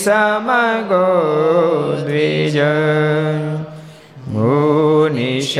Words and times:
समगो 0.05 1.07
द्विज 2.05 2.59
मुनिशापनृतां 5.47 5.55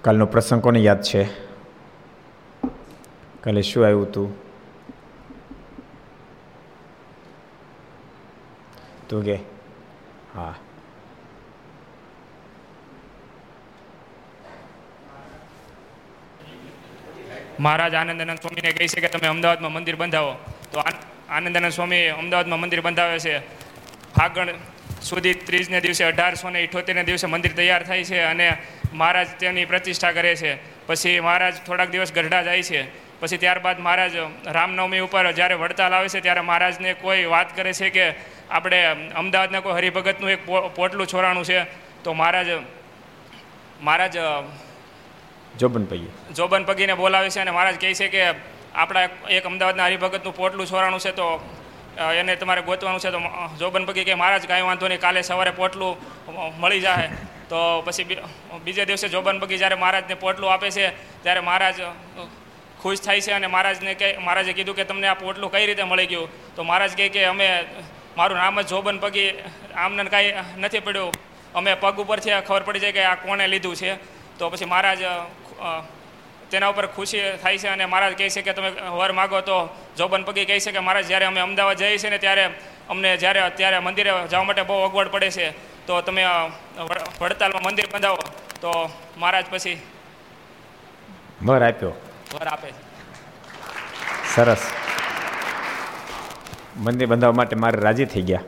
કાલનો 0.05 0.27
પ્રસંગ 0.27 0.63
કોને 0.63 0.79
યાદ 0.79 1.03
છે? 1.03 1.25
કાલે 3.41 3.63
શું 3.63 3.85
આવ્યું 3.85 4.03
હતું? 4.03 4.35
તું 9.09 9.25
કે, 9.25 9.35
હા. 10.35 10.55
મહારાજ 17.61 17.95
આનંદાનંદ 17.95 18.39
સ્વામીને 18.39 18.73
કહે 18.73 18.89
છે 18.89 19.01
કે 19.01 19.09
તમે 19.09 19.29
અમદાવાદમાં 19.29 19.73
મંદિર 19.73 19.97
બંધાવો. 19.97 20.37
તો 20.73 20.83
આનંદાનંદ 21.29 21.73
સ્વામી 21.73 22.07
અમદાવાદમાં 22.07 22.61
મંદિર 22.61 22.81
બંધાવે 22.81 23.19
છે. 23.19 23.39
ફાગણ 24.15 24.49
સુધી 25.05 25.35
ત્રીજને 25.49 25.81
દિવસે 25.81 26.05
અઢારસો 26.05 26.51
ને 26.51 26.61
ઇઠોતેરને 26.67 27.05
દિવસે 27.05 27.27
મંદિર 27.27 27.53
તૈયાર 27.53 27.83
થાય 27.83 28.05
છે 28.05 28.21
અને 28.23 28.49
મહારાજ 28.93 29.29
તેની 29.41 29.65
પ્રતિષ્ઠા 29.65 30.13
કરે 30.13 30.37
છે. 30.37 30.53
પછી 30.87 31.21
મહારાજ 31.21 31.55
થોડાક 31.67 31.91
દિવસ 31.91 32.13
ગઢડા 32.13 32.43
જાય 32.43 32.63
છે. 32.63 32.81
પછી 33.21 33.37
ત્યારબાદ 33.37 33.79
મહારાજ 33.81 34.15
રામનવમી 34.47 35.01
ઉપર 35.01 35.33
જ્યારે 35.33 35.55
વડતાલ 35.55 35.93
આવે 35.95 36.09
છે 36.09 36.21
ત્યારે 36.21 36.41
મહારાજને 36.41 36.95
કોઈ 36.95 37.25
વાત 37.25 37.57
કરે 37.57 37.73
છે 37.73 37.91
કે 37.91 38.07
આપણે 38.51 38.81
અમદાવાદના 39.15 39.61
કોઈ 39.61 39.75
હરિભગતનું 39.75 40.31
એક 40.31 40.43
પોટલું 40.77 41.07
છોરાણું 41.07 41.45
છે. 41.45 41.61
તો 42.05 42.13
મહારાજ 42.13 42.49
મહારાજ 43.81 44.17
જોબન 45.61 45.85
પગી 45.85 46.11
જોબન 46.35 46.65
પગીને 46.65 46.95
બોલાવે 46.95 47.31
છે 47.31 47.41
અને 47.41 47.51
મહારાજ 47.51 47.77
કહે 47.81 47.95
છે 47.95 48.09
કે 48.09 48.23
આપણા 48.75 49.09
એક 49.31 49.45
અમદાવાદના 49.47 49.87
હરિભગતનું 49.87 50.37
પોટલું 50.37 50.67
છોરાણું 50.67 51.01
છે 51.01 51.13
તો 51.13 51.27
એને 51.97 52.37
તમારે 52.37 52.63
ગોતવાનું 52.63 53.01
છે 53.01 53.11
તો 53.11 53.21
જોબન 53.59 53.87
પગી 53.87 54.05
કે 54.05 54.15
મહારાજ 54.15 54.47
કાંઈ 54.47 54.67
વાંધો 54.69 54.89
નહીં, 54.89 55.01
કાલે 55.01 55.23
સવારે 55.23 55.53
પોટલું 55.53 55.97
મળી 56.61 56.81
જાય 56.81 57.11
તો 57.49 57.83
પછી 57.87 58.19
બીજે 58.65 58.87
દિવસે 58.87 59.09
જોબન 59.09 59.41
પગી 59.41 59.59
જ્યારે 59.59 59.77
મહારાજને 59.77 60.15
પોટલું 60.17 60.53
આપે 60.53 60.71
છે, 60.71 60.93
ત્યારે 61.23 61.41
મહારાજ 61.41 61.79
ખુશ 62.81 63.01
થાય 63.01 63.21
છે 63.21 63.33
અને 63.33 63.47
મહારાજને 63.47 63.95
કહે, 63.95 64.09
મહારાજે 64.19 64.53
કીધું 64.53 64.77
કે 64.77 64.85
તમને 64.85 65.09
આ 65.09 65.15
પોટલું 65.15 65.51
કઈ 65.51 65.67
રીતે 65.67 65.85
મળી 65.85 66.07
ગયું? 66.07 66.29
તો 66.57 66.65
મહારાજ 66.65 66.97
કહે 66.97 67.09
કે 67.09 67.25
અમે, 67.25 67.49
મારું 68.17 68.39
નામ 68.39 68.61
જ 68.61 68.67
જોબન 68.69 68.99
પગી 68.99 69.31
આમને 69.75 70.11
કાંઈ 70.15 70.33
નથી 70.59 70.85
પડ્યું. 70.87 71.13
અમે 71.55 71.75
પગ 71.75 71.97
ઉપરથી 72.01 72.41
ખબર 72.43 72.63
પડી 72.67 72.83
જાય 72.85 72.93
કે 72.93 73.03
આ 73.05 73.17
કોણે 73.17 73.47
લીધું 73.47 73.77
છે. 73.77 73.97
તો 74.39 74.51
પછી 74.51 74.71
મહારાજ 74.73 75.03
તેના 76.51 76.71
ઉપર 76.73 76.87
ખુશી 76.87 77.23
થાય 77.43 77.59
છે 77.59 77.69
અને 77.69 77.85
મહારાજ 77.87 78.15
કહે 78.19 78.29
છે 78.29 78.43
કે 78.43 78.53
તમે 78.53 78.71
વર 78.99 79.13
માગો 79.13 79.41
તો 79.41 79.57
જોબન 79.99 80.23
પગી 80.25 80.45
કહે 80.45 80.61
છે 80.61 80.73
કે 80.73 80.81
મહારાજ 80.81 81.07
જ્યારે 81.09 81.27
અમે 81.31 81.41
અમદાવાદ 81.41 81.79
જઈએ 81.79 81.99
છીએ 81.99 82.11
ને 82.11 82.19
ત્યારે 82.19 82.45
અમને 82.91 83.17
જ્યારે 83.17 83.41
ત્યારે 83.57 83.79
મંદિરે 83.79 84.11
જવા 84.31 84.45
માટે 84.45 84.63
બહુ 84.63 84.75
અગવડ 84.87 85.09
પડે 85.15 85.31
છે 85.31 85.47
તો 85.87 86.01
તમે 86.01 86.23
વડતાલમાં 87.21 87.63
મંદિર 87.67 87.87
બંધાવો 87.93 88.23
તો 88.61 88.71
મહારાજ 89.17 89.47
પછી 89.51 89.79
વર 91.43 91.63
આપ્યો. 91.63 91.93
વર 92.35 92.49
આપે 92.49 92.69
સરસ. 94.35 94.63
મંદિર 96.85 97.07
બંધાવવા 97.07 97.37
માટે 97.37 97.57
મારે 97.57 97.79
રાજી 97.81 98.05
થઈ 98.05 98.23
ગયા. 98.23 98.45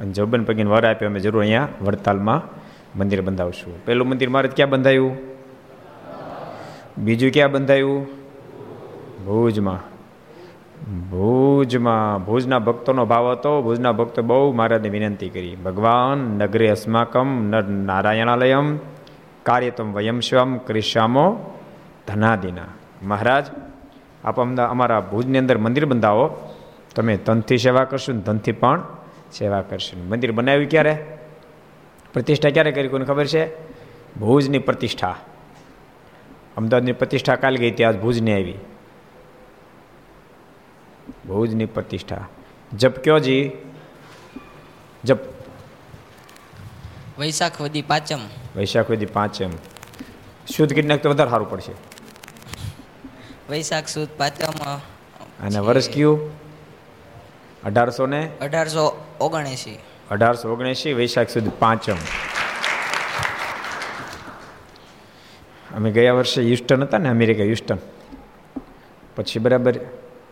અને 0.00 0.12
જોબન 0.12 0.44
પગીને 0.44 0.70
વર 0.70 0.86
આપ્યો 0.86 1.08
અમે 1.10 1.20
જરૂર 1.20 1.42
અહીંયા 1.42 1.68
વડતાલમાં 1.80 2.40
મંદિર 2.98 3.20
બંધાવશું. 3.22 3.84
પહેલું 3.84 4.08
મંદિર 4.08 4.30
મારે 4.30 4.48
ક્યાં 4.48 4.70
બંધાયું? 4.70 5.29
બીજું 6.98 7.32
ક્યાં 7.32 7.52
બંધાયું? 7.52 8.04
ભુજમાં. 9.26 9.90
ભુજમાં. 11.10 12.24
ભુજના 12.24 12.58
ભક્તોનો 12.58 13.06
ભાવ 13.06 13.30
હતો. 13.30 13.62
ભુજના 13.62 13.92
ભક્તો 13.92 14.22
બહુ 14.22 14.52
મહારાજને 14.52 14.88
વિનંતી 14.88 15.28
કરી. 15.28 15.56
ભગવાન, 15.56 16.18
નગરે 16.18 16.68
અસ્માકમ 16.68 17.48
નારાયણાલયમ, 17.68 18.78
કાર્યતમ 19.42 19.92
વયમ 19.92 20.20
શ્વમ 20.20 20.56
કરીશ્યામો 20.56 21.58
ધનાદિના. 22.08 22.62
મહારાજ, 23.02 23.46
આપ 24.24 24.40
અમારા 24.40 25.00
ભુજની 25.00 25.38
અંદર 25.38 25.58
મંદિર 25.58 25.86
બંધાવો. 25.86 26.54
તમે 26.94 27.16
તનથી 27.16 27.58
સેવા 27.58 27.84
કરશો 27.84 28.12
ને 28.12 28.20
ધનથી 28.20 28.52
પણ 28.52 28.82
સેવા 29.32 29.62
કરશો. 29.62 30.08
મંદિર 30.08 30.32
બનાવ્યું 30.32 30.70
ક્યારે? 30.70 31.04
પ્રતિષ્ઠા 32.12 32.50
ક્યારે 32.50 32.72
કરી? 32.72 32.88
કોઈને 32.88 33.04
ખબર 33.04 33.26
છે? 33.26 33.46
ભુજની 34.18 34.58
પ્રતિષ્ઠા. 34.58 35.16
અમદાવાદની 36.56 36.92
પ્રતિષ્ઠા 36.92 37.36
કાલ 37.36 37.56
ગઈ 37.56 37.70
ત્યાં 37.70 38.00
ભુજની 38.00 38.32
આવી. 38.32 38.54
ભુજની 41.26 41.66
પ્રતિષ્ઠા. 41.66 42.28
જપ 42.72 42.98
કયો 42.98 43.18
જી? 43.18 43.52
જપ. 45.04 45.18
વૈશાખ 47.18 47.60
વદી 47.60 47.82
પાંચમ. 47.82 48.18
વૈશાખ 48.56 48.90
વદી 48.90 49.06
પાંચમ. 49.06 49.50
શુદ્ધ 50.56 50.74
કીટનાક 50.74 51.02
તો 51.02 51.10
વધારે 51.10 51.30
સારું 51.30 51.50
પડશે. 51.50 51.72
વૈશાખ 53.50 53.86
સુદ 53.86 54.08
પાંચમ 54.16 54.78
અને 55.46 55.58
વર્ષ 55.58 55.90
કયું? 55.90 56.30
અઢારસો 57.64 58.06
ને? 58.06 58.30
અઢારસો 58.40 59.04
ઓગણએંસી 59.20 59.78
અઢારસો 60.10 60.52
ઓગણએંસી 60.52 60.92
વૈશાખ 60.92 61.28
સુધી 61.28 61.50
પાંચમ. 61.58 61.96
અમે 65.74 65.90
ગયા 65.90 66.12
વર્ષે 66.12 66.42
યુસ્ટન 66.42 66.82
હતા 66.82 66.98
ને 66.98 67.08
અમેરિકા 67.08 67.44
યુસ્ટન. 67.44 67.78
પછી 69.16 69.38
બરાબર 69.38 69.74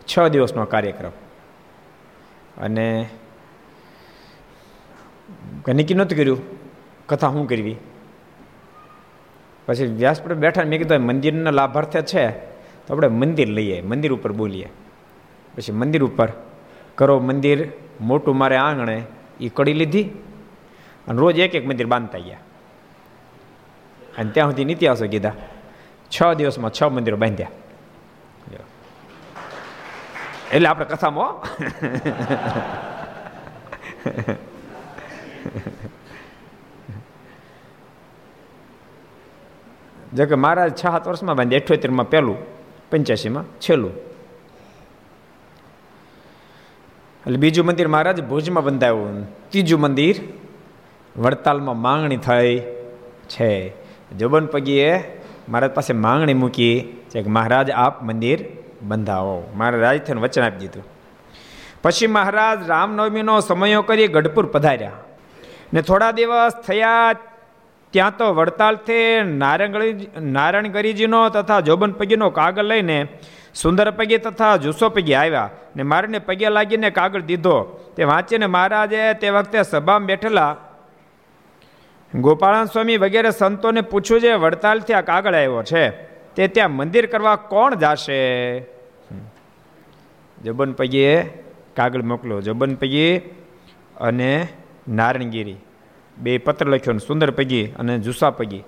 છ 0.09 0.29
દિવસનો 0.29 0.65
કાર્યક્રમ. 0.65 1.11
અને 2.59 3.09
નક્કી 5.69 5.95
નહોતું 5.95 6.19
કર્યું? 6.19 6.41
કથા 7.07 7.31
શું 7.31 7.49
કરવી? 7.49 7.77
પછી 9.67 9.87
વ્યાસપીઠ 9.87 10.33
બેઠા 10.33 10.65
મેં 10.65 10.79
કીધું 10.79 10.99
મંદિરના 10.99 11.51
લાભાર્થે 11.51 12.03
છે, 12.03 12.31
તો 12.87 12.95
આપણે 12.95 13.09
મંદિર 13.09 13.49
લઈએ 13.49 13.81
મંદિર 13.81 14.13
ઉપર 14.13 14.33
બોલીએ. 14.33 14.69
પછી 15.57 15.73
મંદિર 15.73 16.03
ઉપર, 16.03 16.33
કરો 16.95 17.21
મંદિર, 17.21 17.69
મોટું 18.01 18.37
મારે 18.37 18.57
આંગણે 18.57 19.03
એ 19.41 19.49
કડી 19.49 19.73
લીધી. 19.73 20.03
અને 21.09 21.19
રોજ 21.19 21.39
એક 21.39 21.55
એક 21.55 21.67
મંદિર 21.67 21.87
બાંધતા 21.87 22.19
ગયા. 22.19 22.39
અને 24.19 24.31
ત્યાં 24.31 24.51
સુધી 24.51 24.73
ઇતિહાસો 24.73 25.07
કીધા 25.07 25.37
છ 26.13 26.19
દિવસમાં 26.39 26.73
છ 26.73 26.81
મંદિરો 26.91 27.17
બાંધ્યા 27.17 27.55
એટલે 30.51 30.69
આપણે 30.69 30.87
કથામાં 30.87 31.35
જો 40.13 40.25
કે 40.25 40.37
મહારાજ 40.37 40.71
છ 40.73 40.83
સાત 40.83 41.05
વર્ષમાં 41.05 41.37
બાંધ્યા 41.37 41.63
અઠ્યોતેરમાં 41.63 42.09
પહેલું 42.09 42.39
પંચ્યાસીમાં 42.91 43.47
છેલ્લું 43.61 43.95
એટલે 47.25 47.39
બીજું 47.39 47.65
મંદિર 47.67 47.89
મહારાજ 47.89 48.21
ભુજમાં 48.25 48.65
બંધાયું 48.65 49.19
ત્રીજું 49.51 49.81
મંદિર 49.81 50.17
વડતાલમાં 51.17 51.79
માંગણી 51.79 52.21
થઈ 52.21 52.55
છે 53.29 53.51
જોબન 54.17 54.47
પગીએ 54.47 54.99
મહારાજ 55.49 55.71
પાસે 55.71 55.93
માંગણી 55.93 56.35
મૂકી 56.35 56.97
છે 57.11 57.23
કે 57.23 57.31
મહારાજ, 57.31 57.71
આપ 57.71 58.03
મંદિર 58.03 58.45
બંધાવો. 58.83 59.53
મહારાજ 59.55 59.99
થઈને 59.99 60.21
વચન 60.21 60.43
આપી 60.43 60.57
દીધું. 60.57 60.85
પછી 61.83 62.07
મહારાજ 62.07 62.69
રામનવમીનો 62.69 63.41
સમયો 63.41 63.83
કરી 63.83 64.09
ગઢપુર 64.09 64.47
પધાર્યા. 64.47 64.91
ને 65.75 65.83
થોડા 65.83 66.11
દિવસ 66.11 66.53
થયા, 66.67 67.13
ત્યાં 67.91 68.17
તો 68.17 68.35
વડતાલથી 68.35 69.23
નારાયણ 69.25 69.73
નારાયણગરીજીનો 70.23 71.29
તથા 71.29 71.61
જોબન 71.61 71.93
પગીનો 71.93 72.31
કાગળ 72.31 72.63
લઈને 72.63 73.09
સુંદર 73.55 73.91
પગે 73.91 74.19
તથા 74.19 74.57
જુસ્સો 74.57 74.89
પગે 74.89 75.15
આવ્યા. 75.15 75.51
ને 75.77 75.83
મારીને 75.83 76.19
પગે 76.19 76.49
લાગીને 76.49 76.91
કાગળ 76.91 77.21
દીધો. 77.21 77.61
તે 77.97 78.05
વાંચીને 78.05 78.47
મહારાજે 78.47 79.15
તે 79.15 79.31
વખતે 79.31 79.63
સભામાં 79.63 80.07
બેઠેલા 80.07 80.57
ગોપાળન 82.15 82.65
સ્વામી 82.65 82.97
વગેરે 82.97 83.31
સંતોને 83.31 83.81
પૂછ્યું 83.81 84.21
છે, 84.21 84.33
વડતાલથી 84.33 84.93
આ 84.93 85.01
કાગળ 85.01 85.35
આવ્યો 85.35 85.63
છે? 85.63 85.91
તે 86.35 86.49
ત્યાં 86.49 86.71
મંદિર 86.71 87.07
કરવા 87.07 87.37
કોણ 87.37 87.75
જાશે? 87.75 88.59
જબન 90.45 90.73
પૈયે 90.73 91.31
કાગળ 91.77 92.03
મોકલો 92.03 92.41
જબન 92.41 92.75
પૈયે 92.75 93.19
અને 94.01 94.49
નારણગીરી. 94.89 95.57
બે 96.19 96.39
પત્ર 96.39 96.67
લખ્યો 96.67 96.93
ને 96.93 96.99
સુંદર 96.99 97.31
પગી 97.31 97.67
અને 97.67 97.99
જુસ્સા 97.99 98.31
પગી. 98.31 98.65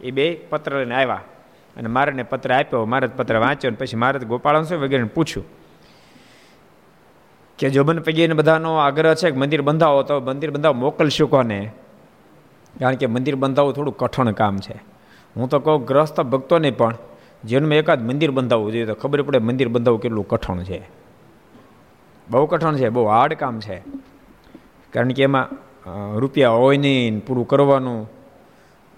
એ 0.00 0.10
બે 0.10 0.34
પત્ર 0.34 0.76
લઈને 0.76 0.94
આવ્યા. 0.94 1.20
અને 1.76 1.88
મારાને 1.88 2.22
પત્ર 2.22 2.52
આપ્યો. 2.52 2.84
મારે 2.84 3.06
પત્ર 3.06 3.36
વાંચ્યો 3.36 3.68
અને 3.68 3.76
પછી 3.76 3.96
મારે 3.96 4.18
ગોપાળન 4.18 4.62
સ્વામી 4.62 4.86
વગેરે 4.86 5.04
પૂછ્યું 5.04 5.46
કે 7.58 7.70
જોબન 7.70 7.98
પૈગીને 7.98 8.34
બધાનો 8.34 8.76
આગ્રહ 8.76 9.14
છે 9.14 9.30
કે 9.30 9.36
મંદિર 9.36 9.62
બંધાવો. 9.62 10.02
તો 10.02 10.20
મંદિર 10.20 10.50
બંધાવો, 10.50 10.74
મોકલશું 10.74 11.30
કોને? 11.30 11.72
કારણ 12.80 12.94
કે 12.94 13.06
મંદિર 13.06 13.36
બંધાવવું 13.36 13.74
થોડું 13.74 13.96
કઠણ 13.96 14.32
કામ 14.32 14.58
છે. 14.58 14.76
હું 15.36 15.48
તો 15.48 15.58
કહું 15.58 15.84
ગ્રસ્ત 15.84 16.20
ભક્તોને 16.20 16.70
પણ 16.70 16.94
જેનમાં 17.44 17.74
એકાદ 17.74 18.02
મંદિર 18.02 18.30
બંધાવવું 18.30 18.72
જોઈએ 18.72 18.86
તો 18.86 18.94
ખબર 18.94 19.22
પડે 19.22 19.38
મંદિર 19.38 19.68
બંધાવવું 19.68 20.00
કેટલું 20.00 20.28
કઠણ 20.28 20.62
છે. 20.62 20.80
બહુ 22.30 22.46
કઠણ 22.46 22.76
છે, 22.76 22.88
બહુ 22.88 23.04
હાર્ડ 23.04 23.34
કામ 23.34 23.60
છે. 23.60 23.78
કારણ 24.92 25.08
કે 25.08 25.22
એમાં 25.22 25.48
રૂપિયા 26.18 26.50
હોય 26.50 26.76
નહીં, 26.76 27.24
પૂરું 27.26 27.46
કરવાનું. 27.46 28.10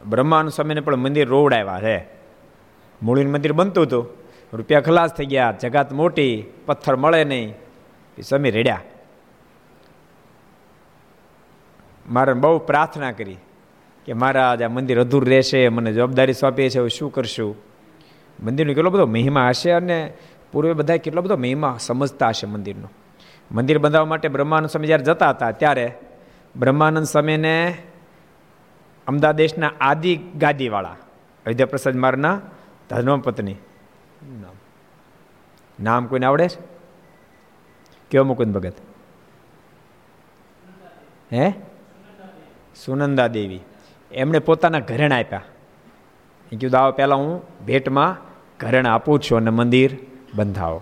બ્રહ્માનું 0.07 0.51
સમયને 0.51 0.81
પણ 0.81 0.97
મંદિર 0.97 1.29
રોવડાવ્યા 1.29 1.81
છે. 1.81 2.09
મૂળીનું 3.03 3.33
મંદિર 3.33 3.53
બનતું 3.53 3.85
હતું. 3.85 4.07
રૂપિયા 4.53 4.81
ખલાસ 4.81 5.11
થઈ 5.11 5.27
ગયા, 5.27 5.55
જગાત 5.61 5.93
મોટી, 5.93 6.45
પથ્થર 6.67 6.97
મળે 6.97 7.25
નહીં. 7.25 7.55
સમી 8.23 8.51
રેડ્યા. 8.51 8.81
મારે 12.11 12.33
બહુ 12.33 12.59
પ્રાર્થના 12.59 13.13
કરી. 13.13 13.37
કે 14.07 14.13
મારા 14.13 14.51
આ 14.53 14.69
મંદિર 14.69 15.01
અધૂર 15.01 15.29
રહેશે, 15.29 15.69
મને 15.69 15.93
જવાબદારી 15.93 16.33
સોંપી 16.33 16.71
છે, 16.71 16.79
હવે 16.79 16.89
શું 16.89 17.13
કરશું? 17.13 17.57
મંદિરનો 18.43 18.75
કેટલો 18.75 18.91
બધો 18.91 19.07
મહિમા 19.07 19.49
હશે 19.49 19.71
અને 19.71 20.13
પૂર્વે 20.53 20.73
બધા 20.73 20.97
કેટલો 20.97 21.23
બધો 21.23 21.37
મહિમા 21.37 21.77
સમજતા 21.81 22.29
હશે 22.29 22.47
મંદિરનો. 22.47 22.89
મંદિર 23.53 23.79
બંધાવવા 23.79 24.07
માટે 24.07 24.29
બ્રહ્માનંદ 24.29 24.71
સ્વામી 24.71 24.87
જ્યારે 24.87 25.05
જતા 25.05 25.31
હતા, 25.31 25.51
ત્યારે 25.51 25.93
બ્રહ્માનંદ 26.57 27.07
સ્વામીને 27.07 27.79
અમદાવાદ 29.07 29.73
આદિ 29.81 30.17
ગાદીવાળા 30.17 30.97
અયોધ્યા 31.47 31.67
પ્રસાદ 31.67 31.97
મારના 31.97 32.41
ધર્મપત્ની, 32.91 33.55
નામ. 35.79 36.07
કોઈને 36.07 36.27
આવડે 36.27 36.49
છે? 36.49 36.59
કેવો 38.11 38.25
મુકુંદ 38.25 38.55
ભગત? 38.55 38.75
હે? 41.33 41.51
સુનંદા 42.85 43.27
દેવી. 43.27 43.61
એમણે 44.17 44.39
પોતાના 44.39 44.81
ઘરેણા 44.81 45.19
આપ્યા. 45.19 45.43
એ 46.53 46.57
કીધું 46.57 46.81
આવો 46.81 46.93
પહેલાં 46.93 47.19
હું 47.19 47.41
ભેટમાં 47.67 48.17
ઘરેણા 48.61 48.95
આપું 48.95 49.21
છું 49.21 49.39
અને 49.39 49.51
મંદિર 49.51 49.99
બંધાવો. 50.35 50.81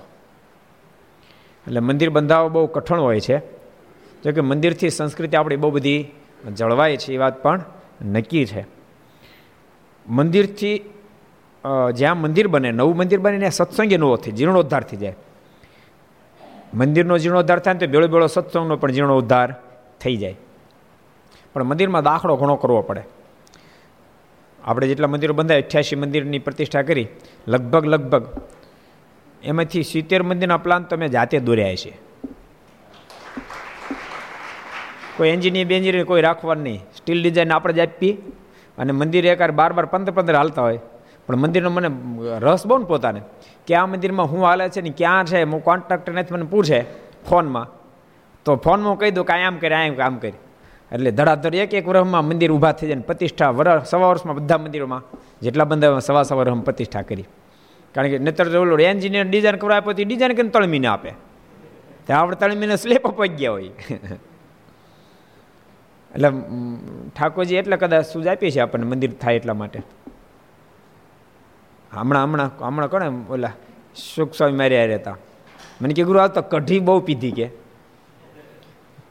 એટલે 1.67 1.81
મંદિર 1.81 2.11
બંધાવો 2.11 2.49
બહુ 2.49 2.67
કઠણ 2.67 3.01
હોય 3.01 3.21
છે. 3.21 3.39
જો 4.23 4.33
કે 4.33 4.41
મંદિરથી 4.41 4.91
સંસ્કૃતિ 4.91 5.37
આપણી 5.37 5.57
બહુ 5.57 5.71
બધી 5.71 5.99
જળવાય 6.55 6.97
છે, 6.97 7.13
એ 7.13 7.19
વાત 7.19 7.43
પણ 7.43 7.63
નક્કી 8.05 8.45
છે. 8.47 8.63
મંદિરથી 10.07 10.77
જ્યાં 11.95 12.21
મંદિર 12.21 12.49
બને, 12.49 12.71
નવું 12.71 12.97
મંદિર 12.97 13.19
બને 13.19 13.39
ને 13.39 13.51
સત્સંગી 13.51 13.97
નવો 13.97 14.17
થઈ 14.17 14.33
જીર્ણોદ્ધાર 14.33 14.83
થઈ 14.83 14.97
જાય. 14.97 15.17
મંદિરનો 16.75 17.19
જીર્ણોદ્ધાર 17.19 17.59
થાય 17.59 17.75
તો 17.75 17.87
બેળો 17.87 18.09
બેળો 18.09 18.27
સત્સંગનો 18.27 18.77
પણ 18.77 18.93
જીર્ણોદ્ધાર 18.93 19.55
થઈ 20.01 20.17
જાય. 20.17 20.37
પણ 21.53 21.65
મંદિરમાં 21.65 22.03
દાખલો 22.03 22.37
ઘણો 22.37 22.57
કરવો 22.57 22.83
પડે. 22.83 23.03
આપણે 24.65 24.87
જેટલા 24.87 25.07
મંદિરો 25.07 25.35
બંધાય, 25.35 25.63
અઠ્યાસી 25.63 25.97
મંદિરની 25.97 26.39
પ્રતિષ્ઠા 26.39 26.83
કરી, 26.83 27.07
લગભગ 27.49 27.87
લગભગ, 27.87 28.27
એમાંથી 29.43 29.83
સિત્તેર 29.83 30.23
મંદિરના 30.23 30.57
પ્લાન 30.57 30.83
તો 30.83 30.97
મેં 30.97 31.09
જાતે 31.09 31.39
દોર્યા 31.39 31.75
છે 31.75 31.93
કોઈ 35.17 35.29
એન્જિનિયર, 35.29 35.67
બેન્જિનિયર 35.67 36.05
કોઈ 36.05 36.23
રાખવાનું 36.23 36.65
નહીં. 36.65 36.81
સ્ટીલ 36.97 37.23
ડિઝાઇન 37.23 37.53
આપણે 37.53 37.73
જ 37.73 37.79
આપીએ 37.79 38.13
અને 38.79 38.93
મંદિર 38.93 39.27
એકાર 39.27 39.51
બાર 39.51 39.73
બાર 39.73 39.87
પંદર 39.87 40.13
પંદર 40.13 40.35
હાલતા 40.35 40.63
હોય. 40.63 40.79
પણ 41.27 41.37
મંદિરનો 41.37 41.71
મને 41.71 41.89
રસ 42.39 42.67
બહુ 42.67 42.79
ને 42.79 42.85
પોતાને. 42.85 43.21
કે 43.67 43.75
આ 43.75 43.87
મંદિરમાં 43.87 44.27
હું 44.27 44.45
હાલે 44.45 44.69
છે 44.69 44.81
ને 44.81 44.91
ક્યાં 44.91 45.25
છે, 45.25 45.43
હું 45.43 45.65
કોન્ટ્રાક્ટર 45.65 46.13
નથી, 46.13 46.35
મને 46.35 46.43
પૂછે 46.43 46.85
ફોનમાં. 47.31 47.69
તો 48.45 48.57
ફોનમાં 48.57 48.91
હું 48.91 48.99
કહી 48.99 49.11
દઉં 49.11 49.25
કે 49.25 49.33
આમ 49.33 49.57
કરે, 49.57 49.75
આમ 49.75 49.95
કામ 49.95 50.17
કરી. 50.17 50.33
એટલે 50.95 51.11
ધડાધડ 51.11 51.55
એક 51.55 51.75
એક 51.75 51.89
વર્ષમાં 51.89 52.25
મંદિર 52.25 52.53
ઊભા 52.53 52.73
થઈ 52.73 52.89
જાય 52.89 53.01
પ્રતિષ્ઠા 53.01 53.51
વર્ષ 53.51 53.89
સવા 53.89 54.09
વર્ષમાં 54.09 54.37
બધા 54.37 54.59
મંદિરોમાં 54.59 55.03
જેટલા 55.43 55.65
બંધ 55.65 55.99
સવા 55.99 56.23
સવા 56.23 56.39
વર્ષમાં 56.39 56.65
પ્રતિષ્ઠા 56.65 57.03
કરી. 57.03 57.25
કારણ 57.95 58.09
કે 58.09 58.19
નતર 58.19 58.57
ઓલો 58.57 58.79
એન્જિનિયર 58.79 59.29
ડિઝાઇન 59.29 59.57
કરવા 59.57 59.77
આપ્યો 59.77 59.93
તો 59.93 60.05
ડિઝાઇન 60.05 60.33
કરીને 60.33 60.49
તળમીને 60.49 60.87
આપે. 60.87 61.11
ત્યાં 62.07 62.21
આપણે 62.21 62.37
તળમીને 62.37 62.77
સ્લેપ 62.77 63.07
અપાઈ 63.07 63.29
ગયા 63.29 63.51
હોય. 63.51 63.69
એટલે 66.15 66.31
ઠાકોરજી 67.17 67.55
એટલે 67.55 67.77
કદાચ 67.77 68.07
સૂજ 68.07 68.27
આપીએ 68.27 68.51
છીએ 68.51 68.63
આપણને 68.63 68.87
મંદિર 68.87 69.13
થાય 69.13 69.35
એટલા 69.35 69.55
માટે. 69.55 69.83
હમણાં 71.93 72.23
હમણાં 72.23 72.51
હમણાં 72.59 72.91
કોને 72.91 73.11
ઓલા 73.31 73.53
સુખ 74.15 74.33
સ્વામી 74.33 74.57
માર્યા 74.57 74.85
રહેતા. 74.85 75.17
મને 75.81 75.95
કે, 75.95 76.03
ગુરુ, 76.03 76.19
આ 76.19 76.27
કઢી 76.27 76.81
બહુ 76.81 77.01
પીધી 77.01 77.31
કે. 77.31 77.64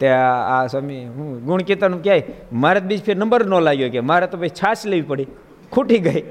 તે 0.03 0.09
આ 0.11 0.59
સ્વામી, 0.67 1.01
હું 1.07 1.27
ગુણ 1.45 1.61
કીર્તન 1.63 1.93
ક્યાંય 1.97 2.23
મારે 2.63 2.79
બીજ 2.89 3.03
ફેર 3.05 3.15
નંબર 3.17 3.41
ન 3.45 3.53
લાગ્યો 3.61 3.89
કે 3.89 4.01
મારે 4.09 4.27
તો 4.27 4.37
ભાઈ 4.37 4.57
છાશ 4.61 4.85
લેવી 4.85 5.07
પડી, 5.11 5.27
ખૂટી 5.71 5.99
ગઈ. 5.99 6.23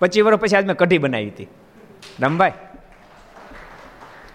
પચીસ 0.00 0.24
વર્ષ 0.26 0.40
પછી 0.42 0.56
આજ 0.56 0.66
મેં 0.66 0.76
કઢી 0.76 0.98
બનાવી 0.98 1.30
હતી. 1.30 1.48
રમભાઈ, 2.20 2.54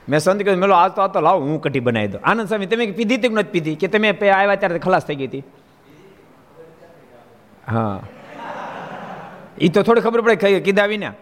મેં 0.09 0.19
સંત 0.19 0.39
કીધું 0.39 0.61
મેલો 0.63 0.75
આજ 0.75 0.91
તો 0.95 1.01
આ 1.01 1.21
લાવો, 1.21 1.39
હું 1.43 1.61
કઢી 1.61 1.83
બનાવી 1.83 2.07
દઉં. 2.07 2.21
આનંદ 2.23 2.47
સ્વામી, 2.47 2.69
તમે 2.71 2.85
પીધી 2.91 3.15
હતી 3.15 3.29
નથી 3.29 3.51
પીધી? 3.51 3.75
કે 3.75 3.87
તમે 3.87 4.11
આવ્યા 4.11 4.55
ત્યારે 4.55 4.79
ખલાસ 4.79 5.05
થઈ 5.05 5.15
ગઈ 5.15 5.27
હતી? 5.27 5.43
હા. 7.67 7.99
એ 9.59 9.67
તો 9.67 9.83
થોડી 9.83 10.01
ખબર 10.01 10.21
પડે 10.21 10.59
કીધા 10.59 10.85
વિના. 10.85 11.15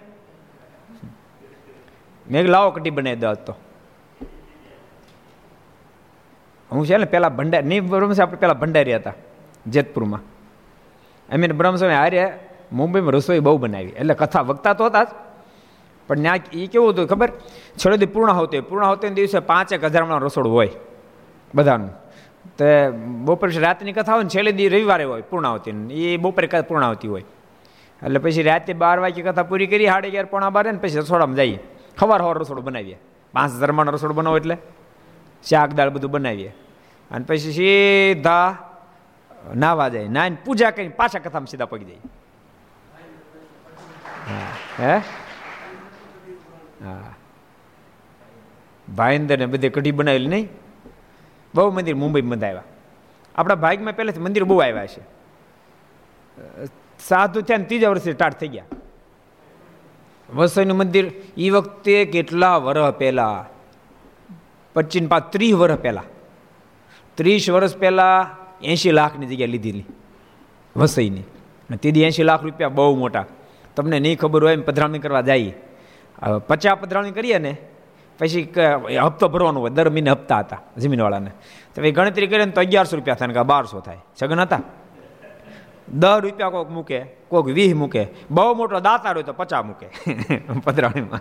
મેં 2.26 2.44
લાવો, 2.48 2.70
કઢી 2.78 2.94
બનાવી 3.00 3.22
દો 3.26 3.34
તો. 3.48 3.54
હું 6.72 6.86
છે 6.86 6.98
ને 6.98 7.06
પહેલાં 7.06 7.36
ભંડાર 7.36 7.64
નહીં 7.64 7.88
બ્રહ્મસ્વામી 7.88 8.22
આપણે 8.22 8.40
પહેલાં 8.40 8.60
ભંડારી 8.60 8.96
હતા, 8.96 9.14
જેતપુરમાં. 9.66 10.22
એમ 11.30 11.58
બ્રહ્મસ્વામી 11.58 11.96
હારે 11.96 12.40
મુંબઈમાં 12.72 13.14
રસોઈ 13.14 13.40
બહુ 13.40 13.58
બનાવી. 13.58 13.94
એટલે 13.98 14.14
કથા 14.14 14.42
વખતા 14.42 14.74
તો 14.74 14.86
હતા 14.86 15.04
જ. 15.04 15.08
પણ 16.08 16.22
ત્યાં 16.22 16.40
એ 16.54 16.68
કેવું 16.68 16.90
હતું 16.90 17.08
ખબર? 17.08 17.30
છેલ્લે 17.78 18.06
પૂર્ણ 18.06 18.34
હોતી 18.34 18.62
પૂર્ણ 18.62 18.88
હોતી 18.88 19.10
દિવસે 19.10 19.40
પાંચેક 19.40 19.84
હજારમાં 19.84 20.20
રસોડું 20.20 20.54
હોય 20.54 20.70
બધાનું. 21.56 21.90
તે 22.58 22.90
બપોર 23.26 23.50
રાતની 23.50 23.94
કથા 23.94 24.14
હોય 24.14 24.24
ને 24.24 24.30
છેલ્લે 24.30 24.52
દી 24.52 24.70
રવિવારે 24.70 25.04
હોય 25.04 25.22
પૂર્ણાવતી 25.22 26.12
એ 26.14 26.18
બપોરે 26.18 26.62
પૂર્ણાવતી 26.62 27.08
હોય. 27.08 27.26
એટલે 28.02 28.20
પછી 28.20 28.44
રાતે 28.44 28.74
બાર 28.74 29.00
વાગે 29.00 29.22
કથા 29.22 29.44
પૂરી 29.44 29.68
કરી, 29.68 29.88
સાડી 29.88 30.08
અગિયાર 30.08 30.26
પોણા 30.26 30.50
બારે 30.50 30.72
ને 30.72 30.78
પછી 30.78 31.00
રસોડામાં 31.00 31.36
જઈએ. 31.36 31.60
ખબર 31.98 32.22
હોર 32.22 32.38
રસોડું 32.42 32.64
બનાવીએ. 32.66 32.98
પાંચ 33.34 33.52
હજારમાં 33.52 33.88
રસોડું 33.88 34.16
બનાવો 34.16 34.38
એટલે. 34.38 34.58
શાક 35.50 35.74
દાળ 35.74 35.90
બધું 35.90 36.12
બનાવીએ. 36.12 36.56
અને 37.12 37.26
પછી 37.26 37.38
સીધા 37.38 38.58
નાવા 39.56 39.90
જાય. 39.90 40.08
નાઈને 40.08 40.38
પૂજા 40.46 40.72
કરીને 40.72 40.90
પાછા 40.90 41.20
કથામાં 41.20 41.48
સીધા 41.48 41.66
પગી 41.66 41.86
જાય. 41.86 41.98
હે. 44.80 44.98
હા? 46.86 47.14
ભાઈંદર 48.96 49.38
ને 49.38 49.46
બધે 49.46 49.70
કઢી 49.70 49.92
બનાવેલી 49.92 50.28
નહીં. 50.28 50.50
બહુ 51.56 51.72
મંદિર 51.72 51.96
મુંબઈ 51.96 52.22
બંધાવ્યા 52.22 52.64
આપણા 53.36 53.56
ભાગમાં 53.56 53.96
પહેલેથી 53.96 54.20
મંદિર 54.20 54.44
બહુ 54.44 54.58
આવ્યા 54.58 54.86
છે. 54.86 55.02
સાધુ 57.00 57.42
થયા 57.42 57.58
ને 57.58 57.64
ત્રીજા 57.64 57.90
વર્ષે 57.90 58.14
સ્ટાર્ટ 58.14 58.36
થઈ 58.36 58.48
ગયા. 58.48 58.66
વસઈનું 60.36 60.78
મંદિર 60.78 61.12
એ 61.38 61.50
વખતે 61.50 62.06
કેટલા 62.06 62.58
વર્ષ 62.58 62.96
પહેલા 62.98 63.46
પચીસ 64.76 65.08
પાંચ 65.08 65.32
ત્રીસ 65.32 65.54
વર્ષ 65.54 65.78
પહેલાં. 65.78 66.04
ત્રીસ 67.16 67.50
વર્ષ 67.50 67.78
પહેલાં 67.78 68.46
એંશી 68.62 68.92
લાખની 68.92 69.26
જગ્યા 69.26 69.48
લીધેલી. 69.48 69.86
વસઈની. 70.78 71.20
અને 71.20 71.78
તેથી 71.78 72.04
એંશી 72.04 72.24
લાખ 72.24 72.44
રૂપિયા 72.44 72.70
બહુ 72.70 72.96
મોટા. 72.96 73.26
તમને 73.76 74.00
નહીં 74.00 74.18
ખબર 74.18 74.44
હોય 74.44 74.54
એમ 74.54 74.62
પધરામણી 74.62 75.00
કરવા 75.00 75.22
જઈએ. 75.22 75.54
પચાસ 76.48 76.78
પધરામણી 76.78 77.12
કરીએ 77.12 77.38
ને, 77.38 77.58
પછી 78.20 78.54
હપ્તો 79.06 79.28
ભરવાનો 79.28 79.60
હોય. 79.60 79.70
દર 79.70 79.90
મહિને 79.90 80.10
હપ્તા 80.10 80.40
હતા 80.40 80.62
જમીનવાળાને. 80.78 81.32
તો 81.76 81.82
એ 81.82 81.92
ગણતરી 81.92 82.28
કરીએ 82.28 82.46
તો 82.46 82.62
અગિયારસો 82.62 82.96
રૂપિયા 82.96 83.16
થાય 83.16 83.28
ને 83.28 83.44
બારસો 83.44 83.80
થાય. 83.80 83.98
સગન 84.16 84.40
હતા. 84.40 84.62
દસ 85.94 86.20
રૂપિયા 86.22 86.50
કોઈક 86.50 86.70
મૂકે 86.70 87.00
કોઈક 87.04 87.46
વીસ 87.46 87.76
મૂકે. 87.76 88.08
બહુ 88.32 88.54
મોટો 88.54 88.80
દાતાર 88.80 89.16
હોય 89.16 89.24
તો 89.24 89.34
પચાસ 89.34 89.66
મૂકે. 89.66 89.88
પધરાણીમાં 90.64 91.20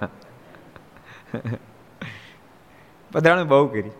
પધરાણી 3.14 3.44
બહુ 3.44 3.66
કરી. 3.66 3.90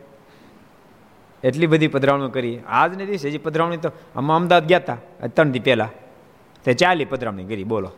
એટલી 1.45 1.67
બધી 1.67 1.89
પધરાવણીઓ 1.89 2.29
કરી. 2.29 2.61
આજને 2.69 3.07
દિવસે 3.07 3.29
હજી 3.29 3.39
પધરાવણી 3.39 3.77
તો 3.77 3.91
આમાં 4.17 4.37
અમદાવાદ 4.37 4.67
ગયા 4.67 4.79
હતા 4.79 5.27
ત્રણ 5.27 5.51
દી 5.51 5.59
પહેલાં. 5.59 5.89
તે 6.65 6.75
ચાલી 6.75 7.05
પધરાવણી 7.05 7.45
કરી, 7.45 7.65
બોલો. 7.65 7.91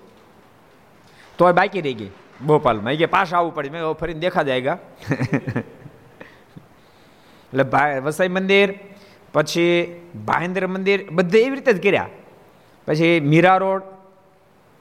તોય 1.38 1.52
બાકી 1.52 1.80
રહી 1.80 1.94
ગઈ 1.94 2.10
ભોપાલમાં 2.46 2.92
એ 2.92 2.96
કે 2.96 3.06
પાછા 3.06 3.38
આવવું 3.38 3.54
પડે. 3.54 3.70
મેં 3.70 3.92
ફરીને 3.92 4.20
દેખા 4.20 4.42
જાયગા 4.42 4.78
એટલે 7.46 7.64
ભાઈ 7.64 8.00
વસાઈ 8.00 8.28
મંદિર, 8.28 8.74
પછી 9.32 10.00
ભાઈન્દ્ર 10.26 10.66
મંદિર, 10.66 11.10
બધે 11.10 11.40
એવી 11.40 11.54
રીતે 11.54 11.72
જ 11.72 11.82
કર્યા. 11.82 12.08
પછી 12.86 13.20
મીરા 13.20 13.56
રોડ, 13.56 13.82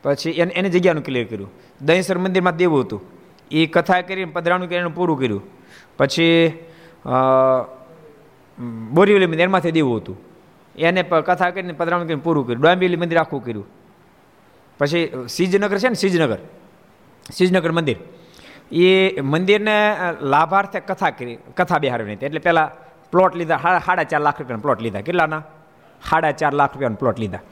પછી 0.04 0.30
એને, 0.30 0.54
એની 0.54 0.70
જગ્યાનું 0.70 1.04
ક્લિયર 1.04 1.28
કર્યું. 1.28 1.52
દહીસર 1.82 2.18
મંદિરમાં 2.18 2.56
દેવું 2.56 2.82
હતું. 2.82 3.02
એ 3.52 3.66
કથા 3.66 4.02
કરીને, 4.02 4.32
પધરાણું 4.32 4.70
કરીને 4.70 4.88
પૂરું 4.88 5.20
કર્યું. 5.20 5.55
પછી 6.00 6.54
બોરીવલી 8.96 9.28
મંદિર 9.28 9.48
એમાંથી 9.48 9.72
દેવું 9.72 9.98
હતું. 9.98 10.18
એને 10.76 11.02
કથા 11.04 11.50
કરીને 11.50 11.74
પધરામણ 11.74 12.08
કરીને 12.08 12.22
પૂરું 12.22 12.46
કર્યું. 12.48 12.62
ડોંબિવલી 12.62 13.02
મંદિર 13.02 13.18
આખું 13.20 13.44
કર્યું. 13.46 13.68
પછી 14.80 15.04
સિજનગર 15.30 15.78
છે 15.78 15.90
ને 15.90 15.96
સિજનગર 15.96 16.40
સિજનગર 17.34 17.72
મંદિર. 17.72 17.98
એ 18.72 19.22
મંદિરને 19.22 19.76
લાભાર્થે 20.22 20.80
કથા 20.80 21.10
કરી, 21.10 21.38
કથા 21.58 21.80
બિહારવી 21.80 22.18
એટલે 22.22 22.40
પહેલાં 22.40 22.70
પ્લોટ 23.12 23.36
લીધા 23.36 23.80
સાડા 23.86 24.04
ચાર 24.04 24.22
લાખ 24.22 24.38
રૂપિયાનો 24.40 24.62
પ્લોટ 24.62 24.82
લીધા. 24.82 25.02
કેટલાના? 25.02 25.44
સાડા 26.02 26.32
ચાર 26.32 26.54
લાખ 26.54 26.72
રૂપિયાનો 26.74 27.00
પ્લોટ 27.02 27.20
લીધા. 27.20 27.44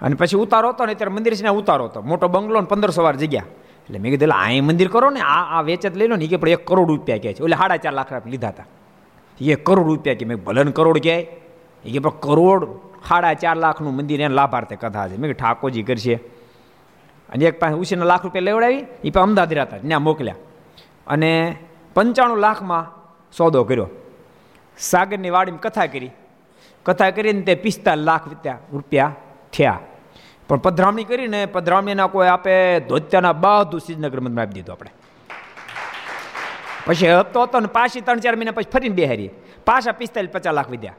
અને 0.00 0.14
પછી 0.14 0.36
ઉતારો 0.36 0.68
હતો 0.70 0.86
ને 0.86 0.94
ત્યારે 0.94 1.12
મંદિર 1.14 1.34
છે 1.34 1.42
ને, 1.42 1.50
ઉતારો 1.50 1.84
હતો. 1.88 2.02
મોટો 2.02 2.28
બંગલો 2.28 2.60
ને 2.60 2.66
પંદરસો 2.66 3.02
વાર 3.02 3.16
જગ્યા. 3.16 3.44
એટલે 3.88 3.98
મેં 3.98 4.12
કીધું 4.12 4.34
આ 4.34 4.48
મંદિર 4.62 4.88
કરો 4.88 5.10
ને, 5.10 5.20
આ 5.20 5.58
આ 5.58 5.62
વેચત 5.62 5.96
લઈ 5.96 6.06
લો 6.06 6.16
ને 6.16 6.26
કે 6.26 6.36
પણ 6.36 6.48
એક 6.48 6.66
કરોડ 6.66 6.88
રૂપિયા 6.88 7.18
કહે 7.18 7.32
છે. 7.32 7.42
એટલે 7.42 7.56
સાડા 7.56 7.76
ચાર 7.76 7.92
લાખ 7.92 8.26
લીધા 8.26 8.48
હતા. 8.48 8.64
એ 9.40 9.54
કરોડ 9.54 9.86
રૂપિયા 9.86 10.16
કે 10.16 10.24
મેં 10.24 10.36
ભલન 10.36 10.70
કરોડ 10.70 10.98
કહે. 10.98 11.20
એ 11.84 11.92
કે, 11.92 11.98
પણ 11.98 12.10
કરોડ 12.10 12.64
સાડા 13.08 13.34
ચાર 13.34 13.56
લાખનું 13.56 13.96
મંદિર 13.96 14.20
એને 14.20 14.34
લાભાર્થે 14.34 14.76
કથા 14.76 15.08
છે. 15.08 15.16
મેં 15.16 15.32
ઠાકોરજી 15.32 15.82
કરશે. 15.82 16.14
અને 17.28 17.44
એક 17.44 17.58
પાસે 17.58 17.74
ઉછીના 17.74 18.04
લાખ 18.04 18.22
રૂપિયા 18.22 18.42
લેવડાવી 18.42 18.84
એ 19.04 19.10
પણ 19.10 19.22
અમદાવાદ 19.22 19.58
હતા 19.58 19.78
ત્યાં 19.78 20.02
મોકલ્યા. 20.02 20.34
અને 21.06 21.56
પંચાણું 21.94 22.38
લાખમાં 22.38 22.92
સોદો 23.38 23.64
કર્યો. 23.64 23.88
સાગરની 24.78 25.30
વાડીમાં 25.30 25.60
કથા 25.60 25.86
કરી. 25.86 26.10
કથા 26.82 27.10
કરીને 27.10 27.42
તે 27.42 27.54
પિસ્તાલીસ 27.54 28.04
લાખ 28.04 28.28
રૂપિયા 28.72 29.14
થયા. 29.52 29.78
પણ 30.48 30.60
પધરામણી 30.66 31.04
કરીને 31.04 31.40
પધરામણીના 31.54 32.08
કોઈ 32.14 32.28
આપે 32.28 32.54
ધોત્યાના 32.88 33.36
બધું 33.44 33.80
શ્રીનગર 33.84 34.20
મંદિરમાં 34.20 34.44
આપી 34.44 34.56
દીધું 34.58 34.74
આપણે. 34.74 34.92
પછી 36.86 37.10
હપ્તો 37.20 37.42
હતો 37.42 37.60
ને 37.60 37.68
પાછી 37.78 38.02
ત્રણ 38.06 38.20
ચાર 38.24 38.36
મહિના 38.36 38.56
પછી 38.58 38.72
ફરીને 38.74 38.96
બેહારી 38.98 39.30
પાછા 39.66 39.92
પિસ્તાલીસ 40.00 40.32
પચાસ 40.34 40.54
લાખ 40.58 40.70
વિદ્યા 40.74 40.98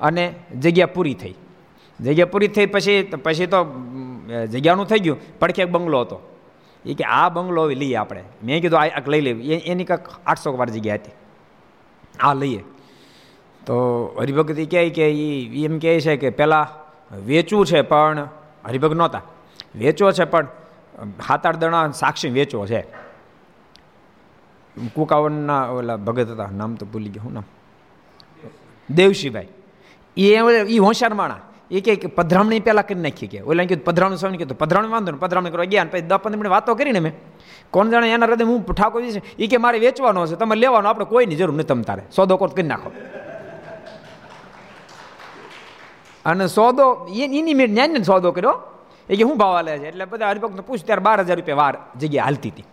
અને 0.00 0.24
જગ્યા 0.62 0.94
પૂરી 0.94 1.14
થઈ. 1.14 1.34
જગ્યા 2.00 2.32
પૂરી 2.32 2.48
થઈ 2.56 2.66
પછી 2.66 3.02
પછી 3.26 3.46
તો 3.46 3.60
જગ્યાનું 4.52 4.86
થઈ 4.86 5.02
ગયું. 5.04 5.18
પડખે 5.38 5.62
એક 5.62 5.70
બંગલો 5.74 6.00
હતો. 6.00 6.18
એ 6.84 6.94
કે 6.94 7.04
આ 7.18 7.28
બંગલો 7.28 7.62
લઈએ 7.82 7.96
આપણે. 7.96 8.22
મેં 8.44 8.62
કીધું 8.62 8.80
આ 8.80 9.10
લઈ 9.14 9.20
લઈએ 9.26 9.60
એની 9.72 9.84
કંઈક 9.84 10.08
આઠસો 10.26 10.56
વાર 10.56 10.70
જગ્યા 10.70 10.98
હતી. 11.00 11.14
આ 12.20 12.34
લઈએ. 12.34 12.64
તો 13.66 13.76
હરિભગત 14.18 14.58
કહે 14.74 14.90
કે 14.98 15.06
એ 15.26 15.64
એમ 15.64 15.78
કહે 15.78 15.94
છે 16.00 16.16
કે 16.16 16.34
પહેલાં 16.40 16.66
વેચવું 17.28 17.66
છે 17.66 17.82
પણ 17.92 18.28
હરિભગ 18.66 18.92
નહોતા. 18.92 19.22
વેચવો 19.74 20.12
છે 20.12 20.24
પણ 20.24 20.46
સાત 21.26 21.46
આઠ 21.46 21.56
દણા 21.56 21.90
સાક્ષી 21.90 22.28
વેચવો 22.28 22.66
છે. 22.66 22.80
કુકાવનના 24.94 25.64
ઓલા 25.64 25.96
ભગત 25.96 26.30
હતા, 26.30 26.48
નામ 26.56 26.74
તો 26.74 26.86
ભૂલી 26.86 27.08
ગયો 27.08 27.22
હું 27.22 27.32
નામ. 27.32 27.44
દેવશીભાઈ. 28.90 29.48
એ 30.16 30.34
એ 30.36 30.78
હોશિયાર 30.78 31.14
માણા 31.14 31.38
એ 31.70 31.80
કે 31.80 31.94
પધરામણી 31.94 32.60
પહેલાં 32.60 32.86
કરી 32.86 33.00
નાખી 33.00 33.26
કે. 33.26 33.40
ઓલા 33.40 33.64
કીધું, 33.64 33.84
પધરામણી 33.84 34.16
સ્વામી 34.16 34.36
કીધું, 34.36 34.58
પધરામણી 34.58 34.88
વાંધો 34.88 35.12
ને 35.12 35.18
પધરામણી 35.18 35.50
કરવા 35.50 35.64
ગયા 35.64 35.84
પછી 35.84 36.00
દસ 36.00 36.16
પંદર 36.16 36.36
મિનિટ 36.36 36.50
વાતો 36.50 36.74
કરીને 36.74 37.00
મેં. 37.00 37.12
કોણ 37.70 37.90
જાણે 37.90 38.12
એના 38.12 38.26
હૃદય 38.26 38.44
હું 38.44 38.66
ઠાકોર 38.66 39.02
છે. 39.02 39.36
એ 39.36 39.46
કે 39.46 39.56
મારે 39.56 39.78
વેચવાનો 39.78 40.22
હશે 40.22 40.36
તમે 40.36 40.56
લેવાનો, 40.56 40.88
આપણે 40.88 41.04
કોઈની 41.04 41.36
જરૂર 41.36 41.54
નથી 41.54 41.64
તમ 41.64 41.82
તારે. 41.82 42.02
સોદો 42.16 42.36
કોટ 42.36 42.52
કરી 42.56 42.62
નાખો. 42.62 42.90
અને 46.26 46.46
સોદો 46.46 47.06
એની 47.14 47.54
મેં 47.54 47.68
ન્યાય 47.68 48.02
સોદો 48.02 48.32
કર્યો. 48.32 48.62
એ 49.10 49.16
કે 49.16 49.22
હું 49.22 49.38
ભાવ 49.38 49.62
લે 49.62 49.78
છે? 49.78 49.88
એટલે 49.88 50.04
બધા 50.04 50.28
હરિભક્ત 50.28 50.60
પૂછ 50.60 50.78
ત્યારે 50.78 51.02
બાર 51.02 51.20
હજાર 51.20 51.36
રૂપિયા 51.36 51.56
વાર 51.56 51.78
જગ્યા 51.96 52.24
હાલતી 52.24 52.50
હતી. 52.50 52.64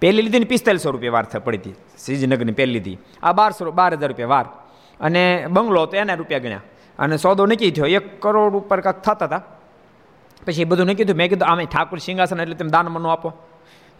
પહેલી 0.00 0.22
લીધી 0.22 0.38
ને 0.38 0.44
પિસ્તાલીસો 0.44 0.90
રૂપિયા 0.90 1.12
વાર 1.12 1.38
પડી 1.38 1.58
હતી. 1.58 1.72
શ્રીજીનગરની 2.04 2.52
પહેલી 2.52 2.72
લીધી. 2.72 2.98
આ 3.22 3.32
બારસો 3.32 3.70
બાર 3.70 3.92
હજાર 3.92 4.08
રૂપિયા 4.08 4.28
વાર. 4.28 4.44
અને 5.00 5.46
બંગલો 5.50 5.86
તો 5.86 5.96
એના 5.96 6.14
રૂપિયા 6.14 6.40
ગણ્યા. 6.40 6.62
અને 6.98 7.16
સોદો 7.16 7.46
નક્કી 7.46 7.70
થયો. 7.70 7.86
એક 7.86 8.22
કરોડ 8.22 8.52
ઉપર 8.52 8.80
કાંક 8.80 9.00
થતા 9.00 9.26
હતા. 9.26 9.42
પછી 10.46 10.62
એ 10.62 10.64
બધું 10.64 10.86
નક્કી 10.86 11.04
થયું. 11.04 11.18
મેં 11.18 11.28
કીધું, 11.28 11.48
આમે 11.48 11.64
ઠાકુર 11.64 11.98
સિંહાસન 11.98 12.40
એટલે 12.40 12.54
તમે 12.54 12.70
દાન 12.70 12.86
મનો 12.86 13.08
આપો. 13.08 13.32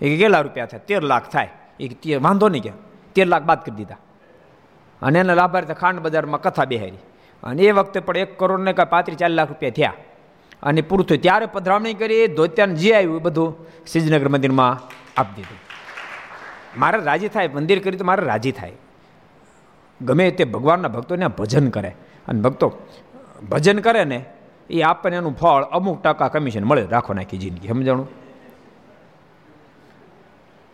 એ 0.01 0.17
કેટલા 0.17 0.41
રૂપિયા 0.41 0.67
થાય? 0.67 0.81
તેર 0.81 1.03
લાખ 1.03 1.31
થાય. 1.31 1.51
એ 2.05 2.17
વાંધો 2.17 2.49
નહીં 2.49 2.63
કે. 2.63 2.73
તેર 3.15 3.27
લાખ 3.27 3.43
બાદ 3.43 3.61
કરી 3.61 3.77
દીધા. 3.77 3.97
અને 5.03 5.19
એના 5.19 5.35
લાભાર્થે 5.35 5.75
ખાંડ 5.75 6.01
બજારમાં 6.01 6.41
કથા 6.41 6.65
બેહારી. 6.65 6.99
અને 7.43 7.63
એ 7.63 7.71
વખતે 7.71 8.01
પણ 8.01 8.17
એક 8.17 8.39
કરોડ 8.39 8.61
ને 8.61 8.73
કાંઈ 8.73 8.87
પાંત્રીસ 8.91 9.19
ચાર 9.19 9.31
લાખ 9.31 9.49
રૂપિયા 9.49 9.71
થયા. 9.71 9.93
અને 10.63 10.81
પૂરું 10.81 11.07
થયું. 11.07 11.23
ત્યારે 11.23 11.47
પધરામણી 11.47 11.95
કરી, 11.95 12.27
ધોત્યાને 12.27 12.75
જે 12.75 12.93
આવ્યું 12.93 13.17
એ 13.17 13.19
બધું 13.19 13.57
સિદ્ધનગર 13.87 14.29
મંદિરમાં 14.29 14.81
આપી 15.21 15.35
દીધું. 15.37 15.59
મારે 16.81 16.99
રાજી 16.99 17.29
થાય, 17.29 17.49
મંદિર 17.49 17.79
કરી 17.79 17.97
તો 17.97 18.05
મારે 18.05 18.25
રાજી 18.25 18.53
થાય. 18.53 18.73
ગમે 20.03 20.31
તે 20.31 20.45
ભગવાનના 20.45 20.89
ભક્તોને 20.89 21.29
ભજન 21.29 21.69
કરે. 21.69 21.97
અને 22.29 22.41
ભક્તો 22.41 22.73
ભજન 23.51 23.79
કરે 23.79 24.05
ને, 24.05 24.25
એ 24.71 24.81
આપણને 24.81 25.17
એનું 25.17 25.37
ફળ 25.37 25.63
અમુક 25.63 26.03
ટકા 26.03 26.29
કમિશન 26.29 26.65
મળે. 26.65 26.87
રાખો 26.87 27.15
નાખી 27.15 27.39
જિંદગી. 27.39 27.69
સમજાણું? 27.69 28.09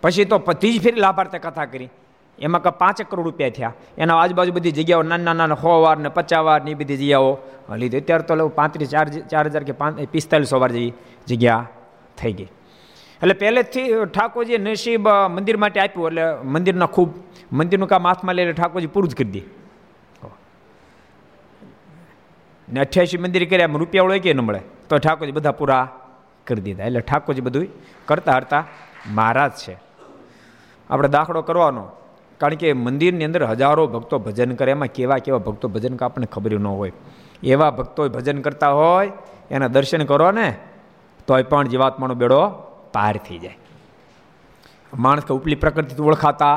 પછી 0.02 0.24
તો 0.24 0.38
ત્રીજ 0.38 0.82
ફેરી 0.82 1.00
લાભાર્થે 1.00 1.38
કથા 1.38 1.64
કરી. 1.64 1.88
એમાં 2.38 2.62
કે 2.62 2.70
પાંચ 2.70 3.02
કરોડ 3.02 3.24
રૂપિયા 3.24 3.50
થયા. 3.50 3.72
એના 3.98 4.16
આજુબાજુ 4.20 4.52
બધી 4.52 4.70
જગ્યાઓ 4.70 5.02
નાના 5.02 5.32
નાના 5.32 5.54
સો 5.54 5.80
વાર 5.82 5.96
ને 5.98 6.08
પચાસ 6.08 6.44
વારની 6.44 6.74
બધી 6.74 6.96
જગ્યાઓ. 6.96 7.38
લીધી 7.76 8.00
અત્યારે 8.00 8.22
તો 8.22 8.48
પાંત્રીસ, 8.48 8.90
ચાર 8.90 9.06
ચાર 9.08 9.46
હજાર 9.46 9.64
કે 9.64 9.72
પાંચ, 9.72 10.00
પિસ્તાલીસો 10.08 10.58
વાર 10.58 10.72
જેવી 10.72 10.92
જગ્યા 11.26 11.66
થઈ 12.18 12.32
ગઈ. 12.32 12.50
એટલે 13.22 13.34
પહેલેથી 13.34 13.86
ઠાકોરજીએ 14.04 14.58
નસીબ 14.58 15.08
મંદિર 15.08 15.56
માટે 15.56 15.80
આપ્યું 15.80 16.06
એટલે 16.06 16.24
મંદિરના 16.44 16.86
ખૂબ, 16.86 17.10
મંદિરનું 17.52 17.88
કામ 17.88 18.06
હાથમાં 18.06 18.34
લઈને 18.34 18.52
ઠાકોરજી 18.52 18.86
પૂરું 18.86 19.10
જ 19.10 19.14
કરી 19.14 19.24
દે. 19.24 19.42
ને 22.68 22.80
અઠ્યાસી 22.80 23.18
મંદિર 23.18 23.44
કર્યા, 23.50 23.64
એમ 23.64 23.76
રૂપિયા 23.76 24.02
હોય 24.04 24.18
કે 24.18 24.32
ન 24.32 24.40
મળે, 24.40 24.60
તો 24.88 24.98
ઠાકોરજી 24.98 25.32
બધા 25.32 25.52
પૂરા 25.52 25.88
કરી 26.46 26.60
દીધા. 26.60 26.84
એટલે 26.84 27.00
ઠાકોરજી 27.00 27.40
બધું 27.40 27.66
કરતા 28.06 28.32
હરતા 28.32 28.64
મહારાજ 29.10 29.50
છે. 29.52 29.76
આપણે 30.90 31.08
દાખલો 31.08 31.42
કરવાનો. 31.42 31.84
કારણ 32.42 32.60
કે 32.62 32.72
મંદિરની 32.86 33.26
અંદર 33.28 33.42
હજારો 33.52 33.86
ભક્તો 33.94 34.18
ભજન 34.18 34.54
કરે. 34.58 34.70
એમાં 34.76 34.92
કેવા 34.96 35.20
કેવા 35.26 35.42
ભક્તો 35.46 35.66
ભજન 35.68 35.96
કે 35.98 36.04
આપણને 36.04 36.28
ખબર 36.34 36.52
ન 36.58 36.68
હોય. 36.72 36.92
એવા 37.52 37.70
ભક્તો 37.70 38.08
ભજન 38.08 38.38
કરતા 38.46 38.72
હોય, 38.80 39.10
એના 39.50 39.72
દર્શન 39.74 40.04
કરો 40.10 40.30
ને, 40.32 40.48
તોય 41.28 41.48
પણ 41.50 41.70
જીવાત્માનો 41.72 42.14
બેડો 42.14 42.40
પાર 42.94 43.14
થઈ 43.26 43.38
જાય. 43.38 43.58
માણસ 44.92 45.24
કે 45.24 45.32
ઉપલી 45.34 45.60
પ્રકૃતિથી 45.62 46.08
ઓળખાતા 46.10 46.56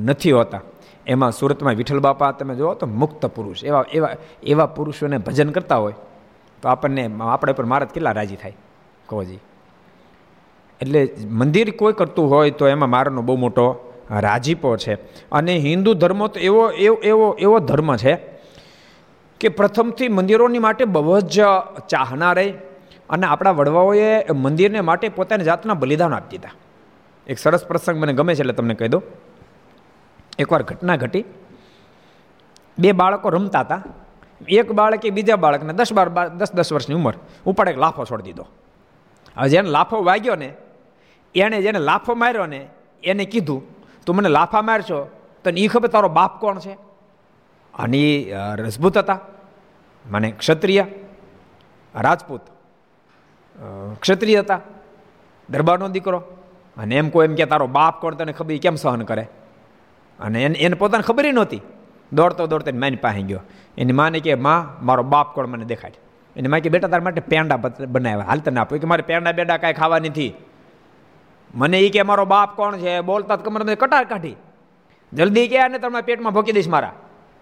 નથી 0.00 0.34
હોતા. 0.38 0.62
એમાં 1.06 1.32
સુરતમાં 1.32 1.78
વિઠ્ઠલ 1.78 2.00
બાપા 2.00 2.30
તમે 2.38 2.54
જુઓ 2.54 2.74
તો 2.80 2.86
મુક્ત 3.00 3.22
પુરુષ. 3.36 3.64
એવા 3.64 3.84
એવા 3.92 4.10
એવા 4.44 4.68
પુરુષોને 4.76 5.16
ભજન 5.18 5.50
કરતા 5.50 5.80
હોય, 5.84 5.96
તો 6.62 6.68
આપણને 6.68 7.02
આપણે 7.26 7.52
પર 7.52 7.64
મહારાજ 7.64 7.90
કેટલા 7.94 8.14
રાજી 8.18 8.38
થાય? 8.42 8.56
કહોજી 9.08 9.40
એટલે 10.80 11.00
મંદિર 11.40 11.68
કોઈ 11.80 11.96
કરતું 11.98 12.26
હોય 12.30 12.50
તો 12.60 12.68
એમાં 12.68 12.90
મારાનો 12.90 13.22
બહુ 13.22 13.36
મોટો 13.36 13.66
રાજીપો 14.20 14.76
છે. 14.76 14.94
અને 15.32 15.58
હિન્દુ 15.58 15.94
ધર્મ 15.94 16.26
તો 16.26 16.40
એવો 16.40 16.70
એવો 16.70 16.94
એવો 16.94 17.32
એવો 17.32 17.58
ધર્મ 17.58 17.96
છે 17.96 18.18
કે 19.40 19.48
પ્રથમથી 19.48 20.08
મંદિરોની 20.08 20.58
માટે 20.58 20.84
બહુ 20.84 21.20
જ 21.20 21.40
ચાહના 21.88 22.32
રહી 22.32 22.50
અને 23.10 23.26
આપણા 23.26 23.50
વડવાઓએ 23.50 24.32
મંદિરને 24.32 24.80
માટે 24.80 25.08
પોતાની 25.08 25.44
જાતના 25.44 25.74
બલિદાન 25.74 26.14
આપી 26.14 26.38
દીધા. 26.38 26.50
એક 27.26 27.38
સરસ 27.38 27.64
પ્રસંગ 27.66 27.98
મને 27.98 28.12
ગમે 28.12 28.34
છે 28.34 28.40
એટલે 28.40 28.52
તમને 28.52 28.74
કહી 28.74 28.88
દઉં. 28.88 29.02
એકવાર 30.38 30.62
ઘટના 30.62 30.96
ઘટી. 30.96 31.24
બે 32.78 32.92
બાળકો 32.92 33.28
રમતા 33.28 33.60
હતા. 33.60 33.82
એક 34.48 34.72
બાળકે 34.72 35.10
બીજા 35.10 35.36
બાળકને 35.36 35.72
દસ 35.72 35.92
બાર 35.92 36.08
દસ 36.28 36.52
દસ 36.52 36.72
વર્ષની 36.72 36.94
ઉંમર 36.94 37.14
ઉપાડે 37.46 37.72
લાફો 37.72 38.04
છોડી 38.04 38.22
દીધો. 38.22 38.46
હવે 39.36 39.48
જેને 39.48 39.70
લાફો 39.70 40.02
વાગ્યો 40.02 40.34
ને, 40.34 40.52
એણે 41.34 41.62
જેને 41.62 41.78
લાફો 41.78 42.14
માર્યો 42.14 42.46
ને, 42.46 42.66
એને 43.04 43.24
કીધું 43.24 43.81
તું 44.06 44.16
મને 44.16 44.28
લાફા 44.28 44.62
મારશો, 44.62 45.10
તને 45.44 45.60
એ 45.60 45.66
ખબર 45.66 45.88
તારો 45.88 46.08
બાપ 46.08 46.40
કોણ 46.40 46.58
છે? 46.58 46.72
અને 47.74 47.98
એ 47.98 48.34
રજપૂત 48.54 48.98
હતા. 48.98 49.20
મને 50.10 50.30
ક્ષત્રિય, 50.30 50.84
રાજપૂત. 51.94 52.40
ક્ષત્રિય 54.00 54.40
હતા. 54.40 54.60
દરબારનો 55.50 55.88
દીકરો. 55.88 56.18
અને 56.76 56.96
એમ 56.96 57.08
કોઈ 57.08 57.26
એમ 57.26 57.34
કે 57.34 57.46
તારો 57.46 57.66
બાપ 57.66 58.00
કોણ 58.00 58.14
તને 58.14 58.32
ખબર 58.32 58.56
કેમ 58.56 58.74
સહન 58.74 59.02
કરે? 59.02 59.28
અને 60.20 60.44
એને 60.44 60.58
એને 60.58 60.74
પોતાને 60.74 61.02
ખબર 61.02 61.32
નહોતી. 61.32 61.60
દોડતો 62.12 62.46
દોડતો 62.46 62.78
માની 62.78 62.96
પાસે 62.96 63.22
ગયો. 63.22 63.40
એની 63.78 63.92
માને 63.92 64.20
કે, 64.20 64.34
માં, 64.34 64.86
મારો 64.86 65.02
બાપ 65.02 65.34
કોણ 65.34 65.46
મને 65.46 65.64
દેખાડ? 65.64 65.90
એને 66.36 66.48
માં 66.48 66.60
કે, 66.60 66.68
બેટા, 66.68 66.88
તારા 66.88 67.04
માટે 67.04 67.20
પેંડા 67.20 67.56
બનાવ્યા. 67.88 68.24
હાલ 68.24 68.38
તને 68.38 68.60
આપો. 68.60 68.78
કે, 68.78 68.86
મારે 68.86 69.02
પેંડા 69.02 69.32
બેડા 69.32 69.56
કાંઈ 69.56 69.72
ખાવા 69.72 69.98
નથી. 69.98 70.34
મને 71.54 71.80
એ 71.80 71.90
કે 71.90 72.02
મારો 72.02 72.24
બાપ 72.24 72.56
કોણ 72.56 72.76
છે? 72.76 73.00
બોલતા 73.00 73.36
કમર 73.36 73.74
કટાર 73.74 74.04
કાઢી. 74.04 74.36
જલ્દી 75.12 75.48
કે 75.48 75.58
અને 75.58 75.78
તમે 75.78 76.00
પેટમાં 76.00 76.32
ભોકી 76.32 76.52
દઈશ 76.52 76.68
મારા. 76.68 76.92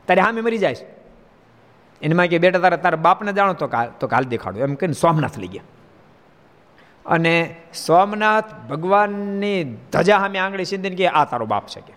તારે 0.06 0.20
હામે 0.20 0.40
મરી 0.40 0.58
જાય 0.58 0.76
એનામાં 2.02 2.26
કે 2.26 2.38
બેટા, 2.38 2.58
તારે 2.58 2.76
તારા 2.76 2.96
બાપને 2.96 3.32
જાણો 3.32 3.52
તો 3.52 3.66
કાલ 3.66 3.88
તો 4.00 4.06
કાલ 4.06 4.24
દેખાડો. 4.24 4.60
એમ 4.60 4.74
કહીને 4.74 4.92
સોમનાથ 4.92 5.38
લઈ 5.38 5.46
ગયા. 5.46 5.62
અને 7.06 7.56
સોમનાથ 7.74 8.54
ભગવાનની 8.54 9.76
ધજા 9.92 10.18
સામે 10.18 10.38
આંગળી 10.38 10.64
સિંધીને 10.64 10.96
કે, 10.96 11.06
આ 11.06 11.24
તારો 11.24 11.46
બાપ 11.46 11.66
છે 11.66 11.80
કે. 11.80 11.92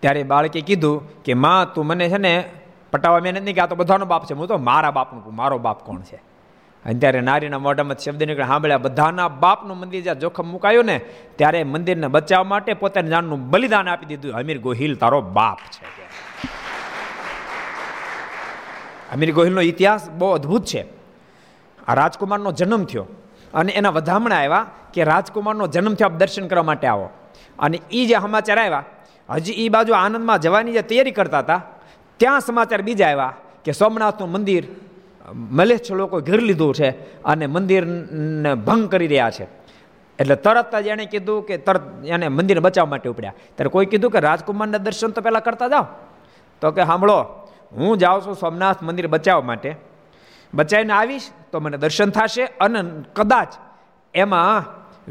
ત્યારે 0.00 0.22
બાળકે 0.22 0.60
કીધું 0.60 1.22
કે, 1.22 1.34
માં, 1.34 1.72
તું 1.72 1.86
મને 1.86 2.08
છે 2.08 2.18
ને 2.18 2.52
પટાવા 2.90 3.18
મેં 3.18 3.34
નથી 3.34 3.52
કે 3.52 3.60
આ 3.60 3.66
તો 3.66 3.74
બધાનો 3.74 4.06
બાપ 4.06 4.26
છે. 4.26 4.34
હું 4.34 4.48
તો 4.48 4.58
મારા 4.58 4.90
બાપનું 4.90 5.36
મારો 5.36 5.58
બાપ 5.58 5.82
કોણ 5.82 6.00
છે? 6.00 6.31
અને 6.84 6.98
ત્યારે 6.98 7.20
નારીના 7.20 7.58
મોઢામાં 7.58 7.96
શબ્દ 7.96 8.22
નીકળે 8.22 8.46
સાંભળ્યા 8.46 8.78
બધાના 8.78 9.28
બાપનું 9.28 9.78
મંદિર 9.78 10.02
જ્યાં 10.02 10.18
જોખમ 10.18 10.46
મુકાયું 10.46 10.84
ને, 10.84 11.00
ત્યારે 11.36 11.64
મંદિરને 11.64 12.06
બચાવવા 12.06 12.44
માટે 12.44 12.74
પોતાની 12.74 13.08
જાનનું 13.08 13.50
બલિદાન 13.50 13.88
આપી 13.88 14.06
દીધું. 14.06 14.32
અમીર 14.32 14.58
ગોહિલ 14.58 14.96
તારો 14.96 15.20
બાપ 15.20 15.58
છે 15.58 15.84
અમીર 19.12 19.34
ગોહિલનો 19.34 19.60
ઇતિહાસ 19.60 20.10
બહુ 20.10 20.30
અદ્ભુત 20.30 20.64
છે. 20.64 20.86
આ 21.88 21.94
રાજકુમારનો 21.94 22.52
જન્મ 22.52 22.84
થયો. 22.84 23.06
અને 23.54 23.72
એના 23.72 23.90
વધામણા 23.90 24.36
આવ્યા 24.36 24.66
કે 24.94 25.04
રાજકુમારનો 25.04 25.66
જન્મ 25.66 25.94
થયો, 25.94 26.06
આપ 26.06 26.12
દર્શન 26.12 26.48
કરવા 26.48 26.62
માટે 26.62 26.86
આવો. 26.86 27.10
અને 27.58 27.80
એ 27.90 28.06
જે 28.06 28.14
સમાચાર 28.14 28.58
આવ્યા, 28.58 28.84
હજી 29.30 29.52
એ 29.52 29.68
બાજુ 29.68 29.92
આનંદમાં 29.92 30.38
જવાની 30.38 30.72
જે 30.72 30.82
તૈયારી 30.82 31.10
કરતા 31.10 31.38
હતા, 31.38 31.62
ત્યાં 32.16 32.40
સમાચાર 32.40 32.82
બીજા 32.82 33.06
આવ્યા 33.06 33.34
કે 33.64 33.72
સોમનાથનું 33.72 34.32
મંદિર 34.32 34.64
મલેચ્છ 35.30 35.92
લોકો 35.92 36.20
ઘેર 36.20 36.40
લીધું 36.40 36.74
છે 36.74 36.90
અને 37.22 37.46
મંદિરને 37.46 38.54
ભંગ 38.54 38.88
કરી 38.88 39.06
રહ્યા 39.06 39.30
છે. 39.30 39.44
એટલે 40.18 40.36
તરત 40.36 40.76
જ 40.76 40.86
એણે 40.86 41.06
કીધું 41.06 41.46
કે 41.46 41.56
તરત 41.56 42.04
એને 42.06 42.28
મંદિર 42.28 42.60
બચાવવા 42.60 42.90
માટે 42.90 43.08
ઉપડ્યા. 43.08 43.34
ત્યારે 43.56 43.68
કોઈ 43.68 43.86
કીધું 43.86 44.10
કે 44.10 44.20
રાજકુમારના 44.20 44.78
દર્શન 44.78 45.08
તો 45.08 45.20
પહેલાં 45.20 45.42
કરતા 45.42 45.68
જાઓ. 45.68 45.86
તો 46.60 46.70
કે 46.70 46.84
સાંભળો, 46.84 47.48
હું 47.72 47.98
જાઉં 47.98 48.26
છું 48.26 48.34
સોમનાથ 48.34 48.82
મંદિર 48.82 49.06
બચાવવા 49.06 49.42
માટે. 49.42 49.76
બચાવીને 50.54 50.92
આવીશ 50.92 51.22
તો 51.52 51.60
મને 51.60 51.76
દર્શન 51.76 52.10
થશે 52.10 52.44
અને 52.44 52.80
કદાચ 53.12 53.52
એમાં 54.14 54.64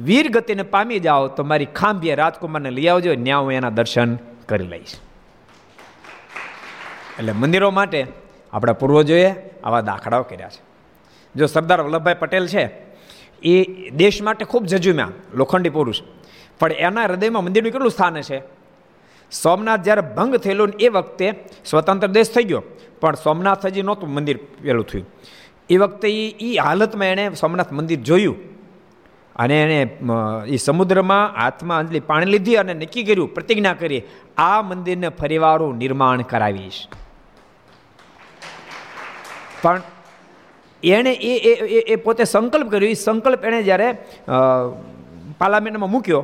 વીર 0.03 0.31
ગતિને 0.31 0.63
પામી 0.63 0.99
જાઓ 0.99 1.27
તો 1.27 1.43
મારી 1.43 1.65
ખાંભીએ 1.65 2.15
રાજકુમારને 2.15 2.69
લઈ 2.69 2.87
આવજો, 2.87 3.15
ત્યાં 3.15 3.43
હું 3.43 3.53
એના 3.53 3.69
દર્શન 3.69 4.15
કરી 4.45 4.67
લઈશ. 4.67 4.95
એટલે 7.19 7.31
મંદિરો 7.31 7.71
માટે 7.71 8.07
આપણા 8.53 8.73
પૂર્વજોએ 8.73 9.50
આવા 9.63 9.81
દાખલાઓ 9.81 10.23
કર્યા 10.23 10.49
છે. 10.49 10.61
જો 11.35 11.45
સરદાર 11.45 11.79
વલ્લભભાઈ 11.81 12.19
પટેલ 12.19 12.47
છે, 12.47 12.63
એ 13.43 13.53
દેશ 13.91 14.21
માટે 14.21 14.43
ખૂબ 14.45 14.63
જજુમ્યા, 14.65 15.11
લોખંડી 15.33 15.69
પુરુષ. 15.69 16.01
પણ 16.59 16.71
એના 16.79 17.05
હૃદયમાં 17.05 17.43
મંદિરનું 17.43 17.71
કેટલું 17.71 17.91
સ્થાન 17.91 18.21
છે? 18.21 18.39
સોમનાથ 19.31 19.83
જ્યારે 19.83 20.03
ભંગ 20.15 20.35
થયેલું 20.35 20.73
એ 20.79 20.87
વખતે 20.87 21.27
સ્વતંત્ર 21.65 22.07
દેશ 22.07 22.31
થઈ 22.33 22.43
ગયો, 22.43 22.63
પણ 23.01 23.15
સોમનાથ 23.15 23.65
હજી 23.65 23.81
નહોતું 23.81 24.09
મંદિર 24.09 24.37
પેલું 24.61 24.85
થયું. 24.85 25.05
એ 25.69 25.75
વખતે 25.77 26.07
એ 26.39 26.49
હાલતમાં 26.57 27.07
એણે 27.07 27.25
સોમનાથ 27.33 27.71
મંદિર 27.71 27.99
જોયું 27.99 28.37
અને 29.35 29.55
એણે 29.63 29.79
એ 30.47 30.57
સમુદ્રમાં 30.57 31.33
હાથમાં 31.35 31.79
અંજલી 31.79 31.99
પાણી 31.99 32.25
લીધી 32.25 32.55
અને 32.55 32.73
નક્કી 32.73 33.03
કર્યું, 33.03 33.33
પ્રતિજ્ઞા 33.33 33.73
કરી, 33.73 34.01
આ 34.37 34.61
મંદિરને 34.61 35.09
ફરીવારું 35.09 35.77
નિર્માણ 35.77 36.21
કરાવીશ. 36.21 36.79
પણ 39.63 39.81
એણે 40.83 41.13
એ 41.13 41.33
એ 41.93 41.95
પોતે 42.05 42.23
સંકલ્પ 42.25 42.67
કર્યો. 42.71 42.89
એ 42.89 42.99
સંકલ્પ 43.05 43.41
એણે 43.45 43.59
જ્યારે 43.63 43.89
પાર્લામેન્ટમાં 45.39 45.91
મૂક્યો, 45.91 46.21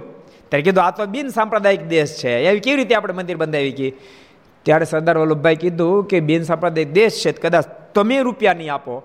ત્યારે 0.50 0.64
કીધું, 0.66 0.84
આ 0.84 0.96
તો 0.98 1.06
બિન 1.16 1.28
સાંપ્રદાયિક 1.30 1.84
દેશ 1.88 2.14
છે. 2.22 2.32
એવી 2.50 2.64
કેવી 2.66 2.80
રીતે 2.80 2.96
આપણે 2.96 3.14
મંદિર 3.20 3.38
બંધાવી 3.38 3.76
કે? 3.80 3.90
ત્યારે 4.66 4.86
સરદાર 4.86 5.18
વલ્લભભાઈ 5.18 5.62
કીધું 5.64 6.08
કે 6.10 6.18
બિન 6.30 6.42
સાંપ્રદાયિક 6.50 6.92
દેશ 6.94 7.22
છે, 7.24 7.32
કદાચ 7.44 7.66
તમે 7.96 8.18
રૂપિયા 8.28 8.58
નહીં 8.60 8.74
આપો. 8.74 8.96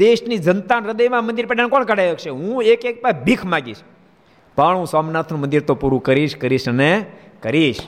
દેશની 0.00 0.38
જનતા 0.38 0.78
હૃદયમાં 0.84 1.24
મંદિર 1.26 1.46
પેટાને 1.46 1.68
કોણ 1.68 1.84
કઢાય 1.84 2.14
છે 2.22 2.30
હું 2.30 2.62
એક 2.64 2.84
એક 2.90 3.02
પાસે 3.02 3.18
ભીખ 3.24 3.44
માગીશ. 3.44 3.82
પણ 4.56 4.76
હું 4.78 4.86
સોમનાથનું 4.86 5.40
મંદિર 5.40 5.62
તો 5.68 5.74
પૂરું 5.74 6.00
કરીશ 6.02 6.36
કરીશ 6.36 6.68
અને 6.68 6.90
કરીશ. 7.42 7.82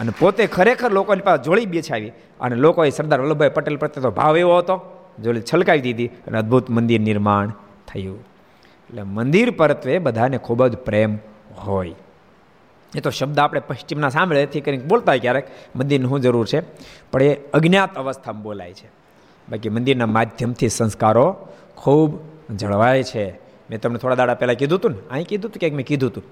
અને 0.00 0.10
પોતે 0.20 0.42
ખરેખર 0.46 0.90
લોકોની 0.92 1.26
પાસે 1.26 1.44
જોડી 1.44 1.68
બેછાવી 1.74 2.12
અને 2.40 2.56
લોકોએ 2.56 2.90
સરદાર 2.90 3.20
વલ્લભભાઈ 3.20 3.48
પટેલ 3.48 3.76
પ્રત્યે 3.76 4.02
તો 4.02 4.10
ભાવ 4.10 4.36
એવો 4.36 4.58
હતો 4.58 4.76
જોડે 5.22 5.40
છલકાવી 5.40 5.80
દીધી, 5.80 6.06
અને 6.06 6.38
અદ્ભુત 6.38 6.70
મંદિર 6.70 7.00
નિર્માણ 7.00 7.52
થયું. 7.88 8.20
એટલે 8.90 9.02
મંદિર 9.02 9.50
પરત્વે 9.50 9.98
બધાને 9.98 10.38
ખૂબ 10.38 10.66
જ 10.66 10.76
પ્રેમ 10.76 11.18
હોય. 11.58 11.94
એ 12.96 13.00
તો 13.00 13.10
શબ્દ 13.10 13.38
આપણે 13.38 13.60
પશ્ચિમના 13.60 14.08
સાંભળે 14.08 14.42
એથી 14.42 14.60
કરીને 14.60 14.84
બોલતા 14.84 15.16
ક્યારેક, 15.16 15.46
મંદિરની 15.76 16.08
શું 16.08 16.20
જરૂર 16.20 16.46
છે, 16.46 16.60
પણ 17.12 17.22
એ 17.22 17.34
અજ્ઞાત 17.54 17.96
અવસ્થામાં 17.96 18.42
બોલાય 18.42 18.72
છે. 18.72 18.88
બાકી 19.48 19.68
મંદિરના 19.68 20.06
માધ્યમથી 20.06 20.68
સંસ્કારો 20.68 21.48
ખૂબ 21.76 22.20
જળવાય 22.56 23.02
છે. 23.02 23.24
મેં 23.70 23.80
તમને 23.80 23.98
થોડા 23.98 24.14
દાડા 24.14 24.34
પહેલાં 24.34 24.56
કીધું 24.56 24.78
હતું 24.78 24.90
ને, 24.90 24.98
અહીં 25.10 25.26
કીધું 25.26 25.50
હતું 25.50 25.60
ક્યાંક 25.60 25.74
મેં 25.74 25.86
કીધું 25.86 26.10
હતું 26.10 26.24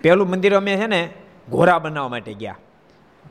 પહેલું 0.00 0.28
મંદિર 0.28 0.54
અમે 0.56 0.76
છે 0.76 0.86
ને, 0.86 1.00
ઘોરા 1.50 1.78
બનાવવા 1.78 2.08
માટે 2.08 2.34
ગયા. 2.34 2.56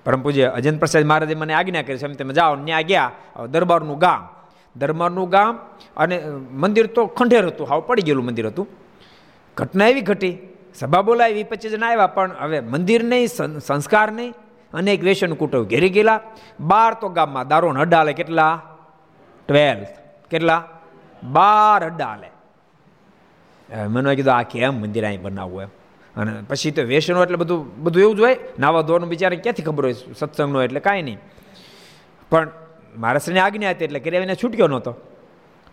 પરમ 0.04 0.22
પૂજ્ય 0.24 0.46
અજંત 0.58 0.80
પ્રસાદ 0.82 1.06
મહારાજે 1.10 1.36
મને 1.42 1.54
આજ્ઞા 1.54 1.86
કરી 1.88 2.00
છે 2.02 2.16
તમે 2.20 2.34
જાઓ 2.40 2.56
ત્યાં 2.66 2.88
ગયા 2.90 3.48
દરબારનું 3.54 4.00
ગામ. 4.04 4.22
દરબારનું 4.76 5.30
ગામ 5.30 5.54
અને 5.98 6.16
મંદિર 6.62 6.88
તો 6.96 7.02
ખંડેર 7.18 7.44
હતું, 7.50 7.66
હાવ 7.70 7.82
પડી 7.88 8.06
ગયેલું 8.08 8.26
મંદિર 8.30 8.48
હતું. 8.52 8.68
ઘટના 9.58 9.88
એવી 9.92 10.06
ઘટી, 10.10 10.36
સભા 10.76 11.04
બોલાવી, 11.08 11.46
પચીસ 11.50 11.72
જણા 11.74 11.90
આવ્યા, 11.92 12.14
પણ 12.16 12.32
હવે 12.44 12.58
મંદિર 12.74 13.02
નહીં 13.12 13.28
સંસ્કાર 13.68 14.10
નહીં 14.12 14.34
અનેક 14.74 15.02
વેસન 15.08 15.34
કુટુંબ 15.42 15.70
ઘેરી 15.72 15.94
ગયેલા. 15.96 16.20
બાર 16.60 16.92
તો 17.02 17.08
ગામમાં 17.18 17.48
દારૂ 17.48 17.72
હડાલે 17.82 18.14
કેટલા? 18.20 18.54
ટ્વેલ્થ 19.50 19.94
કેટલા? 20.32 20.62
બાર 21.24 21.82
હડાલે 21.88 22.30
મને 23.94 24.16
કીધું 24.18 24.36
આ 24.36 24.44
કેમ 24.52 24.74
મંદિર 24.82 25.04
અહીં 25.08 25.22
બનાવવું 25.24 25.62
એમ. 25.64 25.72
અને 26.18 26.42
પછી 26.48 26.72
તો 26.72 26.82
વેસનો 26.82 27.24
એટલે 27.24 27.36
બધું 27.36 27.84
બધું 27.84 28.02
એવું 28.02 28.16
જ 28.16 28.20
હોય. 28.20 28.38
નાવા 28.60 28.82
ધોવાનું 28.82 29.10
બિચારે 29.10 29.36
ક્યાંથી 29.36 29.64
ખબર 29.64 29.86
હોય? 29.86 29.96
સત્સંગનો 30.18 30.62
એટલે 30.62 30.80
કાંઈ 30.80 31.02
નહીં. 31.02 31.18
પણ 32.30 32.50
મહારાષ્ટ્રની 32.98 33.40
આજ્ઞા 33.40 33.70
હતી 33.70 33.86
એટલે 33.86 34.00
કર્યા 34.00 34.22
એને 34.22 34.36
છૂટ્યો 34.36 34.68
નહોતો. 34.68 34.96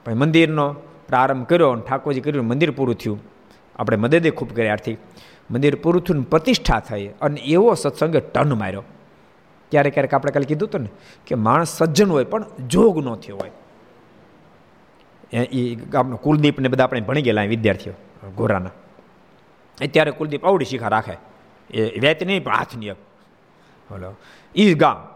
પણ 0.05 0.15
મંદિરનો 0.15 0.73
પ્રારંભ 1.09 1.47
કર્યો 1.47 1.71
અને 1.71 1.83
ઠાકોરજી 1.89 2.21
કર્યું, 2.21 2.47
મંદિર 2.47 2.71
પૂરું 2.71 2.95
થયું. 2.95 3.21
આપણે 3.77 3.97
મદદે 3.97 4.31
ખૂબ 4.31 4.57
કર્યા 4.57 4.73
આથી 4.73 4.97
મંદિર 5.51 5.75
પૂરું 5.75 6.03
થયું 6.03 6.23
પ્રતિષ્ઠા 6.23 6.81
થઈ 6.81 7.07
અને 7.07 7.41
એવો 7.41 7.75
સત્સંગે 7.75 8.21
ટન 8.21 8.53
માર્યો. 8.53 8.85
ક્યારેક 9.71 9.95
ક્યારેક 9.95 10.15
આપણે 10.15 10.33
કાલે 10.33 10.47
કીધું 10.47 10.69
હતું 10.69 10.81
ને 10.81 10.89
કે 11.27 11.35
માણસ 11.35 11.69
સજ્જન 11.69 12.11
હોય 12.11 12.25
પણ 12.25 12.45
જોગ 12.69 12.99
ન 12.99 13.15
થયો 13.15 13.37
હોય. 13.37 13.51
એ 15.43 15.77
આપણો 15.95 16.17
કુલદીપ 16.17 16.61
ને 16.61 16.69
બધા 16.69 16.85
આપણે 16.85 17.01
ભણી 17.01 17.23
ગયેલા 17.23 17.43
વિદ્યાર્થીઓ, 17.43 17.93
ગોરાના. 18.37 18.71
અત્યારે 19.83 20.11
કુલદીપ 20.11 20.45
અવડી 20.45 20.65
શિખા 20.65 20.89
રાખે. 20.89 21.17
એ 21.71 21.99
વેત 21.99 22.25
નહીં, 22.25 22.45
પણ 22.45 22.57
હાથની 22.57 22.91
બોલો. 22.91 24.17
એ 24.55 24.75
ગામ. 24.75 25.09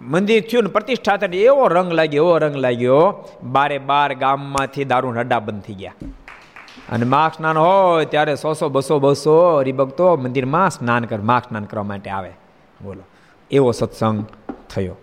મંદિર 0.00 0.42
થયું 0.42 0.64
ને 0.64 0.70
પ્રતિષ્ઠા 0.70 1.16
થઈ 1.16 1.38
એવો 1.38 1.68
રંગ 1.68 1.92
લાગ્યો, 1.92 2.24
એવો 2.24 2.38
રંગ 2.38 2.56
લાગ્યો, 2.56 3.28
બારે 3.42 3.78
બાર 3.78 4.14
ગામમાંથી 4.14 4.84
દારૂ 4.84 5.10
હડા 5.10 5.38
બંધ 5.38 5.62
થઈ 5.62 5.74
ગયા. 5.74 5.94
અને 6.92 7.04
માખ 7.04 7.36
સ્નાન 7.36 7.58
હોય 7.58 8.04
ત્યારે 8.04 8.36
સો 8.36 8.52
સો, 8.52 8.68
બસો 8.68 8.98
બસો 8.98 9.58
હરિભક્તો 9.58 10.16
મંદિરમાં 10.16 10.70
સ્નાન 10.70 11.04
કર 11.04 11.20
માખ 11.20 11.48
સ્નાન 11.48 11.64
કરવા 11.64 11.82
માટે 11.82 12.10
આવે. 12.10 12.30
બોલો. 12.82 13.02
એવો 13.50 13.72
સત્સંગ 13.72 14.26
થયો. 14.70 14.96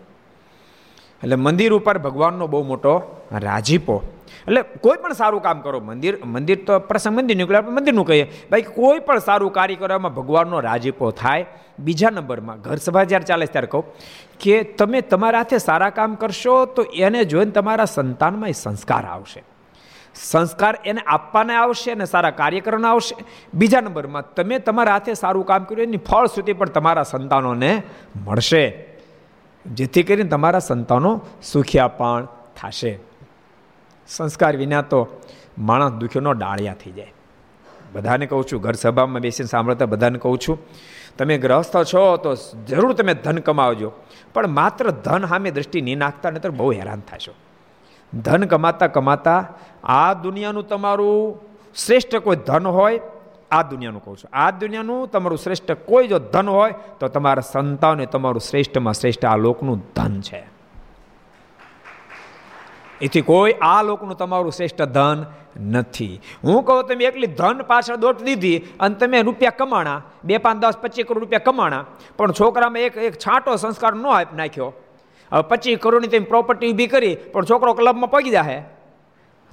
એટલે 1.23 1.35
મંદિર 1.35 1.73
ઉપર 1.73 1.97
ભગવાનનો 1.97 2.47
બહુ 2.47 2.63
મોટો 2.63 3.25
રાજીપો 3.31 4.03
એટલે 4.47 4.61
કોઈ 4.61 4.97
પણ 4.97 5.13
સારું 5.13 5.41
કામ 5.41 5.61
કરો, 5.61 5.79
મંદિર 5.79 6.25
મંદિર 6.25 6.63
તો 6.65 6.79
પ્રસંગ 6.79 7.17
મંદિર 7.17 7.37
નીકળે, 7.37 7.57
આપણે 7.57 7.71
મંદિરનું 7.71 8.05
કહીએ. 8.05 8.31
ભાઈ, 8.51 8.61
કોઈ 8.61 8.99
પણ 8.99 9.19
સારું 9.19 9.51
કાર્ય 9.51 9.75
કરવામાં 9.75 10.13
ભગવાનનો 10.13 10.59
રાજીપો 10.59 11.11
થાય, 11.11 11.45
બીજા 11.79 12.09
નંબરમાં 12.09 12.61
ઘર 12.61 12.75
સભા 12.75 13.03
જ્યારે 13.03 13.25
ચાલે 13.25 13.45
ત્યારે 13.45 13.67
કહું 13.67 13.83
કે 14.39 14.63
તમે 14.63 15.01
તમારા 15.01 15.37
હાથે 15.37 15.57
સારા 15.57 15.89
કામ 15.89 16.15
કરશો 16.15 16.65
તો 16.65 16.81
એને 16.81 17.23
જોઈને 17.23 17.51
તમારા 17.51 17.85
સંતાનમાં 17.85 18.53
સંસ્કાર 18.53 19.05
આવશે. 19.05 19.43
સંસ્કાર 20.15 20.79
એને 20.85 21.01
આપવાને 21.07 21.55
આવશે 21.55 21.91
અને 21.91 22.05
સારા 22.05 22.29
કાર્ય 22.29 22.59
આવશે. 22.59 23.15
બીજા 23.53 23.81
નંબરમાં 23.81 24.33
તમે 24.33 24.59
તમારા 24.59 24.91
હાથે 24.91 25.13
સારું 25.13 25.45
કામ 25.45 25.63
કર્યું, 25.63 25.87
એની 25.87 25.97
ફળ 25.97 26.25
સુધી 26.25 26.53
પણ 26.53 26.65
તમારા 26.65 27.03
સંતાનોને 27.03 27.83
મળશે. 28.25 28.85
જેથી 29.65 30.03
કરીને 30.03 30.29
તમારા 30.29 30.59
સંતાનો 30.59 31.21
સુખિયા 31.43 31.87
પણ 31.87 32.27
થશે. 32.55 32.99
સંસ્કાર 34.07 34.57
વિના 34.57 34.81
તો 34.81 35.07
માણસ 35.57 35.91
દુખ્યોનો 35.91 36.33
ડાળિયા 36.33 36.73
થઈ 36.73 36.91
જાય. 36.91 37.11
બધાને 37.93 38.25
કહું 38.25 38.43
છું, 38.43 38.61
ઘર 38.61 38.73
સભામાં 38.73 39.21
બેસીને 39.21 39.47
સાંભળતા 39.47 39.85
બધાને 39.85 40.19
કહું 40.19 40.37
છું, 40.37 40.59
તમે 41.17 41.37
ગ્રહસ્થ 41.37 41.77
છો 41.93 42.17
તો 42.17 42.35
જરૂર 42.67 42.93
તમે 42.93 43.13
ધન 43.13 43.37
કમાવજો, 43.37 43.91
પણ 44.33 44.47
માત્ર 44.47 44.89
ધન 44.89 45.27
સામે 45.27 45.51
દ્રષ્ટિ 45.51 45.81
નહીં 45.81 45.97
નાખતા 45.97 46.29
નહીં 46.29 46.41
તો 46.41 46.51
બહુ 46.51 46.71
હેરાન 46.71 46.99
થશો. 46.99 47.33
ધન 48.13 48.45
કમાતા 48.45 48.87
કમાતા 48.87 49.47
આ 49.83 50.13
દુનિયાનું 50.13 50.67
તમારું 50.67 51.39
શ્રેષ્ઠ 51.75 52.15
કોઈ 52.15 52.35
ધન 52.35 52.67
હોય, 52.67 52.99
આ 53.51 53.61
દુનિયાનું 53.61 54.03
કહું 54.03 54.17
છું. 54.17 54.29
આ 54.33 54.51
દુનિયાનું 54.51 55.11
તમારું 55.11 55.37
શ્રેષ્ઠ 55.37 55.71
કોઈ 55.71 56.07
જો 56.07 56.19
ધન 56.19 56.49
હોય, 56.49 56.73
તો 56.99 57.07
તમારા 57.07 57.41
સંતાન 57.41 58.05
તમારું 58.05 58.41
શ્રેષ્ઠમાં 58.41 58.93
શ્રેષ્ઠ 58.93 59.25
આ 59.25 59.35
લોકનું 59.35 59.79
ધન 59.95 60.21
છે. 60.21 60.54
એથી 63.01 63.21
કોઈ 63.21 63.51
આ 63.61 63.81
લોકનું 63.81 64.17
તમારું 64.17 64.51
શ્રેષ્ઠ 64.51 64.81
ધન 64.81 65.25
નથી. 65.71 66.21
હું 66.43 66.63
કહું, 66.63 66.83
તમે 66.83 67.05
એકલી 67.05 67.27
ધન 67.27 67.61
પાછળ 67.61 67.95
દોટ 67.95 68.21
દીધી 68.21 68.57
અને 68.79 68.95
તમે 68.95 69.21
રૂપિયા 69.21 69.49
કમાણા, 69.49 70.01
બે 70.23 70.37
પાંચ 70.37 70.61
દસ 70.61 70.77
પચીસ 70.77 71.05
કરોડ 71.05 71.19
રૂપિયા 71.19 71.39
કમાણા, 71.39 71.85
પણ 72.17 72.31
છોકરામાં 72.31 72.81
એક 72.81 72.97
એક 72.97 73.15
છાંટો 73.15 73.55
સંસ્કાર 73.55 73.93
ન 73.95 74.05
આપ 74.05 74.33
નાખ્યો. 74.35 74.73
હવે 75.31 75.41
પચીસ 75.41 75.79
કરોડની 75.79 76.07
તમે 76.07 76.19
પ્રોપર્ટી 76.19 76.71
ઊભી 76.71 76.87
કરી, 76.87 77.15
પણ 77.15 77.45
છોકરો 77.45 77.73
ક્લબમાં 77.73 78.11
પગી 78.11 78.29
જાય 78.29 78.63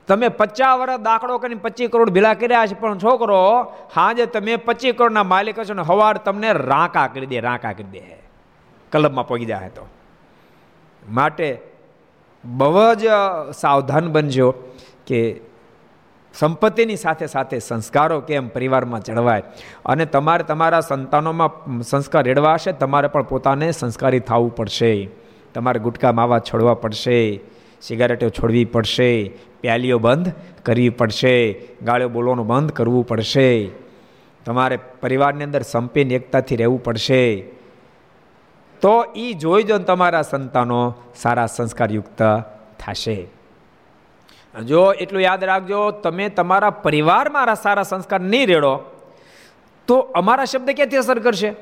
તમે 0.08 0.28
પચાસ 0.28 0.78
વર્ષ 0.78 0.98
દાખલો 0.98 1.38
કરીને 1.38 1.60
પચીસ 1.60 1.90
કરોડ 1.90 2.10
ભેલા 2.10 2.34
કર્યા 2.34 2.66
છે, 2.66 2.74
પણ 2.74 2.98
છોકરો, 2.98 3.60
હાજે 3.94 4.26
તમે 4.26 4.56
પચીસ 4.56 4.94
કરોડના 4.98 5.22
માલિક 5.22 5.58
છો 5.68 5.74
ને 5.74 5.82
હવાર 5.82 6.16
તમને 6.16 6.52
રાંકા 6.52 7.06
કરી 7.06 7.26
દે, 7.26 7.40
રાંકા 7.40 7.72
કરી 7.72 7.84
દે. 7.84 8.00
ક્લબમાં 8.92 9.28
પગી 9.28 9.44
જાય 9.44 9.68
તો. 9.68 9.86
માટે 11.08 11.71
બહુ 12.44 12.94
જ 12.94 13.04
સાવધાન 13.54 14.12
બનજો 14.12 14.54
કે 15.06 15.40
સંપત્તિની 16.38 16.96
સાથે 16.96 17.26
સાથે 17.26 17.58
સંસ્કારો 17.58 18.20
કેમ 18.20 18.48
પરિવારમાં 18.48 19.00
જળવાય? 19.00 19.42
અને 19.86 20.06
તમારે 20.06 20.44
તમારા 20.44 20.80
સંતાનોમાં 20.80 21.80
સંસ્કાર 21.82 22.24
રેડવા 22.24 22.54
હશે, 22.54 22.72
તમારે 22.72 23.08
પણ 23.08 23.22
પોતાને 23.22 23.70
સંસ્કારી 23.70 24.20
થવું 24.20 24.56
પડશે. 24.56 25.08
તમારે 25.54 25.80
ગુટકા 25.80 26.12
માવા 26.12 26.38
છોડવા 26.38 26.74
પડશે, 26.74 27.40
સિગારેટો 27.82 28.28
છોડવી 28.28 28.64
પડશે, 28.64 29.28
પ્યાલીઓ 29.60 29.98
બંધ 29.98 30.28
કરવી 30.62 30.88
પડશે, 30.88 31.62
ગાળો 31.82 32.08
બોલવાનું 32.08 32.46
બંધ 32.46 32.72
કરવું 32.72 33.06
પડશે. 33.06 33.68
તમારે 34.44 34.78
પરિવારની 35.00 35.44
અંદર 35.44 35.62
સંપીન 35.62 36.10
એકતાથી 36.10 36.56
રહેવું 36.56 36.82
પડશે. 36.82 37.44
તો 38.82 39.04
એ 39.16 39.34
જોઈ 39.34 39.62
જો 39.62 39.78
તમારા 39.78 40.22
સંતાનો 40.22 40.94
સારા 41.16 41.46
સંસ્કારયુક્ત 41.46 42.22
થશે. 42.78 43.28
જો 44.64 44.92
એટલું 44.92 45.22
યાદ 45.22 45.44
રાખજો, 45.44 45.90
તમે 45.90 46.28
તમારા 46.28 46.70
પરિવારમાં 46.70 47.54
સારા 47.54 47.82
સંસ્કાર 47.82 48.20
નહીં 48.20 48.46
રેડો, 48.46 48.80
તો 49.86 49.94
અમારા 49.94 50.44
શબ્દ 50.44 50.70
ક્યાંથી 50.70 50.96
અસર 50.96 51.18
કરશે? 51.18 51.54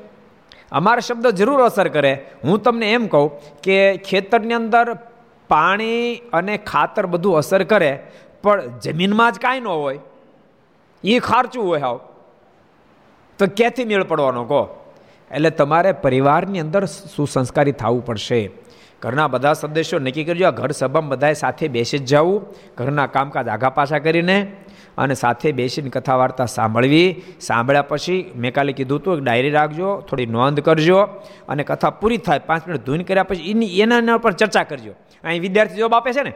અમારા 0.71 0.99
શબ્દ 0.99 1.27
જરૂર 1.27 1.61
અસર 1.61 1.87
કરે. 1.87 2.25
હું 2.43 2.63
તમને 2.63 2.93
એમ 2.93 3.07
કહું 3.07 3.31
કે 3.61 3.97
ખેતરની 3.97 4.53
અંદર 4.53 4.93
પાણી 5.47 6.15
અને 6.33 6.57
ખાતર 6.57 7.05
બધું 7.05 7.37
અસર 7.37 7.63
કરે, 7.63 8.03
પણ 8.43 8.61
જમીનમાં 8.79 9.31
જ 9.31 9.39
કાંઈ 9.39 9.59
ન 9.59 9.67
હોય. 9.67 9.99
એ 11.03 11.19
ખારચું 11.19 11.67
હોય 11.67 11.79
હાવ. 11.79 11.99
તો 13.37 13.45
ક્યાંથી 13.45 13.85
મેળ 13.85 14.03
પડવાનો 14.03 14.43
કહો? 14.43 14.80
એટલે 15.33 15.49
તમારે 15.49 15.91
પરિવારની 15.91 16.59
અંદર 16.59 16.83
સુસંસ્કારી 16.85 17.71
થવું 17.71 18.05
પડશે. 18.05 18.41
ઘરના 19.01 19.27
બધા 19.27 19.53
સદસ્યો 19.53 19.99
નક્કી 19.99 20.23
કરજો, 20.23 20.45
આ 20.47 20.51
ઘર 20.51 20.71
સભામાં 20.71 21.09
બધાએ 21.09 21.33
સાથે 21.33 21.65
બેસી 21.67 21.99
જ 21.99 22.05
જવું. 22.05 22.45
ઘરના 22.77 23.07
કામકાજ 23.07 23.47
આઘા 23.47 23.69
પાછા 23.69 23.99
કરીને 23.99 24.37
અને 24.97 25.13
સાથે 25.13 25.47
બેસીને 25.51 25.89
કથા 25.89 26.15
વાર્તા 26.15 26.45
સાંભળવી. 26.45 27.09
સાંભળ્યા 27.41 27.89
પછી 27.91 28.19
મેં 28.35 28.53
કાલે 28.53 28.71
કીધું 28.73 28.99
હતું 28.99 29.23
ડાયરી 29.23 29.49
રાખજો, 29.49 29.89
થોડી 30.09 30.25
નોંધ 30.25 30.59
કરજો 30.59 30.99
અને 31.49 31.63
કથા 31.63 31.89
પૂરી 31.89 32.17
થાય, 32.17 32.39
પાંચ 32.39 32.67
મિનિટ 32.67 32.85
ધૂન 32.85 33.01
કર્યા 33.01 33.23
પછી 33.23 33.49
એની, 33.51 33.79
એના 33.79 34.17
પર 34.17 34.33
ચર્ચા 34.33 34.63
કરજો. 34.63 34.93
અહીં 35.23 35.41
વિદ્યાર્થી 35.41 35.77
જોબ 35.77 35.93
આપે 35.93 36.11
છે 36.13 36.23
ને? 36.23 36.33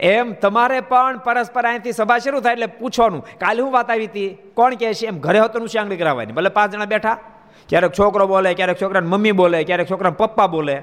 એમ 0.00 0.26
તમારે 0.42 0.80
પણ 0.80 1.18
પરસ્પર 1.24 1.64
અહીંથી 1.66 1.92
સભા 1.92 2.18
શરૂ 2.18 2.40
થાય 2.40 2.52
એટલે 2.52 2.66
પૂછવાનું, 2.66 3.24
કાલે 3.40 3.60
હું 3.62 3.72
વાત 3.72 3.90
આવી 3.90 4.06
હતી? 4.06 4.30
કોણ 4.54 4.74
કહે 4.74 4.94
છે? 4.94 5.06
એમ 5.06 5.18
ઘરે 5.20 5.40
હતો 5.40 5.58
હું 5.58 5.68
આંગળી 5.78 5.96
કરાવવાની 5.96 6.32
ભલે 6.32 6.48
પાંચ 6.48 6.72
જણા 6.72 6.84
બેઠા. 6.84 7.18
ક્યારેક 7.68 7.92
છોકરો 7.98 8.26
બોલે, 8.26 8.54
ક્યારેક 8.54 8.82
છોકરાને 8.82 9.08
મમ્મી 9.08 9.32
બોલે, 9.32 9.64
ક્યારેક 9.64 9.90
છોકરાને 9.90 10.16
પપ્પા 10.16 10.46
બોલે. 10.46 10.82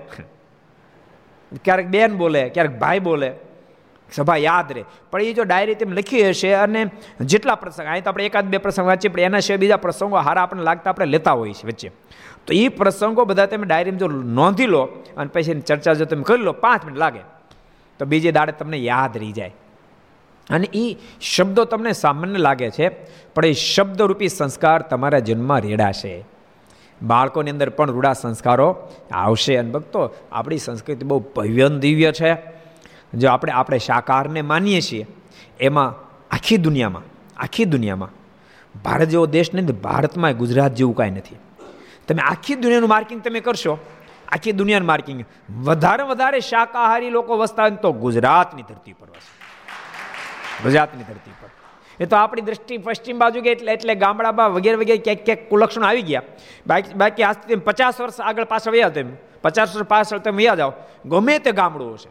ક્યારેક 1.63 1.87
બેન 1.87 2.17
બોલે, 2.17 2.49
ક્યારેક 2.49 2.79
ભાઈ 2.79 2.99
બોલે. 2.99 3.33
સભા 4.11 4.35
યાદ 4.35 4.71
રહે. 4.71 4.83
પણ 5.11 5.21
એ 5.21 5.33
જો 5.33 5.43
ડાયરી 5.43 5.75
તેમ 5.75 5.93
લખી 5.93 6.29
હશે 6.29 6.53
અને 6.53 6.85
જેટલા 7.21 7.55
પ્રસંગ, 7.55 7.87
અહીં 7.87 8.03
તો 8.03 8.09
આપણે 8.09 8.25
એકાદ 8.25 8.45
બે 8.45 8.57
પ્રસંગ 8.57 8.85
વાંચીએ, 8.85 9.11
પણ 9.11 9.19
એના 9.19 9.39
સિવાય 9.39 9.57
બીજા 9.57 9.77
પ્રસંગો 9.77 10.15
હારા 10.15 10.41
આપણને 10.41 10.63
લાગતા 10.63 10.89
આપણે 10.89 11.05
લેતા 11.05 11.31
હોઈએ 11.31 11.53
છીએ 11.53 11.67
વચ્ચે. 11.67 11.91
તો 12.47 12.53
એ 12.53 12.67
પ્રસંગો 12.67 13.25
બધા 13.25 13.45
તમે 13.45 13.65
ડાયરીમાં 13.65 13.99
જો 13.99 14.07
નોંધી 14.07 14.65
લો 14.65 14.83
અને 15.17 15.29
પછી 15.33 15.61
ચર્ચા 15.61 15.93
જો 15.93 16.05
તમે 16.05 16.23
કરી 16.23 16.43
લો, 16.43 16.51
પાંચ 16.51 16.85
મિનિટ 16.85 16.99
લાગે. 16.99 17.19
તો 17.99 18.05
બીજે 18.05 18.31
દાડે 18.31 18.51
તમને 18.51 18.77
યાદ 18.77 19.17
રહી 19.17 19.31
જાય. 19.31 19.53
અને 20.49 20.67
એ 20.73 20.97
શબ્દો 21.21 21.63
તમને 21.63 21.91
સામાન્ય 21.91 22.37
લાગે 22.37 22.71
છે, 22.71 22.89
પણ 23.35 23.45
એ 23.45 23.53
શબ્દરૂપી 23.53 24.27
સંસ્કાર 24.27 24.81
તમારા 24.81 25.19
જન્મમાં 25.19 25.61
રેડાશે. 25.61 26.34
બાળકોની 27.01 27.51
અંદર 27.51 27.69
પણ 27.69 27.91
રૂડા 27.91 28.13
સંસ્કારો 28.13 28.87
આવશે. 29.11 29.57
અને 29.57 29.71
ભક્તો, 29.71 30.15
આપણી 30.31 30.57
સંસ્કૃતિ 30.57 31.05
બહુ 31.05 31.19
ભવ્યન 31.35 31.79
દિવ્ય 31.79 32.11
છે. 32.11 32.35
જો 33.13 33.29
આપણે 33.29 33.51
આપણે 33.51 33.77
શાકાહારને 33.77 34.41
માનીએ 34.41 34.81
છીએ, 34.81 35.07
એમાં 35.59 35.93
આખી 36.31 36.57
દુનિયામાં 36.57 37.01
આખી 37.37 37.65
દુનિયામાં 37.65 38.09
ભારત 38.83 39.07
જેવો 39.07 39.25
દેશ 39.25 39.53
નહીં 39.53 39.81
ભારતમાં 39.81 40.33
ગુજરાત 40.33 40.75
જેવું 40.75 40.95
કાંઈ 40.95 41.11
નથી. 41.11 41.35
તમે 42.07 42.21
આખી 42.21 42.55
દુનિયાનું 42.55 42.89
માર્કિંગ 42.89 43.21
તમે 43.21 43.39
કરશો, 43.39 43.77
આખી 44.29 44.51
દુનિયાનું 44.51 44.87
માર્કિંગ. 44.87 45.23
વધારે 45.63 46.03
વધારે 46.03 46.39
શાકાહારી 46.39 47.09
લોકો 47.09 47.37
વસતા 47.37 47.63
હોય 47.63 47.71
તો 47.71 47.91
ગુજરાતની 47.91 48.61
ધરતી 48.61 48.93
પર 48.93 49.07
વસે. 49.07 49.33
ગુજરાતની 50.63 51.03
ધરતી 51.03 51.31
પર. 51.41 51.49
એ 51.99 52.05
તો 52.05 52.15
આપણી 52.15 52.41
દ્રષ્ટિ 52.41 52.77
પશ્ચિમ 52.77 53.19
બાજુ 53.19 53.41
ગઈ 53.41 53.49
એટલે 53.49 53.71
એટલે 53.73 53.95
ગામડામાં 53.95 54.53
વગેરે 54.53 54.77
વગેરે 54.77 54.97
ક્યાંક 54.97 55.25
ક્યાંક 55.25 55.49
કુલક્ષણો 55.49 55.87
આવી 55.87 56.01
ગયા. 56.01 56.23
બાકી 56.67 56.93
બાકી 56.93 57.23
આજથી 57.23 57.55
પચાસ 57.55 58.01
વર્ષ 58.01 58.21
આગળ 58.21 58.43
પાછળ 58.43 58.71
વયા 58.71 58.89
તેમ. 58.89 59.09
પચાસ 59.41 59.75
વર્ષ 59.75 59.87
પાછળ 59.87 60.17
તમે 60.17 60.37
વયા 60.43 60.55
જાઓ. 60.55 60.73
ગમે 61.05 61.39
તે 61.39 61.51
ગામડું 61.51 61.93
હશે. 61.93 62.09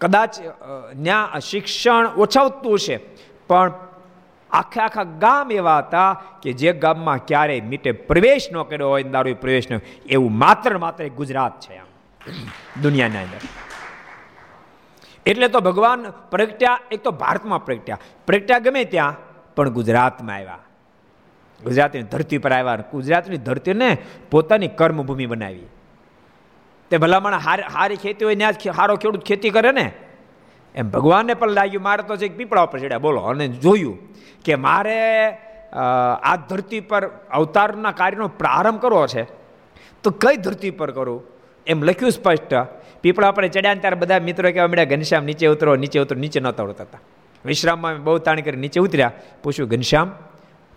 કદાચ 0.00 0.40
ત્યાં 1.04 1.40
શિક્ષણ 1.40 2.06
ઓછાવતું 2.16 2.74
હશે. 2.74 2.96
પણ 3.48 3.72
આખા 4.50 4.84
આખા 4.84 5.02
ગામ 5.02 5.52
એવા 5.52 5.78
હતા 5.78 6.12
કે 6.42 6.52
જે 6.52 6.72
ગામમાં 6.72 7.26
ક્યારેય 7.26 7.60
મીટે 7.60 7.92
પ્રવેશ 7.92 8.48
ન 8.52 8.62
કર્યો 8.62 8.88
હોય 8.88 9.02
દારૂ 9.02 9.34
પ્રવેશ 9.40 9.72
ન 9.72 9.80
એવું 10.08 10.38
માત્ર 10.38 10.78
માત્ર 10.78 11.08
ગુજરાત 11.08 11.60
છે 11.60 11.76
આમ. 11.78 11.90
દુનિયાના 12.82 13.20
અંદર. 13.20 13.42
એટલે 15.30 15.48
તો 15.54 15.60
ભગવાન 15.60 16.00
પ્રગટ્યા, 16.32 16.80
એક 16.94 17.00
તો 17.06 17.10
ભારતમાં 17.22 17.62
પ્રગટ્યા. 17.66 18.00
પ્રગટ્યા 18.28 18.64
ગમે 18.66 18.82
ત્યાં, 18.94 19.14
પણ 19.56 19.70
ગુજરાતમાં 19.78 20.36
આવ્યા. 20.36 20.62
ગુજરાતની 21.60 22.08
ધરતી 22.12 22.40
પર 22.44 22.52
આવ્યા 22.56 22.88
ગુજરાતની 22.92 23.40
ધરતીને 23.48 23.88
પોતાની 24.30 24.70
કર્મભૂમિ 24.78 25.26
બનાવી. 25.32 25.68
તે 26.90 26.98
ભલામણ 27.02 27.36
હારી 27.74 28.00
ખેતી 28.04 28.26
હોય 28.28 28.38
ત્યાં 28.40 28.56
જ 28.56 28.72
સારો 28.78 28.94
ખેડૂત 29.02 29.24
ખેતી 29.24 29.52
કરે 29.56 29.72
ને, 29.72 29.86
એમ 30.74 30.86
ભગવાનને 30.90 31.34
પણ 31.40 31.54
લાગ્યું, 31.58 31.84
મારે 31.88 32.02
તો 32.08 32.16
છે 32.16 32.28
પીપળા 32.40 32.66
ઉપર 32.68 32.78
ચડ્યા. 32.78 33.04
બોલો, 33.06 33.20
અને 33.30 33.46
જોયું 33.64 33.98
કે 34.44 34.56
મારે 34.66 34.96
આ 36.28 36.36
ધરતી 36.50 36.82
પર 36.90 37.02
અવતારના 37.38 37.94
કાર્યનો 38.00 38.28
પ્રારંભ 38.40 38.80
કરવો 38.82 39.04
છે. 39.12 39.22
તો 40.04 40.08
કઈ 40.22 40.36
ધરતી 40.44 40.72
પર 40.80 40.90
કરું? 40.96 41.20
એમ 41.66 41.78
લખ્યું 41.88 42.12
સ્પષ્ટ 42.12 42.52
પીપળા 43.02 43.30
પર 43.30 43.46
ચડ્યા 43.46 43.74
ત્યારે 43.74 43.96
બધા 43.96 44.20
મિત્રો 44.20 44.50
કહેવા 44.50 44.68
મળ્યા 44.68 44.84
ઘનશ્યામ 44.84 45.24
નીચે 45.24 45.46
ઉતરો 45.46 45.76
નીચે 45.76 45.98
ઉતરો. 46.00 46.20
નીચે 46.20 46.40
નહોતા 46.40 46.64
ઉતરતા 46.64 46.84
હતા. 46.84 46.98
વિશ્રામમાં 47.44 48.04
બહુ 48.04 48.18
તાણી 48.18 48.42
કરી 48.42 48.56
નીચે 48.56 48.80
ઉતર્યા. 48.80 49.12
પૂછ્યું, 49.42 49.68
ઘનશ્યામ, 49.68 50.10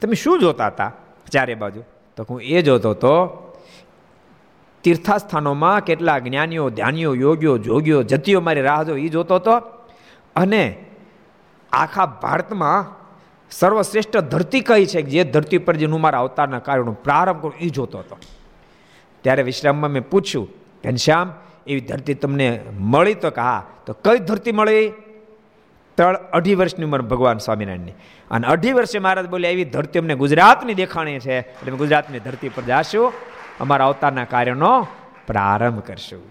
તમે 0.01 0.13
શું 0.13 0.39
જોતા 0.39 0.67
હતા? 0.67 0.91
ચારે 1.31 1.55
બાજુ. 1.55 1.83
તો 2.15 2.25
હું 2.29 2.41
એ 2.41 2.61
જોતો 2.61 2.89
હતો 2.89 3.11
તીર્થાસ્થાનોમાં 4.83 5.81
કેટલા 5.81 6.19
જ્ઞાનીઓ, 6.19 6.69
ધ્યાનીઓ, 6.69 7.13
યોગીઓ, 7.15 7.57
જોગીઓ, 7.57 8.03
જતીઓ 8.03 8.41
મારી 8.41 8.61
રાહ 8.61 8.83
જો 8.83 8.97
એ 8.97 9.07
જોતો 9.07 9.35
હતો 9.35 9.51
અને 10.35 10.85
આખા 11.71 12.05
ભારતમાં 12.05 12.85
સર્વશ્રેષ્ઠ 13.51 14.17
ધરતી 14.17 14.61
કઈ 14.61 14.85
છે? 14.85 15.01
જે 15.01 15.23
ધરતી 15.23 15.57
પર 15.57 15.75
જેનું 15.75 16.01
મારા 16.01 16.19
અવતારના 16.19 16.59
કારણો 16.59 16.91
પ્રારંભ 16.91 17.41
કરું 17.41 17.53
એ 17.59 17.69
જોતો 17.69 17.99
હતો 17.99 18.17
ત્યારે 19.21 19.43
વિશ્રામમાં 19.43 19.91
મેં 19.91 20.09
પૂછ્યું, 20.09 20.49
ઘનશ્યામ 20.83 21.33
એવી 21.67 21.81
ધરતી 21.81 22.13
તમને 22.13 22.61
મળી 22.79 23.13
તો 23.13 23.29
કે 23.29 23.41
હા, 23.41 23.65
તો 23.85 23.93
કઈ 23.93 24.19
ધરતી 24.19 24.51
મળી? 24.51 24.93
તળ 25.97 26.15
અઢી 26.15 26.55
વર્ષની 26.55 26.85
ઉંમર 26.85 27.01
ભગવાન 27.01 27.37
સ્વામિનારાયણની. 27.37 27.91
અને 28.31 28.47
અઢી 28.47 28.73
વર્ષે 28.73 28.99
મહારાજ 28.99 29.29
બોલે, 29.29 29.51
એવી 29.51 29.65
ધરતી 29.65 29.99
અમને 29.99 30.15
ગુજરાતની 30.15 30.73
દેખાણી 30.73 31.19
છે. 31.19 31.39
એટલે 31.39 31.71
ગુજરાતની 31.71 32.19
ધરતી 32.19 32.49
પર 32.49 32.63
જાશું, 32.63 33.13
અમારા 33.59 33.85
અવતારના 33.85 34.23
કાર્યનો 34.23 34.87
પ્રારંભ 35.27 35.81
કરશું. 35.81 36.23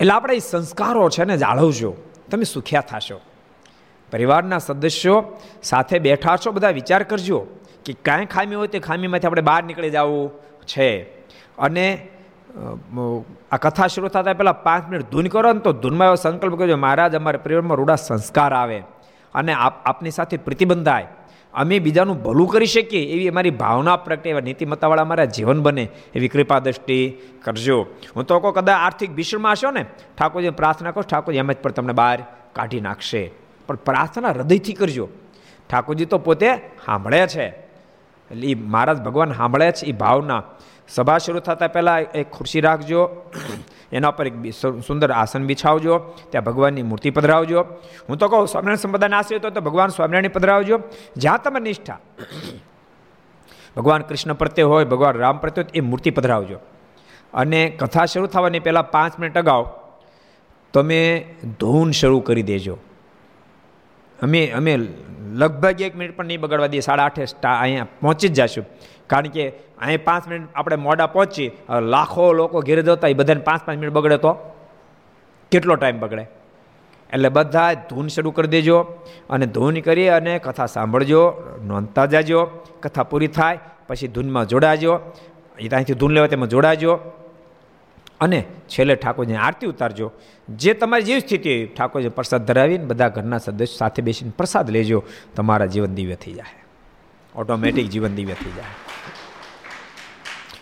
એટલે 0.00 0.12
આપણે 0.12 0.34
એ 0.34 0.38
સંસ્કારો 0.38 1.10
છે 1.10 1.24
ને 1.24 1.36
જાળવજો. 1.36 1.96
તમે 2.30 2.44
સુખ્યા 2.44 2.80
થશો. 2.80 3.20
પરિવારના 4.12 4.58
સદસ્યો 4.58 5.24
સાથે 5.62 5.98
બેઠા 5.98 6.36
છો, 6.36 6.50
બધા 6.50 6.70
વિચાર 6.70 7.02
કરજો 7.02 7.46
કે 7.84 7.92
કાંઈ 7.92 8.26
ખામી 8.26 8.54
હોય 8.54 8.68
તે 8.68 8.78
ખામીમાંથી 8.78 9.26
આપણે 9.26 9.42
બહાર 9.42 9.64
નીકળી 9.64 9.90
જવું 9.90 10.30
છે. 10.64 11.02
અને 11.58 12.08
આ 13.52 13.56
કથા 13.56 13.86
શરૂ 13.86 14.08
થતા 14.08 14.32
પહેલાં 14.32 14.62
પાંચ 14.62 14.88
મિનિટ 14.88 15.10
ધૂન 15.10 15.26
કરો 15.26 15.52
ને 15.52 15.60
તો 15.60 15.72
ધૂનમાં 15.72 16.06
એવો 16.06 16.14
સંકલ્પ 16.14 16.54
કરજો, 16.58 16.76
મહારાજ, 16.76 17.14
અમારા 17.14 17.38
પરિવારમાં 17.38 17.76
રૂડા 17.76 17.96
સંસ્કાર 17.96 18.52
આવે 18.52 18.82
અને 19.34 19.52
આપ, 19.52 19.86
આપની 19.86 20.10
સાથે 20.10 20.36
પ્રતિબંધાય 20.36 21.06
અમે 21.54 21.78
બીજાનું 21.78 22.22
ભલું 22.22 22.48
કરી 22.48 22.66
શકીએ 22.66 23.12
એવી 23.14 23.28
અમારી 23.28 23.50
ભાવના 23.50 23.96
પ્રગટે, 23.96 24.30
એવા 24.30 24.40
નીતિમત્તાવાળા 24.40 25.02
અમારા 25.02 25.24
જીવન 25.24 25.62
બને 25.62 25.88
એવી 26.14 26.28
કૃપા 26.28 26.58
દ્રષ્ટિ 26.58 27.18
કરજો. 27.44 27.86
હું 28.16 28.24
તો 28.24 28.40
કહું, 28.40 28.52
કદાચ 28.52 28.80
આર્થિક 28.80 29.10
ભીષણમાં 29.10 29.52
હશો 29.52 29.70
ને 29.70 29.86
ઠાકોરજી 30.18 30.50
પ્રાર્થના 30.50 30.90
કરો, 30.90 31.02
ઠાકોરજી 31.02 31.38
એમ 31.38 31.52
જ 31.52 31.56
પણ 31.56 31.70
તમને 31.70 31.92
બહાર 31.92 32.18
કાઢી 32.52 32.80
નાખશે. 32.80 33.30
પણ 33.66 33.74
પ્રાર્થના 33.74 34.28
હૃદયથી 34.28 34.72
કરજો. 34.72 35.08
ઠાકોરજી 35.70 36.04
તો 36.04 36.18
પોતે 36.18 36.54
સાંભળે 36.86 37.26
છે. 37.26 37.46
એટલે 38.30 38.48
એ 38.48 38.54
મહારાજ 38.54 39.02
ભગવાન 39.02 39.32
સાંભળે 39.32 39.72
છે 39.72 39.86
એ 39.86 39.92
ભાવના. 39.92 40.42
સભા 40.88 41.18
શરૂ 41.18 41.40
થતાં 41.40 41.72
પહેલાં 41.72 42.00
એક 42.14 42.30
ખુરશી 42.30 42.60
રાખજો. 42.60 43.00
એના 43.92 44.10
પર 44.10 44.26
એક 44.26 44.34
સુંદર 44.86 45.10
આસન 45.12 45.42
બિછાવજો. 45.46 45.94
ત્યાં 46.30 46.44
ભગવાનની 46.44 46.82
મૂર્તિ 46.82 47.10
પધરાવજો. 47.10 47.60
હું 48.08 48.18
તો 48.18 48.28
કહું, 48.28 48.48
સ્વામિનારાયણ 48.48 48.76
સંપ્રદાયના 48.76 49.18
આશ્રય 49.18 49.38
તો 49.38 49.60
ભગવાન 49.60 49.88
સ્વામિનારાયણ 49.88 50.36
પધરાવજો. 50.36 50.76
જ્યાં 51.16 51.42
તમે 51.42 51.60
નિષ્ઠા, 51.60 51.98
ભગવાન 53.76 54.02
કૃષ્ણ 54.02 54.32
પ્રત્યે 54.32 54.66
હોય, 54.66 54.84
ભગવાન 54.84 55.14
રામ 55.16 55.38
પ્રત્યે 55.38 55.66
એ 55.74 55.80
મૂર્તિ 55.80 56.10
પધરાવજો. 56.10 56.58
અને 57.34 57.60
કથા 57.80 58.06
શરૂ 58.06 58.26
થવાની 58.26 58.64
પહેલાં 58.66 58.90
પાંચ 58.90 59.18
મિનિટ 59.18 59.38
અગાઉ 59.38 59.64
તમે 60.74 61.00
ધૂન 61.60 61.90
શરૂ 61.90 62.20
કરી 62.20 62.42
દેજો. 62.42 62.74
અમે 64.18 64.40
અમે 64.50 64.72
લગભગ 65.40 65.80
એક 65.82 65.96
મિનિટ 65.96 66.16
પણ 66.16 66.26
નહીં 66.26 66.40
બગાડવા 66.40 66.70
દઈએ, 66.72 66.80
સાડા 66.80 67.04
આઠે 67.04 67.24
અહીંયા 67.44 67.86
પહોંચી 68.00 68.28
જ 68.28 68.38
જશું. 68.40 68.64
કારણ 69.10 69.34
કે 69.36 69.44
અહીં 69.78 70.04
પાંચ 70.04 70.28
મિનિટ 70.28 70.48
આપણે 70.54 70.76
મોડા 70.86 71.10
પહોંચી 71.14 71.48
લાખો 71.92 72.24
લોકો 72.32 72.62
ઘેરે 72.68 72.82
જતા, 72.82 73.12
એ 73.12 73.18
બધાને 73.20 73.44
પાંચ 73.48 73.62
પાંચ 73.66 73.78
મિનિટ 73.80 73.96
બગડે 73.98 74.18
તો? 74.24 74.32
કેટલો 75.52 75.74
ટાઈમ 75.76 75.98
બગડે? 76.00 76.24
એટલે 77.10 77.28
બધા 77.28 77.72
ધૂન 77.90 78.08
શરૂ 78.08 78.32
કરી 78.36 78.52
દેજો 78.54 78.78
અને 79.30 79.46
ધૂન 79.46 79.76
કરી 79.86 80.08
અને 80.18 80.32
કથા 80.38 80.66
સાંભળજો, 80.66 81.22
નોંધતા 81.68 82.06
જાજો, 82.06 82.40
કથા 82.82 83.06
પૂરી 83.10 83.32
થાય, 83.36 83.60
પછી 83.88 84.08
ધૂનમાં 84.08 84.46
જોડાજો, 84.46 84.92
એ 85.58 85.68
ત્યાંથી 85.68 85.98
ધૂન 86.00 86.12
લેવા 86.16 86.30
તેમાં 86.32 86.50
જોડાજો 86.54 86.92
અને 88.20 88.38
છેલ્લે 88.68 88.94
ઠાકોરજીની 88.94 89.42
આરતી 89.46 89.68
ઉતારજો. 89.72 90.06
જે 90.48 90.74
તમારી 90.74 91.06
જેવી 91.08 91.20
સ્થિતિ 91.20 91.48
હોય, 91.54 91.66
ઠાકોરજી 91.76 92.14
પ્રસાદ 92.18 92.42
ધરાવીને 92.48 92.84
બધા 92.90 93.08
ઘરના 93.08 93.38
સદસ્યો 93.38 93.78
સાથે 93.78 94.00
બેસીને 94.02 94.32
પ્રસાદ 94.38 94.66
લેજો, 94.70 94.98
તમારા 95.36 95.70
જીવન 95.74 95.94
દિવ્ય 95.94 96.16
થઈ 96.16 96.32
જાય 96.32 96.60
ઓટોમેટિક 97.34 97.86
જીવન 97.88 98.12
દિવ્ય 98.18 98.34
થઈ 98.34 98.54
જાય 98.58 98.85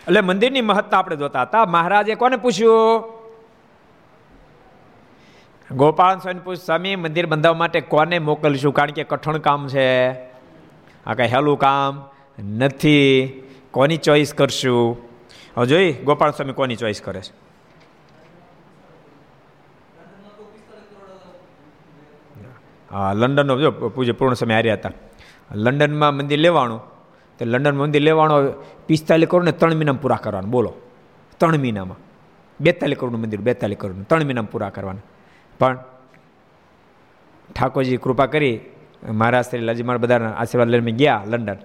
એટલે 0.07 0.21
મંદિરની 0.21 0.61
મહત્તા 0.61 0.97
આપણે 0.97 1.15
જોતા 1.15 1.41
હતા. 1.41 1.65
મહારાજે 1.65 2.15
કોને 2.15 2.35
પૂછ્યું? 2.35 3.03
ગોપાલ 5.71 6.19
સ્વામી 6.19 6.39
પૂછ 6.39 6.55
સ્વામી, 6.55 6.95
મંદિર 6.95 7.25
બંધાવવા 7.25 7.57
માટે 7.57 7.81
કોને 7.81 8.19
મોકલશું? 8.19 8.73
કારણ 8.73 8.91
કે 8.91 9.03
કઠણ 9.03 9.37
કામ 9.37 9.67
છે. 9.67 10.11
આ 11.05 11.13
કઈ 11.17 11.27
હેલું 11.27 11.59
કામ 11.59 12.09
નથી. 12.43 13.27
કોની 13.71 13.97
ચોઈસ 13.97 14.33
કરશું? 14.33 14.97
હવે 15.57 15.65
જોઈ, 15.65 15.93
ગોપાલ 15.93 16.31
સ્વામી 16.31 16.53
કોની 16.53 16.75
ચોઈસ 16.75 17.01
કરે 17.01 17.21
છે? 17.21 17.45
હા, 22.91 23.13
લંડનનો, 23.13 23.59
જો, 23.59 23.71
પૂજ્ય 23.71 24.11
પૂર્ણ 24.11 24.33
સમય 24.33 24.53
હાર્યા 24.53 24.73
હતા. 24.73 24.91
લંડનમાં 25.51 26.13
મંદિર 26.13 26.39
લેવાનું. 26.39 26.94
તો 27.39 27.45
લંડન 27.45 27.77
મંદિર 27.77 28.01
લેવાનો 28.01 28.51
પિસ્તાલીસ 28.87 29.29
કરોડ 29.29 29.43
ને 29.43 29.51
ત્રણ 29.51 29.75
મહિનામાં 29.75 30.01
પૂરા 30.01 30.15
કરવાનું. 30.15 30.51
બોલો, 30.51 30.73
ત્રણ 31.37 31.57
મહિનામાં. 31.57 31.97
બેતાલીસ 32.59 32.97
કરોડનું 32.97 33.21
મંદિર, 33.21 33.39
બેતાલીસ 33.39 33.77
કરોડનું. 33.77 34.07
ત્રણ 34.07 34.23
મહિનામાં 34.23 34.51
પૂરા 34.51 34.69
કરવાના. 34.69 34.99
પણ 35.59 35.77
ઠાકોરજી 37.55 37.97
કૃપા 37.97 38.25
કરી 38.25 38.59
મહારાજ 39.11 39.45
શ્રી 39.45 39.59
લજીમાર 39.59 39.97
બધાના 39.97 40.31
આશીર્વાદ 40.31 40.69
લઈને 40.69 40.91
ગયા 40.91 41.23
લંડન. 41.25 41.57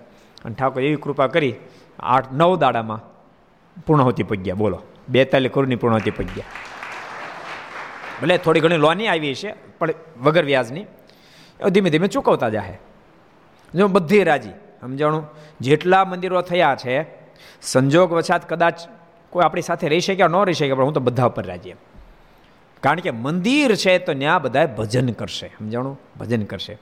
અને 0.44 0.54
ઠાકોર 0.54 0.82
એવી 0.82 0.96
કૃપા 0.96 1.26
કરી, 1.26 1.54
આઠ, 1.98 2.32
નવ 2.32 2.58
દાડામાં 2.58 3.00
પૂર્ણાહુતિ 3.86 4.22
પગ્યા 4.22 4.54
બોલો, 4.54 4.82
બેતાલીસ 5.08 5.50
કરોડની 5.54 5.76
પૂર્ણાહુતિ 5.76 6.10
પગ્યા 6.10 6.44
ભલે 8.22 8.38
થોડી 8.38 8.60
ઘણી 8.60 8.76
લોની 8.76 9.06
આવી 9.06 9.34
છે 9.34 9.52
પણ 9.78 9.90
વગર 10.22 10.44
વ્યાજની. 10.44 10.86
ધીમે 11.70 11.90
ધીમે 11.90 12.06
ચૂકવતા 12.06 12.48
જાહે. 12.48 12.78
જો 13.74 13.88
બધી 13.88 14.24
રાજી. 14.24 14.52
સમજાણું? 14.80 15.28
જેટલા 15.60 16.04
મંદિરો 16.04 16.42
થયા 16.42 16.76
છે, 16.86 17.06
સંજોગ 17.62 18.12
વછાત 18.12 18.48
કદાચ 18.48 18.80
કોઈ 19.30 19.44
આપણી 19.44 19.62
સાથે 19.62 19.88
રહી 19.88 20.00
શક્યા 20.00 20.28
ન 20.28 20.36
રહી 20.36 20.52
શકે, 20.52 20.74
પણ 20.74 20.84
હું 20.84 20.92
તો 20.92 21.00
બધા 21.00 21.24
ઉપર 21.24 21.46
રાજી 21.46 21.74
કારણ 22.80 23.00
કે 23.00 23.10
મંદિર 23.10 23.74
છે 23.74 23.98
તો 23.98 24.14
ત્યાં 24.14 24.42
બધા 24.42 24.66
ભજન 24.66 25.08
કરશે, 25.08 25.48
સમજાણું? 25.48 26.00
ભજન 26.20 26.42
કરશે. 26.42 26.78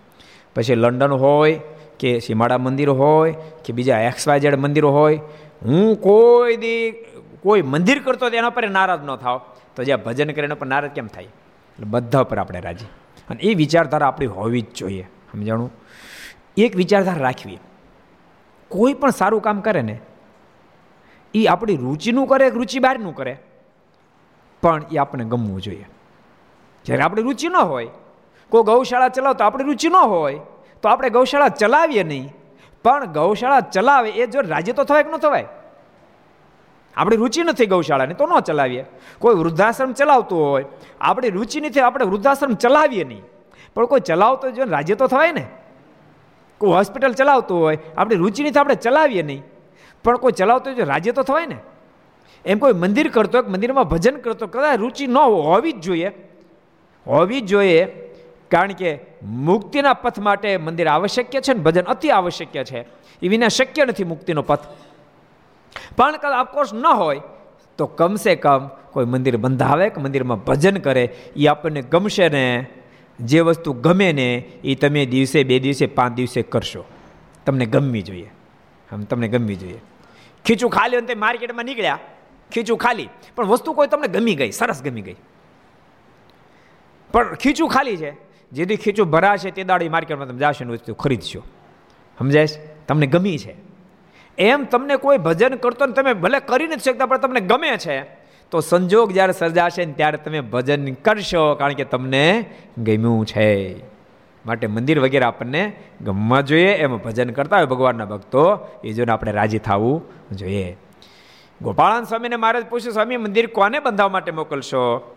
પછી 0.55 0.75
લંડન 0.75 1.13
હોય, 1.13 1.61
કે 1.99 2.19
સીમાડા 2.19 2.59
મંદિર 2.59 2.89
હોય, 2.89 3.35
કે 3.65 3.73
બીજા 3.73 4.01
એક્સ 4.01 4.29
વાય 4.29 4.41
ઝેડ 4.41 4.55
મંદિરો 4.55 4.93
હોય, 4.93 5.21
હું 5.63 5.97
કોઈ 5.97 6.57
દી 6.57 6.91
કોઈ 7.43 7.63
મંદિર 7.63 8.03
કરતો 8.03 8.29
એના 8.29 8.51
પર 8.51 8.71
નારાજ 8.71 9.05
ન 9.05 9.17
થાવ. 9.17 9.41
તો 9.77 9.85
જ્યાં 9.85 10.03
ભજન 10.03 10.31
કરે 10.31 10.45
એના 10.45 10.55
પર 10.55 10.67
નારાજ 10.67 10.91
કેમ 10.91 11.07
થાય? 11.07 11.25
એટલે 11.25 11.87
બધા 11.87 12.23
પર 12.23 12.39
આપણે 12.39 12.61
રાજી. 12.61 12.87
અને 13.31 13.41
એ 13.43 13.55
વિચારધારા 13.55 14.07
આપણી 14.07 14.27
હોવી 14.27 14.61
જ 14.61 14.67
જોઈએ, 14.75 15.03
સમજાણું? 15.33 15.73
એક 16.57 16.77
વિચારધારા 16.77 17.21
રાખવી. 17.21 17.59
કોઈ 18.71 18.95
પણ 18.95 19.11
સારું 19.11 19.43
કામ 19.43 19.61
કરે 19.61 19.83
ને 19.83 20.01
એ 21.35 21.47
આપણી 21.47 21.77
રુચિનું 21.77 22.27
કરે 22.27 22.49
રુચિ 22.51 22.79
બહારનું 22.79 23.15
કરે, 23.15 23.39
પણ 24.63 24.83
એ 24.93 24.97
આપણે 24.97 25.25
ગમવું 25.25 25.61
જોઈએ. 25.63 25.87
જ્યારે 26.85 27.03
આપણી 27.03 27.23
રુચિ 27.23 27.49
ન 27.49 27.57
હોય, 27.57 27.89
કોઈ 28.49 28.63
ગૌશાળા 28.63 29.09
ચલાવતો 29.09 29.45
આપણી 29.45 29.65
રુચિ 29.65 29.89
ન 29.89 29.97
હોય, 29.97 30.41
તો 30.83 30.89
આપણે 30.89 31.11
ગૌશાળા 31.11 31.49
ચલાવીએ 31.49 32.03
નહીં. 32.03 32.33
પણ 32.85 33.13
ગૌશાળા 33.13 33.61
ચલાવે 33.61 34.11
એ 34.11 34.27
જો 34.27 34.41
રાજ્ય 34.41 34.73
તો 34.73 34.85
થવાય 34.85 35.03
કે 35.03 35.11
ન 35.11 35.17
થવાય? 35.17 35.47
આપણી 36.97 37.17
રુચિ 37.17 37.43
નથી 37.43 37.67
ગૌશાળાની 37.67 38.15
તો 38.15 38.27
ન 38.27 38.41
ચલાવીએ. 38.41 38.85
કોઈ 39.19 39.35
વૃદ્ધાશ્રમ 39.35 39.93
ચલાવતું 39.93 40.39
હોય, 40.39 40.65
આપણી 41.01 41.31
રુચિ 41.31 41.61
નથી, 41.61 41.81
આપણે 41.81 42.05
વૃદ્ધાશ્રમ 42.05 42.55
ચલાવીએ 42.55 43.05
નહીં. 43.05 43.25
પણ 43.75 43.87
કોઈ 43.87 44.01
ચલાવતો 44.01 44.51
જો 44.51 44.65
રાજ્ય 44.65 44.95
તો 44.95 45.07
થવાય 45.07 45.33
ને? 45.33 45.47
કોઈ 46.59 46.71
હોસ્પિટલ 46.71 47.13
ચલાવતું 47.13 47.59
હોય, 47.61 47.79
આપણી 47.97 48.17
રુચિની 48.17 48.51
તો 48.51 48.61
આપણે 48.61 48.75
ચલાવીએ 48.75 49.23
નહીં. 49.23 49.43
પણ 50.05 50.17
કોઈ 50.17 50.33
ચલાવતો 50.33 50.71
હોય 50.71 50.85
રાજ્ય 50.85 51.13
તો 51.13 51.23
થવાય 51.23 51.47
ને. 51.47 51.59
એમ 52.45 52.59
કોઈ 52.59 52.73
મંદિર 52.73 53.09
કરતો 53.09 53.39
હોય 53.39 53.51
મંદિરમાં 53.51 53.85
ભજન 53.85 54.17
કરતો 54.17 54.47
કદાચ 54.47 54.79
રુચિ 54.79 55.07
ન 55.07 55.17
હોવી 55.17 55.73
જ 55.73 55.81
જોઈએ. 55.81 56.11
હોવી 57.07 57.41
જ 57.41 57.47
જોઈએ, 57.47 57.85
કારણ 58.51 58.73
કે 58.73 58.91
મુક્તિના 59.23 59.93
પથ 59.93 60.19
માટે 60.19 60.57
મંદિર 60.57 60.89
આવશ્યક 60.89 61.31
છે 61.31 61.53
ને, 61.53 61.61
ભજન 61.61 61.83
અતિ 61.83 62.11
આવશ્યક 62.11 62.65
છે. 62.65 62.81
એ 63.23 63.29
વિના 63.29 63.49
શક્ય 63.49 63.85
નથી 63.85 64.05
મુક્તિનો 64.05 64.43
પથ. 64.43 64.65
પણ 65.97 66.17
કદાચ 66.17 66.49
ઓફકોર્સ 66.49 66.75
ન 66.75 66.87
હોય, 66.87 67.21
તો 67.79 67.87
કમસે 67.87 68.35
કમ 68.37 68.69
કોઈ 68.93 69.05
મંદિર 69.05 69.37
બંધાવે 69.37 69.89
કે 69.89 70.01
મંદિરમાં 70.01 70.45
ભજન 70.45 70.77
કરે, 70.79 71.05
એ 71.37 71.47
આપણને 71.47 71.83
ગમશે 71.83 72.29
ને 72.29 72.45
જે 73.21 73.41
વસ્તુ 73.41 73.73
ગમે 73.73 74.13
ને 74.13 74.35
એ 74.65 74.75
તમે 74.75 75.07
દિવસે 75.07 75.45
બે 75.45 75.59
દિવસે, 75.59 75.87
પાંચ 75.87 76.13
દિવસે 76.13 76.43
કરશો. 76.43 76.85
તમને 77.47 77.67
ગમવી 77.67 78.03
જોઈએ. 78.03 78.31
આમ 78.93 79.03
તમને 79.03 79.29
ગમવી 79.29 79.57
જોઈએ. 79.57 79.81
ખીચું 80.45 80.71
ખાલી 80.71 80.97
અંતે 80.97 81.15
માર્કેટમાં 81.15 81.65
નીકળ્યા. 81.65 81.99
ખીચું 82.55 82.79
ખાલી. 82.79 83.09
પણ 83.37 83.47
વસ્તુ 83.47 83.73
કોઈ 83.73 83.87
તમને 83.87 84.09
ગમી 84.09 84.35
ગઈ, 84.35 84.51
સરસ 84.51 84.83
ગમી 84.83 85.01
ગઈ. 85.01 85.17
પણ 87.13 87.35
ખીચું 87.35 87.69
ખાલી 87.69 87.97
છે. 87.97 88.17
જેથી 88.53 88.77
ખીચું 88.77 89.11
ભરાશે 89.11 89.51
તે 89.51 89.65
દાડી 89.65 89.89
માર્કેટમાં 89.89 90.29
તમે 90.29 90.39
જાશો 90.39 90.65
ને 90.65 90.73
વસ્તુ 90.73 90.95
ખરીદશો. 90.95 91.43
સમજાય 92.19 92.47
તમને 92.89 93.07
ગમી 93.07 93.39
છે. 93.39 93.55
એમ 94.39 94.65
તમને 94.65 94.97
કોઈ 94.97 95.19
ભજન 95.19 95.55
કરતો 95.55 95.87
ને 95.87 95.93
તમે 95.93 96.13
ભલે 96.13 96.41
કરી 96.41 96.67
નથી 96.67 96.81
શકતા, 96.81 97.07
પણ 97.07 97.19
તમને 97.19 97.41
ગમે 97.41 97.77
છે. 97.77 98.18
તો 98.51 98.61
સંજોગ 98.61 99.13
જ્યારે 99.13 99.33
સર્જાશે 99.33 99.85
ને 99.85 99.93
ત્યારે 99.93 100.19
તમે 100.19 100.41
ભજન 100.41 100.93
કરશો, 100.93 101.55
કારણ 101.55 101.73
કે 101.73 101.85
તમને 101.85 102.51
ગમ્યું 102.79 103.27
છે. 103.27 103.81
માટે 104.47 104.67
મંદિર 104.67 105.01
વગેરે 105.01 105.25
આપણને 105.25 105.73
ગમવા 106.01 106.41
જોઈએ, 106.41 106.73
એમ 106.75 106.99
ભજન 106.99 107.31
કરતા 107.31 107.57
હોય 107.57 107.67
ભગવાનના 107.67 108.05
ભક્તો, 108.05 108.69
એ 108.85 108.93
જોઈને 108.93 109.13
આપણે 109.13 109.33
રાજી 109.33 109.59
થવું 109.59 110.03
જોઈએ. 110.33 110.77
ગોપાળાન 111.63 112.05
સ્વામીને 112.05 112.37
મહારાજ 112.37 112.67
પૂછ્યું, 112.67 112.93
સ્વામી, 112.93 113.17
મંદિર 113.17 113.47
કોને 113.47 113.81
બંધાવવા 113.81 114.09
માટે 114.09 114.31
મોકલશો? 114.31 115.15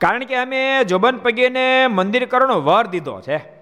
કારણ 0.00 0.24
કે 0.24 0.36
અમે 0.36 0.84
જોબન 0.84 1.16
પગીને 1.16 1.86
મંદિર 1.86 2.24
કરવાનો 2.24 2.60
વર 2.60 2.86
દીધો 2.86 3.20
છે. 3.20 3.59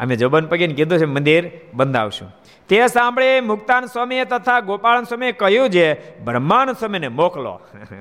અમે 0.00 0.16
જોબન 0.16 0.46
પગીને 0.46 0.74
કીધું 0.74 0.98
છે, 0.98 1.04
મંદિર 1.04 1.50
બંધાવશું 1.74 2.36
તે 2.68 2.86
સાંભળે 2.86 3.40
મુક્તાન 3.40 3.86
સ્વામીએ 3.86 4.24
તથા 4.24 4.60
ગોપાળન 4.60 5.04
સ્વામીએ 5.04 5.32
કહ્યું 5.32 5.70
છે 5.70 6.18
બ્રહ્માંડ 6.24 6.70
સ્વામીને 6.70 7.08
મોકલો. 7.08 7.60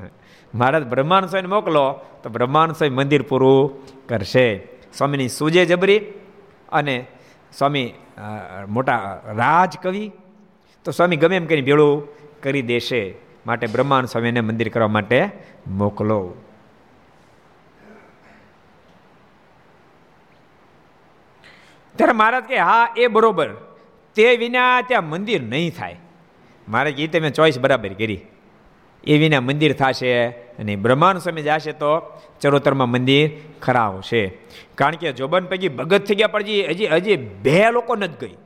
મહારાજ 0.55 0.83
બ્રહ્માંડ 0.83 1.25
સ્વામીને 1.25 1.47
મોકલો, 1.47 1.93
તો 2.23 2.29
બ્રહ્માંડ 2.29 2.71
સ્વામી 2.71 2.95
મંદિર 2.95 3.21
પૂરું 3.21 3.86
કરશે. 4.07 4.57
સ્વામીની 4.97 5.27
સૂજે 5.27 5.65
જબરી 5.65 5.99
અને 6.71 7.05
સ્વામી 7.57 7.93
મોટા 8.67 9.21
રાજ 9.25 9.77
કવિ 9.81 10.12
તો 10.83 10.91
સ્વામી 10.91 11.15
ગમે 11.15 11.36
એમ 11.36 11.45
કરીને 11.45 11.62
ભેળું 11.62 12.07
કરી 12.43 12.62
દેશે. 12.62 13.15
માટે 13.47 13.67
બ્રહ્માંડ 13.67 14.05
સ્વામીને 14.05 14.41
મંદિર 14.41 14.69
કરવા 14.69 14.88
માટે 14.88 15.29
મોકલો. 15.67 16.33
ત્યારે 21.97 22.13
મહારાજ 22.13 22.43
કે 22.43 22.60
હા, 22.60 22.93
એ 22.97 23.07
બરોબર. 23.07 23.49
તે 24.15 24.38
વિના 24.38 24.81
ત્યાં 24.81 25.10
મંદિર 25.10 25.43
નહીં 25.43 25.71
થાય. 25.71 25.97
મારે 26.67 26.91
એ 26.91 27.07
તમે 27.07 27.29
ચોઈસ 27.29 27.60
બરાબર 27.60 27.93
કરી. 27.93 28.21
એ 29.03 29.17
વિના 29.17 29.41
મંદિર 29.41 29.73
થશે 29.73 30.27
અને 30.60 30.75
બ્રહ્માંડ 30.75 31.19
સમય 31.19 31.41
જશે 31.41 31.71
તો 31.71 32.19
ચરોતરમાં 32.41 32.89
મંદિર 32.89 33.31
ખરાબ 33.62 34.01
છે 34.01 34.38
કારણ 34.75 34.95
કે 34.95 35.13
જોબન 35.13 35.45
પૈકી 35.45 35.69
ભગત 35.69 36.05
થઈ 36.05 36.15
ગયા, 36.15 36.27
પણ 36.27 36.41
હજી 36.41 36.88
હજી 36.88 37.15
બે 37.15 37.71
લોકો 37.71 37.95
નથી 37.95 38.17
ગઈ. 38.21 38.38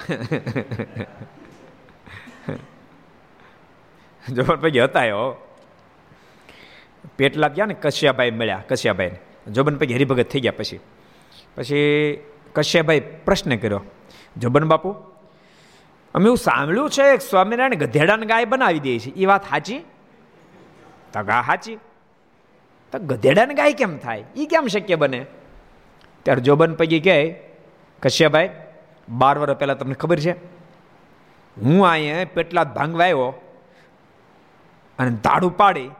જોબન 4.34 4.56
પૈકી 4.56 4.80
હતા 4.80 5.04
એવો 5.04 5.36
પેટલા 7.16 7.48
ગયા 7.48 7.66
ને 7.66 7.74
કશ્યાભાઈ 7.74 8.30
મળ્યા 8.30 8.62
કશ્યાભાઈ 8.68 9.10
જોબન 9.48 9.76
પૈકી 9.76 9.94
હરિભગત 9.94 10.30
થઈ 10.30 10.40
ગયા 10.40 10.52
પછી. 10.56 10.80
પછી 11.56 12.18
કશ્યપભાઈ 12.54 13.02
પ્રશ્ન 13.24 13.56
કર્યો, 13.56 13.82
જબન 14.36 14.64
બાપુ, 14.64 14.90
અમે 16.14 16.26
એવું 16.26 16.36
સાંભળ્યું 16.36 16.90
છે 16.90 17.06
સ્વામિનારાયણ 17.18 17.82
ગધેડાને 17.82 18.26
ગાય 18.26 18.44
બનાવી 18.44 18.80
દે 18.80 18.98
છે. 18.98 19.10
એ 19.14 19.26
વાત 19.26 19.44
સાચી? 19.50 19.80
તો 21.12 21.20
ગા 21.22 21.42
સાચી. 21.46 21.76
તો 22.92 22.98
ગધેડાને 22.98 23.54
ગાય 23.54 23.72
કેમ 23.72 23.98
થાય? 23.98 24.24
એ 24.36 24.46
કેમ 24.46 24.66
શક્ય 24.66 24.96
બને? 24.96 25.20
ત્યારે 26.26 26.40
જોબન 26.40 26.74
પૈકી 26.74 27.00
કહે, 27.00 27.16
કશ્યપભાઈ, 28.02 28.50
બાર 29.08 29.34
વર્ષ 29.38 29.58
પહેલાં 29.58 29.78
તમને 29.78 29.94
ખબર 29.94 30.18
છે, 30.20 30.34
હું 31.56 31.78
અહીંયા 31.86 32.32
પેટલા 32.34 32.64
ભાંગવા 32.76 33.04
આવ્યો 33.04 33.30
અને 34.98 35.10
દાડું 35.24 35.52
પાડી 35.56 35.90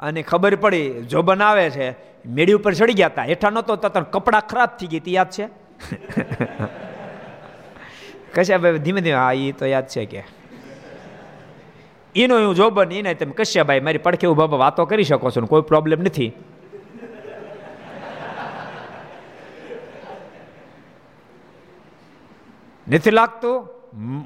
અને 0.00 0.20
ખબર 0.22 0.54
પડી, 0.56 1.02
જોબન 1.02 1.42
આવે 1.42 1.66
છે, 1.70 1.86
મેળી 2.26 2.52
ઉપર 2.52 2.72
ચડી 2.74 2.92
ગયા 2.92 3.12
હતા. 3.12 3.22
હેઠા 3.22 3.50
નહોતો, 3.50 3.76
તો 3.76 3.88
કપડાં 3.88 4.44
ખરાબ 4.50 4.70
થઈ 4.78 4.86
ગઈ 4.86 5.02
હતી 5.04 5.14
યાદ 5.14 5.30
છે? 5.30 5.46
કશ્યાભાઈ 8.34 8.78
ધીમે 8.78 9.00
ધીમે, 9.00 9.16
હા 9.16 9.32
એ 9.32 9.52
તો 9.52 9.66
યાદ 9.66 9.88
છે 9.88 10.04
કે. 10.04 10.24
એનો 12.14 12.46
હું 12.46 12.54
જોબન 12.54 12.92
એને 12.92 13.14
તમે 13.14 13.32
કશ્યાભાઈ 13.32 13.80
મારી 13.80 13.98
પડખે 13.98 14.26
ઊભા 14.26 14.44
વાતો 14.44 14.84
કરી 14.84 15.04
શકો 15.04 15.30
છો 15.30 15.46
કોઈ 15.46 15.62
પ્રોબ્લેમ 15.62 16.00
નથી. 16.00 16.32
નથી 22.88 23.10
લાગતું? 23.10 23.68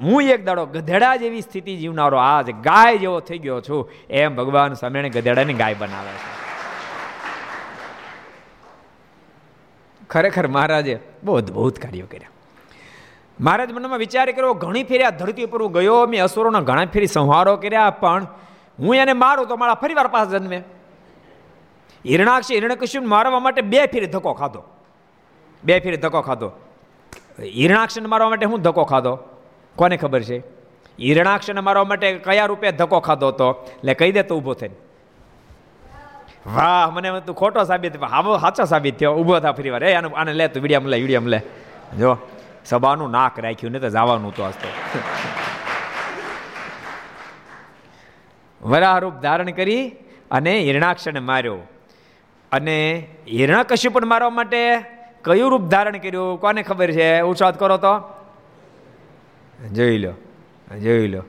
હું 0.01 0.21
એક 0.21 0.45
દાડો 0.45 0.65
ગધેડા 0.65 1.15
જેવી 1.15 1.41
સ્થિતિ 1.41 1.77
જીવનારો 1.77 2.17
આજ 2.17 2.51
ગાય 2.51 2.97
જેવો 2.97 3.19
થઈ 3.19 3.37
ગયો 3.37 3.61
છું. 3.61 3.89
એમ 4.09 4.35
ભગવાન 4.35 4.73
સ્વામિનારાયણ 4.73 5.11
ગધેડાને 5.11 5.53
ગાય 5.53 5.73
બનાવે 5.73 6.07
છે. 6.07 6.46
ખરેખર 10.09 10.47
મહારાજે 10.47 10.99
બહુ 11.23 11.35
અદભુત 11.35 11.79
કાર્યો 11.79 12.07
કર્યા. 12.11 12.29
મહારાજ 13.39 13.71
મનમાં 13.71 13.99
વિચાર 13.99 14.31
કર્યો, 14.31 14.53
ઘણી 14.53 14.83
ફેર્યા 14.83 15.09
ધરતી 15.09 15.43
ઉપર 15.43 15.61
હું 15.61 15.71
ગયો, 15.71 16.05
મેં 16.05 16.23
અસુરોના 16.23 16.59
ઘણા 16.59 16.85
ફેરી 16.85 17.07
સંહારો 17.07 17.55
કર્યા, 17.55 17.89
પણ 17.89 18.27
હું 18.79 18.95
એને 18.95 19.13
મારું 19.13 19.47
તો 19.47 19.55
મારા 19.55 19.73
ફરીવાર 19.73 20.07
પાસે 20.07 20.31
જન્મે. 20.31 20.63
હિરણાક્ષ 22.05 22.51
હિરણકશ્યપ 22.51 23.03
મારવા 23.03 23.39
માટે 23.39 23.61
બે 23.61 23.85
ફેરી 23.85 24.05
ધક્કો 24.05 24.33
ખાધો. 24.33 24.63
બે 25.63 25.79
ફેરી 25.79 25.97
ધક્કો 25.97 26.21
ખાધો. 26.21 26.51
હિરણાક્ષને 27.39 28.07
મારવા 28.07 28.29
માટે 28.29 28.45
હું 28.45 28.61
ધક્કો 28.61 28.83
ખાધો? 28.83 29.19
કોને 29.75 29.97
ખબર 29.97 30.21
છે? 30.21 30.39
હિરણાક્ષને 30.99 31.61
મારવા 31.61 31.83
માટે 31.83 32.13
કયા 32.13 32.45
રૂપે 32.45 32.71
ધક્કો 32.71 32.99
ખાધો 32.99 33.27
હતો 33.27 33.65
એટલે 33.69 33.93
કહી 33.93 34.11
દે 34.11 34.23
તો 34.23 34.35
ઊભો 34.35 34.53
થઈને. 34.53 34.75
વાહ, 36.47 36.91
મને 36.91 37.21
તું 37.21 37.35
ખોટો 37.35 37.63
સાબિત 37.63 38.03
હાવો, 38.03 38.37
સાચો 38.37 38.63
સાબિત 38.63 38.99
થયો. 38.99 39.13
ઊભો 39.13 39.39
થા 39.39 39.51
ફરી 39.51 39.69
વાર. 39.69 39.83
એ, 39.83 39.93
આને 39.93 40.09
આને 40.15 40.33
લે 40.33 40.47
તું 40.47 40.63
વિડીયમ 40.63 40.85
લે 40.87 40.97
વિડીયમ 40.97 41.27
લે. 41.27 41.39
જો, 41.99 42.17
સભાનું 42.65 43.11
નાક 43.11 43.39
રાખ્યું 43.39 43.71
ને 43.71 43.79
તો 43.79 43.89
જવાનું 43.89 44.35
તો 44.35 44.45
હસ્તો 44.45 44.67
વરાહ 48.61 48.99
રૂપ 48.99 49.13
ધારણ 49.21 49.51
કરી 49.51 49.91
અને 50.31 50.59
હિરણાક્ષને 50.59 51.19
માર્યો. 51.19 51.59
અને 52.51 53.07
હિરણકશ્યપ 53.27 53.93
પણ 53.93 54.05
મારવા 54.05 54.29
માટે 54.29 54.61
કયું 55.23 55.49
રૂપ 55.51 55.63
ધારણ 55.69 55.97
કર્યું? 55.97 56.39
કોને 56.39 56.63
ખબર 56.63 56.91
છે? 56.91 57.21
ઉત્સાહ 57.21 57.51
કરો 57.51 57.77
તો. 57.77 57.93
જોઈ 59.73 59.97
લો 59.97 60.13
જોઈ 60.83 61.07
લો. 61.07 61.23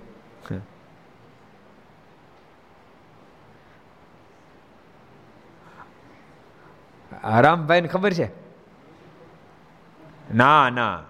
રામભાઈ 7.24 7.80
ને 7.80 7.88
ખબર 7.88 8.12
છે? 8.12 8.28
ના 10.34 10.70
ના. 10.70 11.02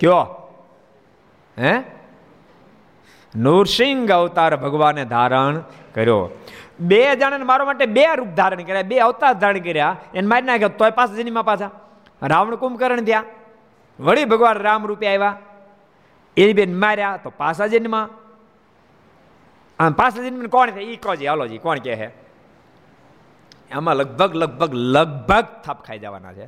કયો? 0.00 0.52
હે? 1.58 1.82
નૃસિંહ 3.36 4.12
અવતાર 4.12 4.56
ભગવાને 4.56 5.04
ધારણ 5.04 5.60
કર્યો. 5.94 6.30
બે 6.80 7.16
જણાને 7.16 7.44
મારા 7.44 7.64
માટે 7.64 7.86
બે 7.86 8.14
રૂપ 8.14 8.28
ધારણ 8.28 8.62
કર્યા, 8.62 8.82
બે 8.82 8.98
અવતાર 8.98 9.32
ધારણ 9.32 9.58
કર્યા. 9.58 9.96
એને 10.14 10.28
મારી 10.28 10.46
નાખ્યો, 10.46 10.68
તોય 10.68 10.90
પાછા 10.90 11.14
જનીમાં 11.14 11.44
પાછા. 11.44 11.70
રાવણ 12.22 12.54
કુંભકર્ણ 12.54 13.00
થયા. 13.00 13.24
વળી 14.00 14.24
ભગવાન 14.24 14.58
રામ 14.58 14.86
રૂપે 14.86 15.08
આવ્યા. 15.08 15.38
એ 16.36 16.52
બેન 16.52 16.80
માર્યા, 16.80 17.16
તો 17.16 17.32
પાસા 17.36 17.66
જન્મમાં 17.66 18.08
આમ 19.78 19.92
પાસા 19.92 20.22
જન્મ 20.22 20.46
કોણ 20.46 20.70
છે? 20.70 20.80
એ 20.80 20.96
કહો 20.96 21.14
હાલો 21.14 21.46
જી, 21.46 21.58
કોણ 21.58 21.78
કે 21.78 21.94
હે 21.94 22.10
આમાં 23.72 23.96
લગભગ 23.96 24.34
લગભગ 24.34 24.74
લગભગ 24.74 25.46
થાપ 25.64 25.84
ખાઈ 25.84 25.98
જવાના 25.98 26.32
છે. 26.32 26.46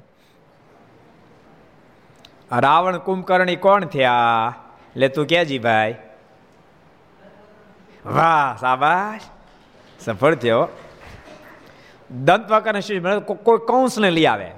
રાવણ 2.53 2.99
કુંભકર્ણી 2.99 3.57
કોણ 3.57 3.85
થયા? 3.85 4.55
એટલે 4.91 5.09
તું 5.09 5.27
કેજી 5.27 5.59
ભાઈ. 5.59 5.95
વાહ 8.07 8.57
સાબાશ 8.57 9.20
સફળ 10.01 10.35
થયો. 10.35 10.68
દંત 12.11 12.51
વાકાને 12.51 12.81
શું 12.81 13.20
કોઈ 13.20 13.59
કૌંસને 13.59 14.11
લઈ 14.11 14.25
આવે. 14.25 14.51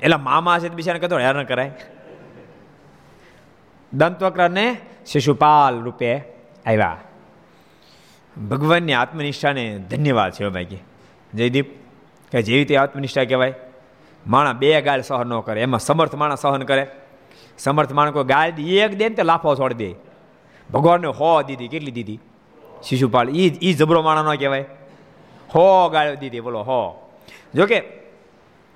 એટલે 0.00 0.16
મામા 0.16 0.58
છે 0.58 0.68
બિચારાને 0.68 1.00
કહેતો 1.00 1.18
હેરાન 1.18 1.44
કરાય. 1.44 1.72
દંતવક્રને 3.92 4.76
શિશુપાલ 5.06 5.80
રૂપે 5.80 6.18
આવ્યા. 6.66 6.96
ભગવાનની 8.48 8.92
આત્મનિષ્ઠાને 8.92 9.78
ધન્યવાદ 9.78 10.32
છે 10.32 10.48
ભાઈ 10.48 10.64
જયદીપ, 11.34 11.66
કે 12.32 12.42
જેવી 12.42 12.64
તે 12.64 12.76
આત્મનિષ્ઠા 12.76 13.24
કહેવાય 13.24 13.54
માણા 14.26 14.52
બે 14.52 14.80
ગાળ 14.80 15.00
સહન 15.00 15.28
ન 15.28 15.40
કરે. 15.40 15.62
એમાં 15.62 15.80
સમર્થ 15.80 16.14
માણસ 16.14 16.40
સહન 16.40 16.62
કરે. 16.62 16.86
સમર્થ 17.58 17.92
માણસ 17.92 18.12
કોઈ 18.12 18.24
ગાળ 18.24 18.60
એક 18.60 18.94
દે 18.94 19.08
ને 19.08 19.14
તે 19.14 19.22
લાફો 19.22 19.54
છોડી 19.54 19.74
દે. 19.74 19.94
ભગવાનને 20.70 21.06
હો 21.06 21.42
દીધી, 21.42 21.68
કેટલી 21.68 21.90
દીધી? 21.90 22.20
શિશુપાલ 22.82 23.28
એ 23.36 23.48
એ 23.48 23.72
જબરો 23.72 24.02
માણા 24.02 24.22
ન 24.22 24.34
કહેવાય. 24.34 24.64
હો 25.54 25.88
ગાળ્યો 25.88 26.14
દીધી, 26.14 26.40
બોલો 26.40 26.62
હો. 26.62 27.10
જોકે 27.54 28.01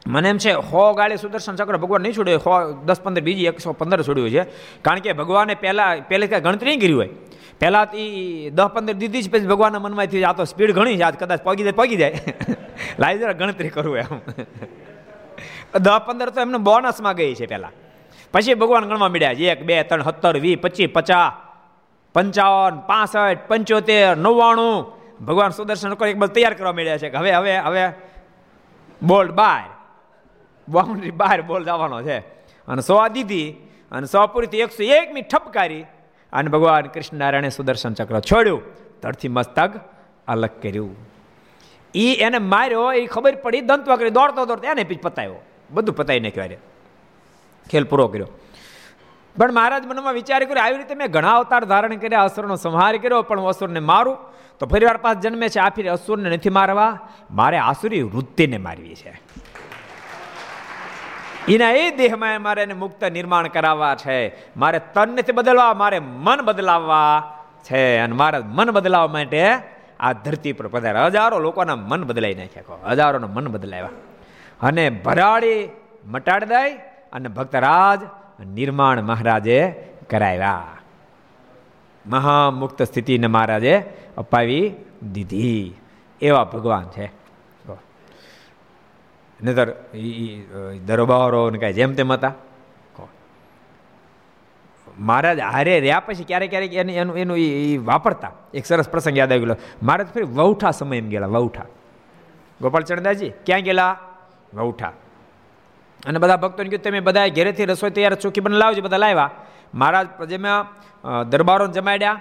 મને 0.07 0.29
એમ 0.29 0.39
છે, 0.39 0.53
હો 0.53 0.95
ગાળે 0.95 1.17
સુદર્શન 1.17 1.57
ચક્ર 1.57 1.77
ભગવાન 1.77 2.03
નહીં 2.03 2.13
છોડ્યો 2.13 2.39
હો 2.39 2.73
દસ 2.73 3.01
પંદર, 3.01 3.21
બીજી 3.21 3.45
એકસો 3.45 3.73
પંદર 3.73 4.03
છોડ્યું 4.03 4.31
છે. 4.31 4.45
કારણ 4.83 4.99
કે 4.99 5.13
ભગવાને 5.13 5.55
પહેલાં, 5.55 6.09
પહેલે 6.09 6.27
કાંઈ 6.27 6.43
ગણતરી 6.43 6.71
નહીં 6.71 6.81
કરી 6.81 6.93
હોય. 6.93 7.09
પહેલાં 7.61 7.89
એ 7.95 8.51
દસ 8.51 8.65
પંદર 8.65 8.93
દીધી 8.93 9.23
જ 9.23 9.31
પછી 9.31 9.47
ભગવાનના 9.47 9.79
મનમાંથી 9.79 10.25
આ 10.25 10.33
તો 10.33 10.45
સ્પીડ 10.45 10.73
ઘણી 10.73 10.97
છે 10.97 11.11
કદાચ 11.11 11.43
પગી 11.43 11.63
જાય 11.63 11.73
પગી 11.73 11.97
જાય. 11.97 12.13
લાવી 12.99 13.19
જરા 13.19 13.33
ગણતરી 13.33 13.69
કરવું 13.69 13.99
એમ. 13.99 14.21
દસ 15.79 15.99
પંદર 16.07 16.31
તો 16.31 16.41
એમને 16.41 16.59
બોનસમાં 16.59 17.15
ગઈ 17.15 17.35
છે 17.35 17.47
પહેલાં. 17.47 17.73
પછી 18.33 18.55
ભગવાન 18.55 18.85
ગણવા 18.85 19.09
મળ્યા 19.09 19.35
છે, 19.35 19.51
એક, 19.51 19.65
બે, 19.65 19.83
ત્રણ, 19.83 20.03
સત્તર, 20.03 20.39
વીસ, 20.39 20.59
પચીસ, 20.59 20.91
પચાસ, 20.95 21.33
પંચાવન, 22.15 22.79
પાસઠ, 22.79 23.49
પંચોતેર, 23.49 24.17
નવ્વાણું. 24.17 24.87
ભગવાન 25.27 25.51
સુદર્શન 25.51 25.93
એક 25.93 26.17
બધું 26.17 26.35
તૈયાર 26.35 26.55
કરવા 26.55 26.73
મળ્યા 26.73 26.99
છે 26.99 27.09
કે 27.09 27.17
હવે 27.17 27.33
હવે 27.33 27.59
હવે 27.59 27.93
બોલ્ડ 29.03 29.31
બાર. 29.31 29.76
બાઉન્ડ્રી 30.69 31.11
બહાર 31.11 31.43
બોલ 31.43 31.65
જવાનો 31.65 32.03
છે. 32.03 32.19
અને 32.69 32.83
સો 32.83 33.09
દીધી 33.09 33.51
અને 33.93 34.07
સો 34.07 34.27
પૂરીથી 34.27 34.61
એકસો 34.61 34.83
એક 34.83 35.13
મી 35.13 35.23
ઠપકારી, 35.23 35.83
અને 36.33 36.49
ભગવાન 36.49 36.87
કૃષ્ણ 36.87 37.17
નારાયણે 37.17 37.51
સુદર્શન 37.51 37.95
ચક્ર 37.95 38.21
છોડ્યું. 38.21 38.63
તરથી 39.01 39.29
મસ્તક 39.29 39.71
અલગ 40.29 40.51
કર્યું. 40.63 40.97
એ 41.95 42.15
એને 42.15 42.39
માર્યો 42.39 42.93
એ 42.93 43.07
ખબર 43.07 43.35
પડી 43.35 43.61
દંતવા 43.61 43.97
દોડતો 43.97 44.45
દોડતો 44.45 44.69
એને 44.69 44.85
પીછ 44.85 44.99
પતાવ્યો 45.03 45.37
બધું 45.71 45.97
પતાવી 45.97 46.21
નાખ્યું 46.21 46.61
ખેલ 47.71 47.85
પૂરો 47.85 48.09
કર્યો. 48.09 48.29
પણ 49.37 49.53
મહારાજ 49.53 49.87
મનમાં 49.87 50.15
વિચાર 50.15 50.45
કર્યો, 50.45 50.65
આવી 50.65 50.77
રીતે 50.77 50.95
મેં 50.95 51.09
ઘણા 51.09 51.33
અવતાર 51.33 51.65
ધારણ 51.65 51.97
કર્યા, 51.97 52.23
અસુરનો 52.23 52.57
સંહાર 52.57 52.97
કર્યો, 52.97 53.23
પણ 53.23 53.41
અસુરને 53.41 53.81
મારું? 53.81 54.17
તો 54.59 54.67
ફરીવાર 54.67 54.97
પાસ 54.97 55.17
જન્મે 55.17 55.49
છે 55.49 55.61
આ 55.61 55.69
ફરી 55.69 55.89
અસુરને 55.89 56.31
નથી 56.31 56.51
મારવા? 56.51 57.09
મારે 57.31 57.59
આસુરી 57.59 58.03
વૃત્તિને 58.03 58.59
મારવી 58.59 58.95
છે. 58.95 59.26
એના 61.49 61.71
એ 61.71 61.91
દેહમાં 61.91 62.43
મારે 62.43 62.63
એને 62.63 62.75
મુક્ત 62.75 63.05
નિર્માણ 63.05 63.49
કરાવવા 63.49 63.95
છે. 63.95 64.37
મારે 64.57 64.81
તન 64.95 65.09
નથી 65.09 65.33
બદલવા, 65.33 65.75
મારે 65.75 65.99
મન 65.99 66.43
બદલાવવા 66.43 67.33
છે. 67.65 67.99
અને 67.99 68.15
મારા 68.15 68.41
મન 68.45 68.71
બદલાવવા 68.71 69.07
માટે 69.07 69.53
આ 70.01 70.13
ધરતી 70.13 70.53
પર 70.53 70.67
પધારે 70.67 70.99
હજારો 71.07 71.39
લોકોના 71.39 71.77
મન 71.77 72.05
બદલાઈ 72.05 72.35
નાખ્યા 72.35 72.91
હજારોના 72.91 73.27
મન 73.27 73.49
બદલાવ્યા. 73.49 73.89
અને 74.63 74.91
ભરાડી 74.91 75.69
મટાડી 76.07 76.47
દઈ 76.47 76.73
અને 77.13 77.29
ભક્તરાજ 77.29 78.01
નિર્માણ 78.47 79.03
મહારાજે 79.03 79.89
કરાવ્યા. 80.11 80.63
મહામુક્ત 82.07 82.83
સ્થિતિને 82.83 83.27
મહારાજે 83.27 83.85
અપાવી 84.19 84.75
દીધી. 85.13 85.75
એવા 86.23 86.45
ભગવાન 86.45 86.85
છે. 86.85 87.26
નતર 89.41 89.69
દરબારો 90.87 91.51
ને 91.51 91.59
કાંઈ 91.59 91.73
જેમ 91.73 91.95
તેમ 91.95 92.13
હતા. 92.13 92.33
મહારાજ 94.99 95.41
હારે 95.41 95.81
રહ્યા 95.81 96.01
પછી 96.01 96.25
ક્યારેક 96.25 96.51
ક્યારેક 96.51 96.75
એને 96.75 96.93
એનું 96.97 97.17
એનું 97.19 97.39
એ 97.39 97.77
વાપરતા. 97.77 98.33
એક 98.55 98.67
સરસ 98.67 98.89
પ્રસંગ 98.89 99.19
યાદ 99.19 99.33
આવી 99.33 99.45
ગયો 99.45 99.57
મહારાજ 99.83 100.07
ફરી 100.15 100.29
વૌઠા 100.39 100.71
સમય 100.71 100.99
એમ 100.99 101.09
ગયેલા 101.09 101.27
વૌઠા. 101.27 101.67
ગોપાલચરણદાસજી 102.61 103.33
ક્યાં 103.47 103.61
ગયેલા? 103.61 103.91
વૌઠા. 104.55 104.93
અને 106.07 106.19
બધા 106.19 106.37
ભક્તોને 106.37 106.69
કીધું 106.71 106.85
તમે 106.85 107.01
બધા 107.01 107.29
ઘેરેથી 107.29 107.65
રસોઈ 107.65 107.91
તૈયાર 107.91 108.15
ચોકી 108.15 108.41
બને 108.41 108.57
લાવજો 108.57 108.83
બધા 108.83 108.97
લાવ્યા. 108.97 109.31
મહારાજ 109.75 110.07
જેમાં 110.29 111.29
દરબારો 111.29 111.67
જમાડ્યા. 111.69 112.21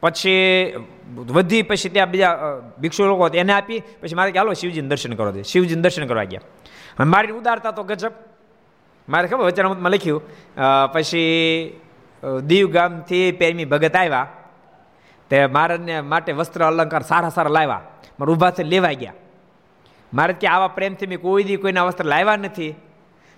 પછી 0.00 0.74
વધી 1.34 1.62
પછી 1.62 1.88
ત્યાં 1.88 2.10
બીજા 2.10 2.30
ભિક્ષુ 2.80 3.04
લોકો 3.04 3.28
એને 3.28 3.52
આપી, 3.52 3.82
પછી 4.00 4.14
મારે 4.14 4.30
કે, 4.32 4.38
હાલો, 4.38 4.52
શિવજીને 4.52 4.88
દર્શન 4.88 5.12
કરો 5.14 5.32
દે. 5.32 5.42
શિવજીને 5.42 5.82
દર્શન 5.82 6.06
કરવા 6.06 6.24
ગયા. 6.24 7.04
મારી 7.04 7.32
ઉદારતા 7.32 7.70
તો 7.70 7.82
ગજબ. 7.82 8.12
મારે 9.08 9.28
ખબર 9.28 9.44
વચનામૃતમાં 9.44 9.92
લખ્યું 9.92 10.22
પછી 10.92 11.80
દીવ 12.44 12.66
ગામથી 12.70 13.32
પ્રેમી 13.32 13.64
ભગત 13.64 13.96
આવ્યા. 13.96 14.28
તે 15.30 15.46
મારાને 15.46 16.00
માટે 16.00 16.32
વસ્ત્ર 16.32 16.64
અલંકાર 16.64 17.02
સારા 17.02 17.28
સારા 17.28 17.50
લાવ્યા. 17.50 17.82
મારે 18.18 18.32
ઊભાથી 18.32 18.64
લેવા 18.64 18.92
ગયા. 18.92 19.14
મારે 20.14 20.32
કે 20.32 20.46
આવા 20.46 20.68
પ્રેમથી 20.68 21.06
મેં 21.06 21.20
કોઈ 21.20 21.44
દી 21.44 21.56
કોઈના 21.56 21.84
વસ્ત્ર 21.84 22.04
લાવ્યા 22.04 22.36
નથી. 22.36 22.74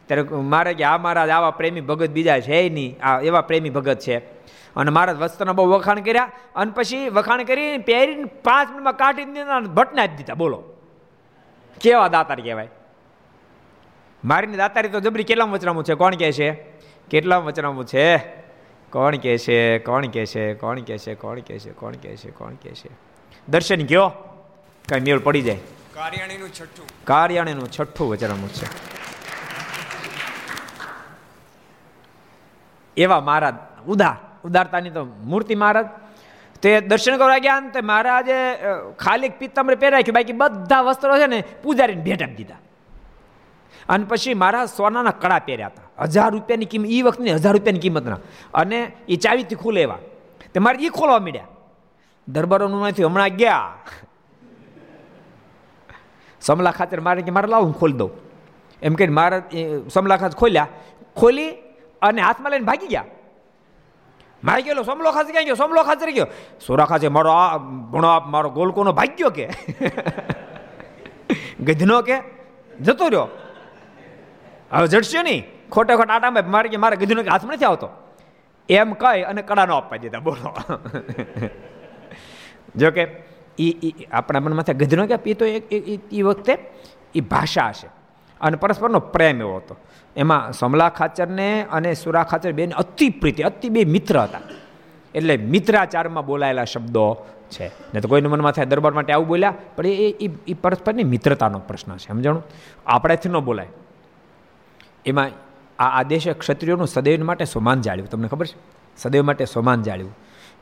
ત્યારે 0.07 0.23
મારે 0.53 0.75
કે, 0.75 0.85
આ 0.85 0.99
મારા 0.99 1.27
આવા 1.37 1.51
પ્રેમી 1.51 1.81
ભગત 1.81 2.11
બીજા 2.11 2.41
છે 2.41 2.69
નહીં. 2.69 2.97
આ 3.03 3.21
એવા 3.21 3.41
પ્રેમી 3.41 3.71
ભગત 3.71 3.99
છે. 3.99 4.38
અને 4.79 4.91
મારા 4.91 5.13
વસ્ત્રના 5.13 5.53
બહુ 5.53 5.71
વખાણ 5.71 6.01
કર્યા. 6.01 6.31
અને 6.57 6.73
પછી 6.73 7.09
વખાણ 7.09 7.43
કરી 7.43 7.79
પહેરીને 7.79 8.25
પાંચ 8.25 8.69
મિનિટમાં 8.69 8.97
કાઢી 8.97 9.25
દીધા 9.25 9.61
ભટને 9.61 10.03
આપી 10.03 10.17
દીધા. 10.17 10.35
બોલો. 10.35 10.63
કેવા 11.81 12.09
દાતાર 12.09 12.41
કહેવાય? 12.41 12.69
મારીની 14.25 14.57
દાતારી 14.57 14.89
તો 14.89 15.01
જબરી 15.01 15.25
કેટલા 15.25 15.45
વચનામું 15.45 15.85
છે? 15.85 15.95
કોણ 15.95 16.15
કહે 16.15 16.33
છે? 16.33 16.53
કેટલા 17.11 17.39
વચનામું 17.39 17.87
છે? 17.87 18.19
કોણ 18.91 19.17
કહે 19.17 19.39
છે? 19.39 19.79
કોણ 19.79 20.07
કહે 20.07 20.27
છે? 20.27 20.55
કોણ 20.55 20.81
કહે 20.81 20.99
છે? 20.99 21.15
કોણ 21.15 21.41
કહે 21.41 21.59
છે? 21.59 21.71
કોણ 21.71 21.93
કહે 21.93 22.17
છે? 22.17 22.31
કોણ 22.31 22.55
કહે 22.55 22.71
છે? 22.71 22.91
દર્શન 23.49 23.87
કયો? 23.87 24.13
કઈ 24.89 25.01
મેળ 25.01 25.19
પડી 25.19 25.43
જાય. 25.43 25.57
કાર્યાણીનું 25.95 26.49
છઠ્ઠું. 26.49 26.87
કાર્યાણીનું 27.05 27.69
છઠ્ઠું 27.71 28.11
વચનામું 28.11 28.49
છે. 28.49 28.67
એવા 32.97 33.21
મહારાજ 33.21 33.55
ઉદાર 33.87 34.28
ઉદારતાની 34.45 34.91
તો 34.91 35.05
મૂર્તિ 35.05 35.55
મહારાજ 35.55 35.89
તે 36.63 36.71
દર્શન 36.81 37.17
કરવા 37.21 37.39
ગયા 37.47 37.61
ને 37.61 37.71
તે 37.75 37.81
મહારાજે 37.91 38.37
ખાલી 39.03 39.37
પિત્તંબર 39.41 39.75
પહેરાખ્યું 39.83 40.17
બાકી 40.19 40.39
બધા 40.43 40.83
વસ્ત્રો 40.87 41.19
છે 41.21 41.27
ને 41.27 41.39
પૂજારીને 41.63 42.03
ભેટ 42.07 42.23
આપી 42.23 42.39
દીધા. 42.41 42.61
અને 43.89 44.05
પછી 44.11 44.35
મારા 44.35 44.67
સોનાના 44.67 45.17
કડા 45.23 45.41
પહેર્યા 45.47 45.73
હતા. 45.73 45.87
હજાર 46.05 46.31
રૂપિયાની 46.33 46.71
કિંમત 46.73 46.91
એ 46.91 47.03
વખતની 47.03 47.35
હજાર 47.39 47.55
રૂપિયાની 47.57 47.85
કિંમતના. 47.87 48.21
અને 48.55 48.79
એ 49.09 49.17
ચાવીથી 49.17 49.61
ખુલે 49.63 49.81
એવા. 49.87 50.01
તે 50.53 50.61
મારે 50.61 50.79
એ 50.87 50.91
ખોલવા 50.99 51.21
માંડ્યા. 51.27 51.51
દરબારોનું 52.29 52.81
માંથી 52.81 53.07
હમણાં 53.09 53.37
ગયા. 53.41 53.69
સમલા 56.43 56.75
ખાતર 56.79 57.01
મારે 57.01 57.23
કે 57.23 57.31
મારે 57.37 57.49
લાવું 57.49 57.73
ખોલી 57.81 57.99
દઉં. 58.01 58.11
એમ 58.83 58.95
કે 58.95 59.07
મારા 59.07 59.43
સમલા 59.95 60.17
ખાતર 60.17 60.37
ખોલ્યા. 60.43 60.69
ખોલી 61.17 61.51
અને 62.03 62.21
હાથમાં 62.27 62.53
લઈને 62.53 62.67
ભાગી 62.71 62.91
ગયા. 62.95 63.07
મારે 64.45 64.63
ગયેલો 64.63 64.83
સમલો 64.83 65.13
ખાસ 65.13 65.27
ક્યાં 65.27 65.45
ગયો, 65.45 65.55
સમલો 65.55 65.83
ખાસ 65.83 65.99
ગયો. 66.15 66.27
સોરા 66.67 66.85
ખાસે 66.85 67.09
મારો 67.09 67.31
આ 67.31 67.59
ભણો 67.59 68.09
આપ, 68.09 68.27
મારો 68.27 68.51
ગોલકોનો 68.51 68.93
ભાગ્યો 68.93 69.31
કે? 69.31 69.49
ગધનો 71.67 72.03
કે? 72.03 72.21
જતો 72.81 73.09
રહ્યો. 73.09 73.29
હવે 74.73 74.87
જડશે 74.87 75.23
નહીં. 75.23 75.45
ખોટે 75.71 75.97
ખોટા 75.97 76.15
આટામાં 76.15 76.51
મારી 76.51 76.69
કે 76.69 76.77
મારે 76.77 76.97
ગધનો 76.97 77.23
કે 77.23 77.31
હાથમાં 77.31 77.57
નથી 77.57 77.65
આવતો. 77.65 77.89
એમ 78.69 78.93
કહી 78.93 79.23
અને 79.23 79.43
કડાનો 79.43 79.77
આપવા 79.77 79.97
દીધા, 79.97 80.19
બોલો. 80.19 80.57
જોકે 82.77 83.03
એ 83.59 83.93
આપણા 84.13 84.41
મનમાં 84.41 84.77
ગધનો 84.77 85.07
કે 85.07 85.17
પીતો 85.17 85.45
એ 86.13 86.23
વખતે? 86.23 86.59
એ 87.15 87.21
ભાષા 87.21 87.69
હશે. 87.69 87.98
અને 88.41 88.57
પરસ્પરનો 88.57 89.01
પ્રેમ 89.15 89.41
એવો 89.41 89.57
હતો. 89.57 89.77
એમાં 90.17 90.53
સમલા 90.53 90.89
ખાચરને 90.89 91.49
અને 91.73 91.91
સુરા 91.95 92.23
ખાચર 92.23 92.53
બેન 92.53 92.71
અતિ 92.73 93.09
પ્રીતિ, 93.11 93.43
અતિ 93.43 93.69
બે 93.69 93.85
મિત્ર 93.85 94.21
હતા. 94.21 94.41
એટલે 95.15 95.35
મિત્રાચારમાં 95.37 96.27
બોલાયેલા 96.27 96.65
શબ્દો 96.65 97.05
છે. 97.51 97.67
ને 97.95 98.01
તો 98.01 98.09
કોઈનું 98.09 98.33
મનમાં 98.33 98.53
થાય 98.53 98.67
દરબાર 98.67 98.93
માટે 98.93 99.13
આવું 99.13 99.29
બોલ્યા, 99.29 99.55
પણ 99.77 99.87
એ 99.87 100.31
એ 100.49 100.55
પરસ્પરની 100.55 101.05
મિત્રતાનો 101.05 101.59
પ્રશ્ન 101.59 101.97
છે, 101.97 102.09
સમજાણું? 102.09 102.45
આપણેથી 102.87 103.29
ન 103.29 103.39
બોલાય. 103.41 103.71
એમાં 105.07 105.31
આ 105.79 105.91
આદેશે 106.01 106.33
ક્ષત્રિયોનું 106.33 106.89
સદૈવ 106.89 107.25
માટે 107.25 107.45
સોમાન 107.45 107.81
જાળ્યું 107.81 108.11
તમને 108.11 108.29
ખબર 108.29 108.47
છે? 108.47 108.57
સદૈવ 108.99 109.23
માટે 109.25 109.45
સોમાન 109.47 109.83
જાળ્યું 109.83 110.15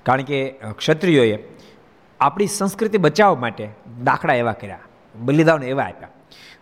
કારણ 0.06 0.22
કે 0.22 0.38
ક્ષત્રિયોએ 0.78 1.38
આપણી 2.20 2.46
સંસ્કૃતિ 2.46 2.98
બચાવવા 2.98 3.40
માટે 3.40 3.64
દાખલા 4.04 4.34
એવા 4.34 4.52
કર્યા, 4.52 4.84
બલિદાન 5.14 5.62
એવા 5.64 5.82
આપ્યા. 5.82 6.10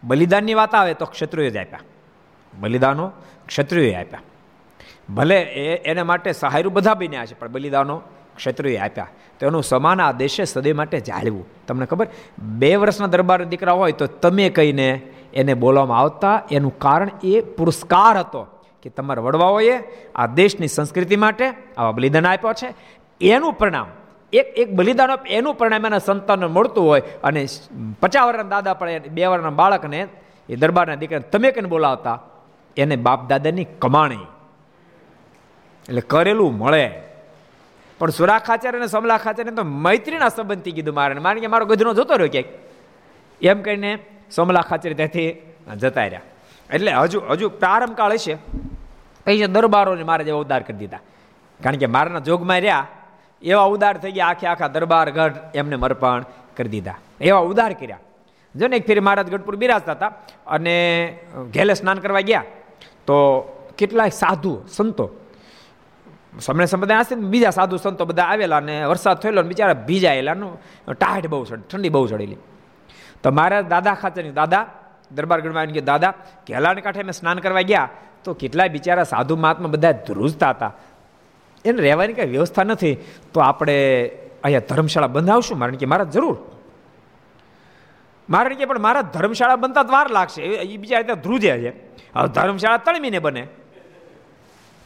બલિદાનની 0.06 0.54
વાત 0.54 0.74
આવે 0.74 0.94
તો 0.94 1.06
ક્ષત્રિયો 1.06 1.50
જ 1.50 1.56
આપ્યા. 1.56 1.80
બલિદાનો 2.60 3.12
ક્ષત્રિયોએ 3.46 3.94
આપ્યા. 3.94 4.22
ભલે 5.14 5.42
એ 5.42 5.76
એને 5.76 6.02
માટે 6.02 6.32
સહાયરૂ 6.32 6.70
બધા 6.70 6.94
બન્યા 6.94 7.26
છે, 7.26 7.34
પણ 7.34 7.48
બલિદાનો 7.48 8.02
ક્ષત્રિયોએ 8.36 8.78
આપ્યા. 8.78 9.08
તો 9.40 9.46
એનું 9.46 9.62
સમાન 9.62 10.00
આ 10.00 10.12
દેશે 10.12 10.44
સદૈવ 10.44 10.76
માટે 10.76 11.00
જાળવું 11.00 11.66
તમને 11.66 11.86
ખબર? 11.86 12.08
બે 12.38 12.76
વર્ષના 12.76 13.06
દરબાર 13.06 13.44
દીકરા 13.44 13.72
હોય 13.72 13.92
તો 13.92 14.06
તમે 14.06 14.48
કહીને 14.48 15.02
એને 15.34 15.54
બોલવામાં 15.54 15.98
આવતા, 15.98 16.42
એનું 16.50 16.78
કારણ 16.78 17.10
એ 17.24 17.40
પુરસ્કાર 17.40 18.18
હતો 18.18 18.42
કે 18.82 18.90
તમારા 18.90 19.22
વડવાઓએ 19.22 19.76
આ 20.14 20.26
દેશની 20.26 20.68
સંસ્કૃતિ 20.68 21.16
માટે 21.16 21.46
આવા 21.76 21.92
બલિદાન 21.92 22.26
આપ્યો 22.26 22.52
છે. 22.52 22.74
એનું 23.20 23.52
પરિણામ 23.52 23.86
એક 24.34 24.46
એક 24.58 24.72
બલિદાન 24.72 25.10
એનું 25.26 25.54
પરિણામ 25.54 25.86
એના 25.86 25.98
સંતાનને 25.98 26.46
મળતું 26.46 26.84
હોય 26.84 27.02
અને 27.24 27.46
પચાસ 28.00 28.24
વર્ષના 28.26 28.42
દાદા 28.42 28.74
પણ 28.74 28.98
બે 28.98 29.26
વર્ષના 29.26 29.50
બાળકને 29.50 30.08
એ 30.48 30.56
દરબારના 30.56 30.94
દીકરાને 30.94 31.30
તમે 31.30 31.50
કને 31.50 31.68
બોલાવતા? 31.68 32.22
એને 32.76 32.96
બાપ 32.96 33.28
દાદાની 33.28 33.64
કમાણી. 33.64 34.26
એટલે 35.88 36.00
કરેલું 36.00 36.58
મળે. 36.58 36.90
પણ 37.98 38.10
સુરા 38.10 38.38
ખાચર 38.38 38.76
અને 38.76 38.86
સમલાખાચાર્ય 38.86 39.50
ખાચર 39.50 39.62
તો 39.62 39.70
મૈત્રીના 39.70 40.28
સંબંધથી 40.28 40.72
કીધું 40.72 40.94
મારે. 40.94 41.14
મારે 41.14 41.40
કે 41.40 41.46
મારો 41.46 41.66
ગધનો 41.66 41.94
જોતો 41.94 42.16
રહ્યો 42.16 42.32
ક્યાંક. 42.32 43.44
એમ 43.44 43.62
કહીને 43.62 43.98
સમલાખાચાર્ય 44.30 44.94
ખાચર 44.94 45.08
ત્યાંથી 45.08 45.78
જતા 45.80 46.02
રહ્યા. 46.02 46.20
એટલે 46.70 46.92
હજુ 46.92 47.20
હજુ 47.20 47.48
પ્રારંભ 47.48 47.96
કાળ 47.96 48.12
હશે. 48.12 48.34
પછી 49.26 49.46
દરબારોને 49.46 50.02
મારે 50.02 50.24
જે 50.24 50.30
ઉદ્ધાર 50.30 50.62
કરી 50.62 50.76
દીધા. 50.76 50.98
કારણ 51.62 51.76
કે 51.76 51.86
મારાના 51.86 52.18
જોગમાં 52.18 52.60
રહ્યા. 52.60 52.86
એવા 53.44 53.68
ઉદાર 53.74 53.96
થઈ 54.02 54.14
ગયા, 54.16 54.28
આખે 54.30 54.46
આખા 54.46 54.72
દરબાર 54.74 55.08
ગઢ 55.16 55.36
એમને 55.54 55.76
મરપણ 55.76 56.22
કરી 56.56 56.72
દીધા. 56.74 56.98
એવા 57.20 57.44
ઉદાર 57.50 57.72
કર્યા. 57.80 58.02
જો 58.54 58.64
ને 58.68 58.76
એક 58.78 58.86
ફેરી 58.86 59.04
મહારાજ 59.06 59.28
ગઢપુર 59.32 59.56
બિરાજતા 59.62 59.96
હતા 59.96 60.12
અને 60.46 60.76
ઘેલે 61.54 61.74
સ્નાન 61.74 61.98
કરવા 62.04 62.24
ગયા, 62.30 62.46
તો 63.06 63.16
કેટલાય 63.78 64.14
સાધુ, 64.22 64.52
સંતો 64.68 65.06
સમય 66.40 66.66
સંપ્રદાય 66.66 67.02
હશે 67.02 67.14
બીજા 67.32 67.54
સાધુ, 67.58 67.76
સંતો 67.76 68.04
બધા 68.10 68.28
આવેલા 68.32 68.60
અને 68.62 68.74
વરસાદ 68.90 69.18
થયેલો 69.22 69.42
ને 69.42 69.50
બિચારા 69.52 69.78
ભીજાયેલા 69.88 70.36
ટાઢ 70.94 71.26
બહુ 71.32 71.44
ચડી, 71.44 71.66
ઠંડી 71.70 71.92
બહુ 71.94 72.06
ચડેલી. 72.06 72.40
તો 73.22 73.28
મારા 73.30 73.62
દાદા 73.72 73.94
ખાતર 74.02 74.24
દાદા, 74.40 74.64
દરબાર 75.10 75.38
આવીને 75.40 75.74
કે 75.76 75.82
દાદા, 75.90 76.12
ઘેલાને 76.46 76.80
કાંઠે 76.84 77.04
મેં 77.08 77.16
સ્નાન 77.20 77.38
કરવા 77.44 77.64
ગયા, 77.70 77.88
તો 78.24 78.30
કેટલાય 78.40 78.70
બિચારા 78.76 79.06
સાધુ 79.12 79.34
મહાત્મા 79.36 79.72
બધા 79.74 79.94
ધ્રુજતા 80.06 80.50
હતા. 80.54 80.72
એને 81.64 81.82
રહેવાની 81.82 82.12
કાંઈ 82.12 82.28
વ્યવસ્થા 82.28 82.64
નથી, 82.64 82.96
તો 83.32 83.40
આપણે 83.40 84.06
અહીંયા 84.44 84.60
ધર્મશાળા 84.68 85.06
બંધાવશું? 85.06 85.58
મારણ 85.58 85.76
કે 85.76 85.86
મારા 85.86 86.04
જરૂર. 86.04 86.38
મારે 88.30 88.54
કે, 88.54 88.64
પણ 88.64 88.78
મારા 88.78 89.02
ધર્મશાળા 89.02 89.56
બનતા 89.56 89.82
વાર 89.82 90.10
લાગશે. 90.10 90.42
એ 90.42 90.76
બીજા 90.76 90.98
રીતે 90.98 91.14
ધ્રુજે 91.14 91.58
છે. 91.58 91.70
હવે 92.16 92.28
ધર્મશાળા 92.28 92.76
તળમીને 92.76 93.18
બને. 93.18 93.46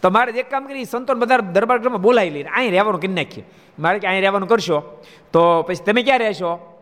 તો 0.03 0.11
મારે 0.11 0.33
એક 0.33 0.51
કામ 0.51 0.67
કરી 0.67 0.85
સંતોન 0.85 1.19
બધા 1.19 1.37
દરબાર 1.37 1.79
ગ્રામમાં 1.79 2.03
બોલાવી 2.03 2.31
લઈને 2.31 2.49
અહીં 2.49 2.71
રહેવાનું 2.71 3.01
કરી 3.01 3.13
નાખીએ. 3.13 3.45
મારે 3.79 3.99
કે 3.99 4.09
અહીં 4.09 4.21
રહેવાનું 4.21 4.49
કરશો? 4.49 5.05
તો 5.33 5.63
પછી 5.63 5.85
તમે 5.85 6.03
ક્યાં 6.03 6.19
રહેશો 6.19 6.78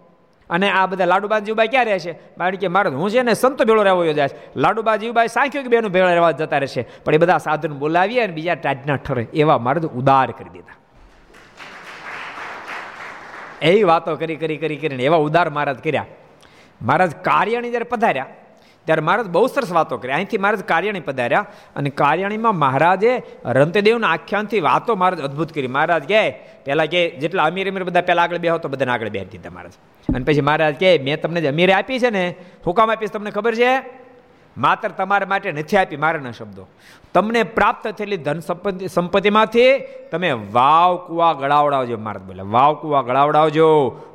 અને 0.50 0.70
આ 0.70 0.86
બધા 0.86 1.04
લાડુબા 1.04 1.38
જીવબાઈ 1.38 1.68
ક્યાં 1.68 1.84
રહે 1.84 1.98
છે? 1.98 2.38
મારે 2.38 2.56
કે, 2.56 2.68
મારે 2.68 2.90
હું 2.90 3.10
છે 3.10 3.22
ને 3.22 3.34
સંતો 3.34 3.64
ભેળો 3.64 3.82
રહેવો 3.82 4.04
યોજાય 4.04 4.28
છે. 4.28 4.36
લાડુબા 4.56 4.96
જીવબાઈ 4.96 5.28
સાંખ્યો 5.28 5.62
કે 5.62 5.68
બેનું 5.68 5.92
ભેળો 5.92 6.08
રહેવા 6.08 6.30
જતા 6.30 6.58
રહેશે. 6.58 6.86
પણ 7.04 7.14
એ 7.14 7.18
બધા 7.18 7.38
સાધન 7.38 7.72
બોલાવીએ 7.72 8.20
અને 8.20 8.32
બીજા 8.32 8.54
ટાટના 8.54 8.96
ઠરે. 8.96 9.22
એવા 9.22 9.58
મારે 9.58 9.80
તો 9.80 9.88
ઉદાર 9.88 10.30
કરી 10.30 10.50
દીધા. 10.50 10.76
એવી 13.62 13.82
વાતો 13.82 14.16
કરી 14.16 14.36
કરી 14.36 14.56
કરી, 14.56 14.76
કરીને 14.76 15.04
એવા 15.04 15.16
ઉદાર 15.16 15.50
મહારાજ 15.50 15.78
કર્યા. 15.78 16.06
મહારાજ 16.82 17.16
કાર્યની 17.16 17.70
જ્યારે 17.70 17.84
પધાર્યા. 17.84 18.26
ત્યારે 18.86 19.02
મહારાજ 19.02 19.26
બહુ 19.26 19.46
સરસ 19.46 19.72
વાતો 19.72 19.98
કરી. 19.98 20.12
અહીંથી 20.12 20.38
મહારાજ 20.38 20.64
કાર્યાણી 20.64 21.00
પધાર્યા 21.00 21.46
અને 21.76 21.90
કાર્યાણીમાં 21.90 22.56
મહારાજે 22.56 23.22
રંતદેવના 23.44 24.08
આખ્યાનથી 24.08 24.60
વાતો 24.60 24.96
મહારાજ 24.96 25.20
અદ્ભુત 25.20 25.52
કરી. 25.52 25.66
મહારાજ 25.66 26.08
કહે, 26.08 26.30
પહેલાં 26.64 26.86
કે 26.86 27.10
જેટલા 27.10 27.44
અમીર 27.44 27.70
અમીર 27.70 27.84
બધા 27.84 28.00
પહેલાં 28.00 28.22
આગળ 28.22 28.38
બેહો 28.38 28.58
તો 28.58 28.68
બધાને 28.68 28.92
આગળ 28.92 29.08
બેહી 29.08 29.24
દીધા 29.24 29.50
મહારાજ. 29.50 29.72
અને 30.14 30.24
પછી 30.24 30.40
મહારાજ 30.40 30.80
કહે, 30.80 30.98
મેં 30.98 31.20
તમને 31.20 31.40
જે 31.40 31.48
અમીરે 31.48 31.72
આપી 31.72 31.98
છે 31.98 32.10
ને 32.10 32.34
હુકામ 32.66 32.90
આપીશ 32.90 33.10
તમને 33.10 33.30
ખબર 33.30 33.54
છે? 33.54 34.06
માત્ર 34.58 34.88
તમારા 34.88 35.26
માટે 35.26 35.52
નથી 35.52 35.76
આપી 35.76 35.96
મારાના 35.96 36.30
શબ્દો. 36.30 36.66
તમને 37.14 37.42
પ્રાપ્ત 37.42 37.88
થયેલી 37.88 38.16
ધન 38.16 38.40
સંપત્તિ 38.40 38.88
સંપત્તિમાંથી 38.88 39.78
તમે 40.12 40.32
વાવ 40.32 40.96
કુવા 40.96 41.32
ગળાવડાવજો, 41.32 41.98
મહારાજ 41.98 42.22
બોલે 42.22 42.42
વાવ 42.42 42.74
કુવા 42.74 43.02
ગળાવડાવજો, 43.02 43.68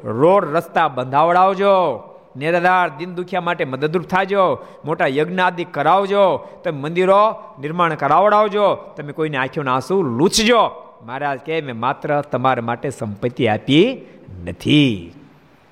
રોડ 0.04 0.56
રસ્તા 0.56 0.88
બંધાવડાવજો 0.88 2.08
નિરાધાર, 2.38 2.90
દિન 2.98 3.16
દુખિયા 3.16 3.42
માટે 3.42 3.66
મદદરૂપ 3.66 4.08
થાજો, 4.08 4.66
મોટા 4.86 5.08
યજ્ઞ 5.08 5.40
કરાવજો, 5.72 6.48
તમે 6.64 6.80
મંદિરો 6.80 7.44
નિર્માણ 7.60 7.94
કરાવડાવજો, 7.94 8.76
તમે 8.76 9.12
કોઈને 9.12 9.38
આંખીઓના 9.38 9.74
આંસુ 9.74 10.04
લૂછજો. 10.04 10.72
મહારાજ 11.06 11.40
કે 11.40 11.62
મેં 11.62 11.80
માત્ર 11.80 12.22
તમારા 12.22 12.62
માટે 12.62 12.90
સંપત્તિ 12.90 13.48
આપી 13.48 14.02
નથી. 14.46 15.14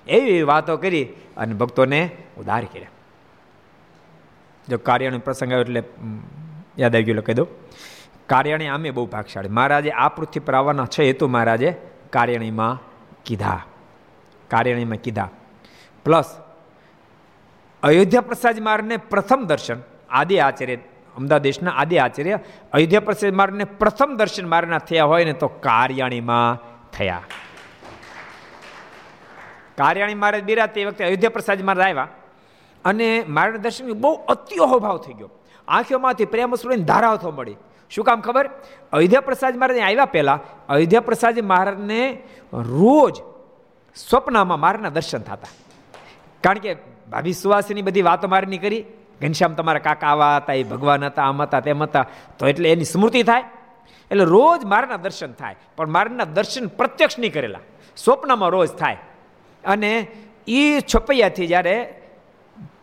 એવી 0.07 0.41
વાતો 0.41 0.77
કરી 0.77 1.03
અને 1.37 1.53
ભક્તોને 1.53 2.11
ઉધાર 2.37 2.63
કર્યા. 2.63 2.87
જો 4.69 4.77
કાર્યનો 4.77 5.19
પ્રસંગ 5.19 5.49
આવ્યો 5.49 5.61
એટલે 5.61 5.83
યાદ 6.79 6.95
આવી 6.95 7.03
ગયો 7.03 7.21
કહી 7.21 7.33
દઉં. 7.33 7.47
કાર્યાણી 8.27 8.67
આમે 8.67 8.91
બહુ 8.91 9.05
ભાગશાળી. 9.05 9.49
મહારાજે 9.49 9.89
આ 9.89 10.09
પૃથ્વી 10.09 10.39
પર 10.39 10.53
આવવાના 10.53 10.85
છે 10.85 11.03
હેતુ 11.03 11.27
મહારાજે 11.27 11.77
કાર્યાણીમાં 12.09 12.81
કીધા. 13.25 13.63
કાર્યાણીમાં 14.47 14.97
કીધા. 14.97 15.29
પ્લસ 16.05 16.37
અયોધ્યા 17.83 18.21
પ્રસાદ 18.21 18.59
માર્ગને 18.59 18.97
પ્રથમ 18.97 19.43
દર્શન, 19.43 19.77
આદિ 20.09 20.37
આચાર્ય, 20.37 20.75
અમદાવાદ 21.17 21.41
દેશના 21.41 21.71
આદિ 21.71 21.97
આચાર્ય 21.97 22.39
અયોધ્યા 22.73 22.99
પ્રસાદ 22.99 23.33
માર્ગને 23.33 23.63
પ્રથમ 23.63 24.15
દર્શન 24.17 24.49
મારના 24.49 24.77
થયા 24.77 25.05
હોય 25.05 25.25
ને 25.25 25.33
તો 25.33 25.47
કાર્યાણીમાં 25.47 26.59
થયા. 26.91 27.21
કાર્યાણી 29.77 30.15
મહારાજ 30.15 30.43
બિરા 30.43 30.65
તે 30.65 30.85
વખતે 30.85 31.05
અયોધ્યા 31.05 31.29
પ્રસાદ 31.29 31.61
મહારાજ 31.61 31.87
આવ્યા 31.87 32.07
અને 32.85 33.23
મારા 33.27 33.51
દર્શન 33.51 33.93
બહુ 33.93 34.13
અત્યોહો 34.13 34.97
થઈ 34.97 35.13
ગયો. 35.13 35.29
આંખોમાંથી 35.67 36.25
પ્રેમ 36.25 36.55
સુરીને 36.55 36.83
ધારાવ 36.83 37.17
થવા 37.17 37.31
મળી. 37.31 37.55
શું 37.89 38.05
કામ 38.05 38.21
ખબર? 38.21 38.49
અયોધ્યા 38.93 39.21
પ્રસાદ 39.21 39.57
મહારાજ 39.57 39.77
આવ્યા 39.77 40.05
પહેલાં 40.05 40.67
અયોધ્યા 40.67 41.01
પ્રસાદ 41.01 41.39
મહારાજને 41.39 42.23
રોજ 42.53 43.21
સ્વપ્નમાં 43.95 44.59
મારના 44.59 44.89
દર્શન 44.89 45.19
થતા. 45.19 45.47
કારણ 46.43 46.57
કે 46.57 46.77
ભાભી 47.09 47.33
સુવાસીની 47.33 47.81
બધી 47.81 48.01
વાતો 48.01 48.27
મારની 48.27 48.57
કરી 48.57 48.85
ઘનશ્યામ 49.21 49.53
તમારા 49.53 49.79
કાકા 49.79 50.07
આવા 50.07 50.37
હતા, 50.37 50.53
એ 50.53 50.63
ભગવાન 50.63 51.05
હતા, 51.05 51.23
આમ 51.23 51.41
હતા, 51.41 51.59
તેમ 51.59 51.83
હતા. 51.83 52.05
તો 52.39 52.47
એટલે 52.47 52.71
એની 52.71 52.83
સ્મૃતિ 52.83 53.23
થાય. 53.23 53.43
એટલે 54.11 54.23
રોજ 54.23 54.65
મારના 54.65 54.97
દર્શન 54.97 55.31
થાય. 55.33 55.55
પણ 55.75 55.89
મારના 55.89 56.23
દર્શન 56.23 56.67
પ્રત્યક્ષ 56.67 57.19
નહીં 57.19 57.33
કરેલા. 57.33 57.59
સ્વપ્નમાં 57.97 58.49
રોજ 58.49 58.69
થાય. 58.69 58.97
અને 59.65 60.07
એ 60.47 60.79
છપૈયાથી 60.79 61.47
જ્યારે 61.47 62.01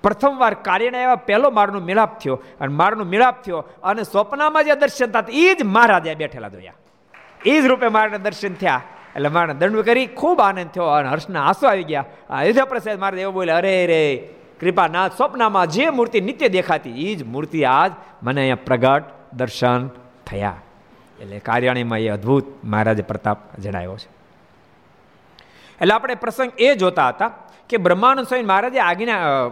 પ્રથમવાર 0.03 0.55
કાર્યને 0.55 1.03
એવા 1.03 1.15
પહેલો 1.15 1.51
મારનો 1.51 1.81
મિલાપ 1.81 2.19
થયો, 2.19 2.43
અને 2.61 2.75
મારનો 2.75 3.05
મિલાપ 3.05 3.43
થયો, 3.43 3.65
અને 3.83 4.03
સ્વપ્નમાં 4.03 4.65
જે 4.65 4.75
દર્શન 4.75 5.07
થતા 5.07 5.25
એ 5.31 5.55
જ 5.55 5.63
મહારાજે 5.63 6.15
બેઠેલા 6.15 6.49
જોયા. 6.49 6.73
એ 7.47 7.61
જ 7.61 7.65
રૂપે 7.65 7.89
મારના 7.89 8.17
દર્શન 8.17 8.55
થયા. 8.55 8.83
એટલે 9.17 9.29
મારે 9.29 9.55
દંડ 9.55 9.81
કરી 9.81 10.07
ખૂબ 10.07 10.41
આનંદ 10.41 10.71
થયો 10.71 10.85
અને 10.85 11.09
હર્ષના 11.09 11.45
આંસુ 11.45 11.67
આવી 11.67 11.83
ગયા. 11.83 12.05
અયોધ્યા 12.31 12.65
પ્રસાદ 12.65 12.99
મારે 12.99 13.21
એવું 13.21 13.35
બોલે, 13.35 13.53
અરે 13.53 13.87
રે 13.87 14.29
કૃપાનાથ, 14.61 15.17
સ્વપ્નમાં 15.17 15.67
જે 15.67 15.91
મૂર્તિ 15.91 16.21
નિત્ય 16.21 16.49
દેખાતી 16.49 17.13
એ 17.13 17.15
જ 17.15 17.23
મૂર્તિ 17.23 17.65
આજ 17.65 17.93
મને 18.23 18.41
અહીંયા 18.41 18.57
પ્રગટ 18.65 19.05
દર્શન 19.33 19.89
થયા. 20.27 20.55
એટલે 21.21 21.39
કાર્યાણીમાં 21.39 21.99
એ 21.99 22.09
અદ્ભુત 22.09 22.65
મહારાજે 22.65 23.03
પ્રતાપ 23.03 23.39
જણાવ્યો 23.59 23.97
છે. 23.97 24.09
એટલે 25.81 25.95
આપણે 25.95 26.15
પ્રસંગ 26.15 26.53
એ 26.59 26.75
જોતા 26.75 27.09
હતા 27.09 27.29
કે 27.69 27.77
બ્રહ્માનંદ 27.77 28.27
સ્વામી 28.27 28.45
મહારાજે 28.45 28.79
આજ્ઞા 28.79 29.49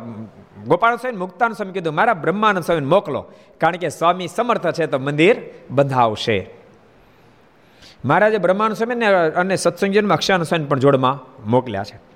ગોપાલ 0.67 0.97
સ્વામી 0.97 1.17
મુક્તાનંદ 1.17 1.57
સ્વામી 1.57 1.73
કીધું, 1.73 1.95
મારા 1.95 2.15
બ્રહ્માનંદ 2.15 2.65
સ્વામી 2.65 2.87
મોકલો, 2.87 3.27
કારણ 3.59 3.77
કે 3.77 3.89
સ્વામી 3.89 4.29
સમર્થ 4.29 4.67
છે 4.67 4.87
તો 4.87 4.99
મંદિર 4.99 5.37
બંધાવશે. 5.71 6.64
મહારાજે 8.05 8.39
બ્રહ્માનંદ 8.39 8.77
સ્વામીને 8.77 9.07
અને 9.07 9.57
સત્સંગજનમાં 9.57 10.17
અક્ષાનંદ 10.17 10.47
સ્વામી 10.47 10.65
પણ 10.65 10.79
જોડમાં 10.79 11.51
મોકલ્યા 11.51 11.85
છે. 11.85 12.15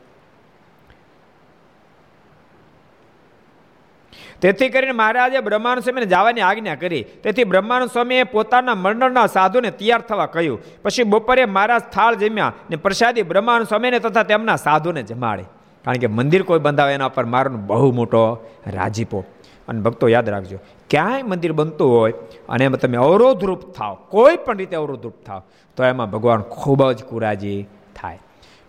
તેથી 4.41 4.69
કરીને 4.69 4.93
મહારાજે 4.93 5.41
બ્રહ્માનંદ 5.41 5.83
સ્વામીને 5.83 6.07
જવાની 6.07 6.41
આજ્ઞા 6.41 6.75
કરી. 6.75 7.03
તેથી 7.03 7.45
બ્રહ્માનંદ 7.45 7.91
સ્વામીએ 7.91 8.23
પોતાના 8.25 8.75
મંડળના 8.75 9.27
સાધુને 9.27 9.71
તૈયાર 9.71 10.01
થવા 10.01 10.27
કહ્યું. 10.27 10.61
પછી 10.83 11.03
બપોરે 11.03 11.45
મહારાજ 11.45 11.81
થાળ 11.81 12.15
જમ્યા 12.15 12.53
ને 12.71 12.77
પ્રસાદી 12.77 13.23
બ્રહ્માનંદ 13.23 13.69
સ્વામીને 13.69 13.99
તથા 13.99 14.23
તેમના 14.23 14.57
સાધુને 14.57 15.03
જમાડે. 15.03 15.43
કારણ 15.85 15.97
કે 15.97 16.07
મંદિર 16.07 16.43
કોઈ 16.43 16.59
બંધાવે 16.59 16.95
એના 16.95 17.09
પર 17.09 17.25
મારોનો 17.25 17.59
બહુ 17.59 17.93
મોટો 17.93 18.51
રાજીપો. 18.67 19.25
અને 19.69 19.81
ભક્તો 19.81 20.09
યાદ 20.09 20.29
રાખજો, 20.29 20.59
ક્યાંય 20.91 21.23
મંદિર 21.23 21.53
બનતું 21.53 21.91
હોય 21.91 22.13
અને 22.49 22.65
એમાં 22.65 22.81
તમે 22.81 22.99
અવરોધરૂપ 22.99 23.63
થાવ, 23.73 23.97
કોઈ 24.09 24.37
પણ 24.37 24.57
રીતે 24.57 24.77
અવરોધરૂપ 24.77 25.17
થાવ, 25.27 25.43
તો 25.77 25.85
એમાં 25.85 26.11
ભગવાન 26.11 26.43
ખૂબ 26.43 26.93
જ 26.93 27.05
કુરાજી 27.05 27.67
થાય. 27.95 28.19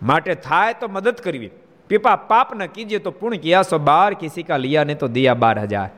માટે 0.02 0.34
થાય 0.34 0.72
તો 0.72 0.88
મદદ 0.88 1.16
કરવી. 1.24 1.50
પીપા 1.90 2.16
પાપ 2.16 2.54
ન 2.54 2.66
કીજે 2.66 2.98
તો 2.98 3.10
પૂર્ણ 3.10 3.36
કિયા 3.36 3.62
સો 3.62 3.78
બાર 3.78 4.10
કિસી 4.14 4.42
કા 4.42 4.56
લિયા 4.56 4.84
ને 4.84 4.94
તો 4.94 5.08
દિયા 5.08 5.34
બાર 5.34 5.58
હજાર. 5.58 5.88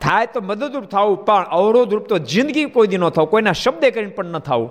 થાય 0.00 0.26
તો 0.26 0.40
મદદરૂપ 0.40 0.84
થવું, 0.84 1.24
પણ 1.24 1.48
અવરોધરૂપ 1.50 2.04
તો 2.06 2.18
જિંદગી 2.18 2.64
કોઈ 2.64 2.86
દી 2.86 2.96
ન 2.96 3.08
થવું, 3.08 3.30
કોઈના 3.30 3.52
શબ્દે 3.52 3.90
કરીને 3.90 4.12
પણ 4.12 4.24
ન 4.24 4.38
થવું. 4.38 4.70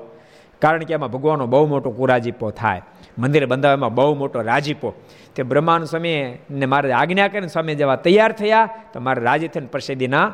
કારણ 0.62 0.84
કે 0.84 0.94
એમાં 0.94 1.12
ભગવાનનો 1.12 1.46
બહુ 1.46 1.68
મોટો 1.68 1.90
કુરાજીપો 1.92 2.52
થાય. 2.52 2.82
મંદિર 3.18 3.46
બંધાવવામાં 3.46 3.94
બહુ 3.94 4.16
મોટો 4.16 4.42
રાજીપો. 4.42 4.94
તે 5.36 5.44
બ્રહ્માનું 5.44 5.88
સ્વામીએ 5.88 6.42
ને 6.52 6.66
મારે 6.66 6.92
આજ્ઞા 6.92 7.28
કરીને 7.28 7.48
સ્વામી 7.48 7.76
જવા 7.76 7.96
તૈયાર 7.96 8.32
થયા 8.32 8.70
તો 8.94 9.00
મારે 9.00 9.22
રાજી 9.22 9.48
થઈને 9.48 9.68
પ્રસાદીના 9.68 10.34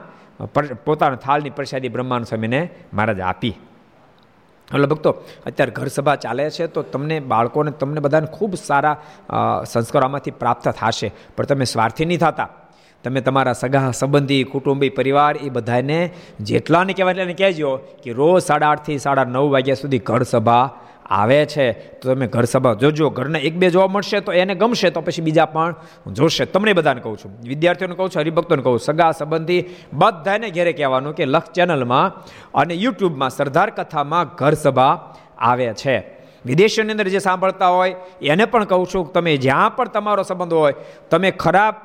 પોતાના 0.85 1.15
થાળની 1.15 1.49
પ્રસાદી 1.49 1.89
બ્રહ્માનું 1.89 2.25
સ્વામીને 2.25 2.69
મહારાજ 2.93 3.19
આપી. 3.19 3.49
એટલે 4.73 4.87
ભક્તો, 4.87 5.11
અત્યારે 5.45 5.71
ઘર 5.71 5.87
સભા 5.87 6.15
ચાલે 6.15 6.49
છે 6.49 6.67
તો 6.67 6.81
તમને 6.81 7.19
બાળકોને, 7.19 7.71
તમને 7.71 7.99
બધાને 7.99 8.27
ખૂબ 8.27 8.55
સારા 8.55 9.01
સંસ્કારોમાંથી 9.67 10.31
પ્રાપ્ત 10.31 10.69
થશે. 10.69 11.11
પણ 11.37 11.45
તમે 11.45 11.65
સ્વાર્થી 11.65 12.05
નહીં 12.05 12.19
થતા. 12.19 12.49
તમે 13.03 13.21
તમારા 13.21 13.53
સગા, 13.53 13.91
સંબંધી, 13.91 14.43
કુટુંબી, 14.43 14.89
પરિવાર, 14.89 15.37
એ 15.37 15.49
બધાને 15.49 16.09
જેટલાને 16.39 16.93
કહેવાય 16.93 17.13
એટલે 17.13 17.33
કહેજો 17.33 17.79
કે 18.03 18.11
રોજ 18.11 18.41
સાડા 18.43 18.69
આઠથી 18.69 18.97
સાડા 18.97 19.23
નવ 19.23 19.51
વાગ્યા 19.51 19.75
સુધી 19.75 19.99
ઘર 19.99 20.23
સભા 20.23 20.69
આવે 21.05 21.45
છે. 21.45 21.73
તો 21.73 22.13
તમે 22.13 22.27
ઘર 22.27 22.43
સભા 22.43 22.73
જોજો. 22.73 23.09
ઘરને 23.09 23.39
એક 23.39 23.57
બે 23.57 23.69
જોવા 23.69 23.87
મળશે 23.87 24.19
તો 24.19 24.31
એને 24.31 24.55
ગમશે, 24.55 24.89
તો 24.89 25.01
પછી 25.01 25.21
બીજા 25.21 25.45
પણ 25.45 25.75
જોશે. 26.11 26.45
તમને 26.45 26.73
બધાને 26.73 27.01
કહું 27.01 27.17
છું. 27.17 27.31
વિદ્યાર્થીઓને 27.47 27.95
કહું 27.95 28.09
છું, 28.09 28.21
હરિભક્તોને 28.21 28.63
કહું 28.63 28.79
સગા, 28.79 29.11
સંબંધી, 29.11 29.65
બધાને 29.93 30.49
ઘેરે 30.49 30.73
કહેવાનું 30.73 31.15
કે 31.15 31.25
લક્ષ 31.25 31.51
ચેનલમાં 31.51 32.23
અને 32.53 32.73
યુટ્યુબમાં 32.73 33.29
સરદાર 33.29 33.69
કથામાં 33.69 34.27
ઘર 34.27 34.53
સભા 34.53 35.15
આવે 35.37 35.73
છે. 35.73 36.22
વિદેશોની 36.45 36.91
અંદર 36.91 37.07
જે 37.07 37.19
સાંભળતા 37.19 37.67
હોય, 37.67 37.95
એને 38.21 38.45
પણ 38.45 38.63
કહું 38.63 38.87
છું 38.87 39.13
તમે 39.13 39.37
જ્યાં 39.37 39.75
પણ 39.75 39.87
તમારો 39.87 40.23
સંબંધ 40.23 40.53
હોય, 40.53 40.73
તમે 41.09 41.31
ખરાબ 41.31 41.75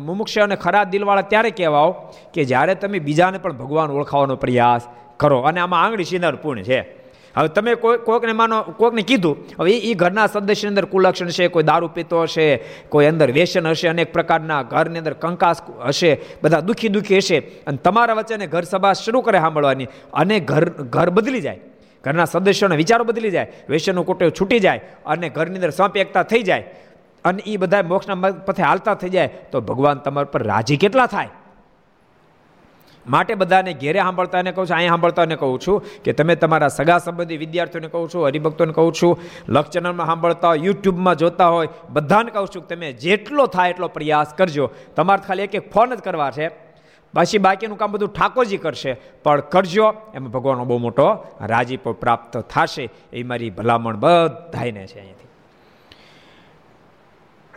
મુમુક્ષ 0.00 0.38
અને 0.38 0.56
ખરાબ 0.56 0.90
દિલવાળા 0.90 1.20
ત્યારે 1.20 1.50
કહેવાઓ 1.50 1.92
કે 2.34 2.44
જ્યારે 2.44 2.74
તમે 2.74 2.98
બીજાને 2.98 3.38
પણ 3.38 3.52
ભગવાન 3.52 3.90
ઓળખાવાનો 3.90 4.36
પ્રયાસ 4.36 4.88
કરો. 5.18 5.40
અને 5.40 5.60
આમાં 5.60 5.84
આંગળી 5.84 6.04
સિંદર 6.04 6.36
પૂર્ણ 6.36 6.62
છે. 6.62 7.04
હવે 7.36 7.48
તમે 7.48 7.74
કોઈ, 7.74 7.98
કોઈકને 7.98 8.32
માનો, 8.32 8.62
કોઈકને 8.62 9.02
કીધું, 9.02 9.36
હવે 9.60 9.70
એ 9.70 9.94
ઘરના 9.94 10.26
સદસ્યની 10.26 10.68
અંદર 10.68 10.84
કુલક્ષણ 10.84 11.26
છે, 11.26 11.48
કોઈ 11.48 11.62
દારૂ 11.62 11.88
પીતો 11.88 12.22
હશે, 12.22 12.60
કોઈ 12.88 13.06
અંદર 13.06 13.32
વ્યસન 13.32 13.66
હશે, 13.66 13.88
અનેક 13.88 14.12
પ્રકારના 14.12 14.62
ઘરની 14.62 14.98
અંદર 14.98 15.12
કંકાસ 15.12 15.62
હશે, 15.86 16.20
બધા 16.42 16.60
દુઃખી 16.60 16.88
દુઃખી 16.88 17.16
હશે. 17.16 17.38
અને 17.38 17.76
તમારા 17.76 18.14
વચ્ચે 18.14 18.46
ઘર 18.46 18.62
સભા 18.62 18.92
શરૂ 18.92 19.20
કરે 19.20 19.38
સાંભળવાની 19.38 19.86
અને 20.12 20.40
ઘર 20.40 20.70
ઘર 20.70 21.10
બદલી 21.10 21.40
જાય. 21.40 21.58
ઘરના 22.04 22.24
સદસ્યોના 22.24 22.80
વિચારો 22.82 23.04
બદલી 23.04 23.34
જાય 23.36 23.68
વેશ્યનું 23.68 24.06
કોટો 24.06 24.30
છૂટી 24.30 24.60
જાય 24.60 24.80
અને 25.06 25.28
ઘરની 25.28 25.60
અંદર 25.60 25.70
સંપ 25.70 25.96
એકતા 25.96 26.24
થઈ 26.32 26.42
જાય 26.42 26.64
અને 27.24 27.40
એ 27.46 27.56
બધા 27.56 27.82
મોક્ષના 27.82 28.32
પથે 28.48 28.62
હાલતા 28.62 28.94
થઈ 28.94 29.14
જાય, 29.16 29.30
તો 29.50 29.60
ભગવાન 29.60 30.04
તમારા 30.04 30.32
પર 30.34 30.42
રાજી 30.42 30.76
કેટલા 30.76 31.06
થાય? 31.06 31.30
માટે 33.06 33.34
બધાને 33.34 33.72
ઘેરે 33.80 34.00
સાંભળતાને 34.00 34.50
કહું 34.52 34.66
છું, 34.66 34.76
અહીંયા 34.76 34.94
સાંભળતાને 34.94 35.36
કહું 35.36 35.58
છું 35.60 35.76
કે 36.04 36.12
તમે 36.12 36.36
તમારા 36.36 36.68
સગા 36.68 36.98
સંબંધી 36.98 37.40
વિદ્યાર્થીઓને 37.44 37.88
કહું 37.94 38.08
છું, 38.12 38.26
હરિભક્તોને 38.28 38.72
કહું 38.72 38.92
છું 38.92 39.12
લક્ષ 39.48 39.72
ચેનલમાં 39.74 40.06
સાંભળતા 40.06 40.50
હોય, 40.52 40.64
યુટ્યુબમાં 40.66 41.16
જોતા 41.16 41.48
હોય, 41.48 41.72
બધાને 41.92 42.30
કહું 42.30 42.48
છું 42.54 42.66
તમે 42.68 42.92
જેટલો 43.04 43.46
થાય 43.46 43.74
એટલો 43.74 43.88
પ્રયાસ 43.88 44.36
કરજો. 44.38 44.66
તમારે 44.96 45.22
ખાલી 45.26 45.48
એક 45.48 45.54
એક 45.54 45.72
ફોન 45.72 45.96
જ 45.96 46.00
કરવા 46.00 46.30
છે. 46.30 46.48
પછી 47.14 47.38
બાકીનું 47.38 47.78
કામ 47.78 47.92
બધું 47.92 48.08
ઠાકોરજી 48.08 48.56
કરશે. 48.56 48.96
પણ 49.24 49.40
કરજો, 49.40 49.94
એમાં 50.14 50.30
ભગવાનનો 50.30 50.64
બહુ 50.64 50.78
મોટો 50.78 51.26
રાજીપો 51.40 51.92
પ્રાપ્ત 51.92 52.38
થશે. 52.38 52.90
એ 53.12 53.22
મારી 53.22 53.50
ભલામણ 53.50 53.96
બધાને 53.96 54.86
છે 54.86 54.98
અહીંયાથી 54.98 55.24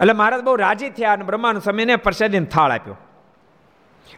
એટલે 0.02 0.14
મહારાજ 0.14 0.42
બહુ 0.42 0.56
રાજી 0.56 0.90
થયા 0.90 1.14
અને 1.14 1.24
બ્રહ્માનું 1.24 1.62
સમયને 1.62 1.96
પ્રસાદીને 1.96 2.46
થાળ 2.46 2.72
આપ્યો. 2.72 2.98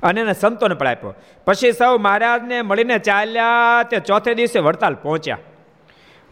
અને 0.03 0.21
એને 0.21 0.33
સંતોને 0.33 0.75
પણ 0.75 0.87
આપ્યો. 0.87 1.15
પછી 1.45 1.71
સૌ 1.71 1.97
મહારાજને 1.97 2.61
મળીને 2.61 2.99
ચાલ્યા 2.99 3.83
તે 3.83 3.99
ચોથે 3.99 4.33
દિવસે 4.33 4.59
વડતાલ 4.59 4.95
પહોંચ્યા. 4.95 5.37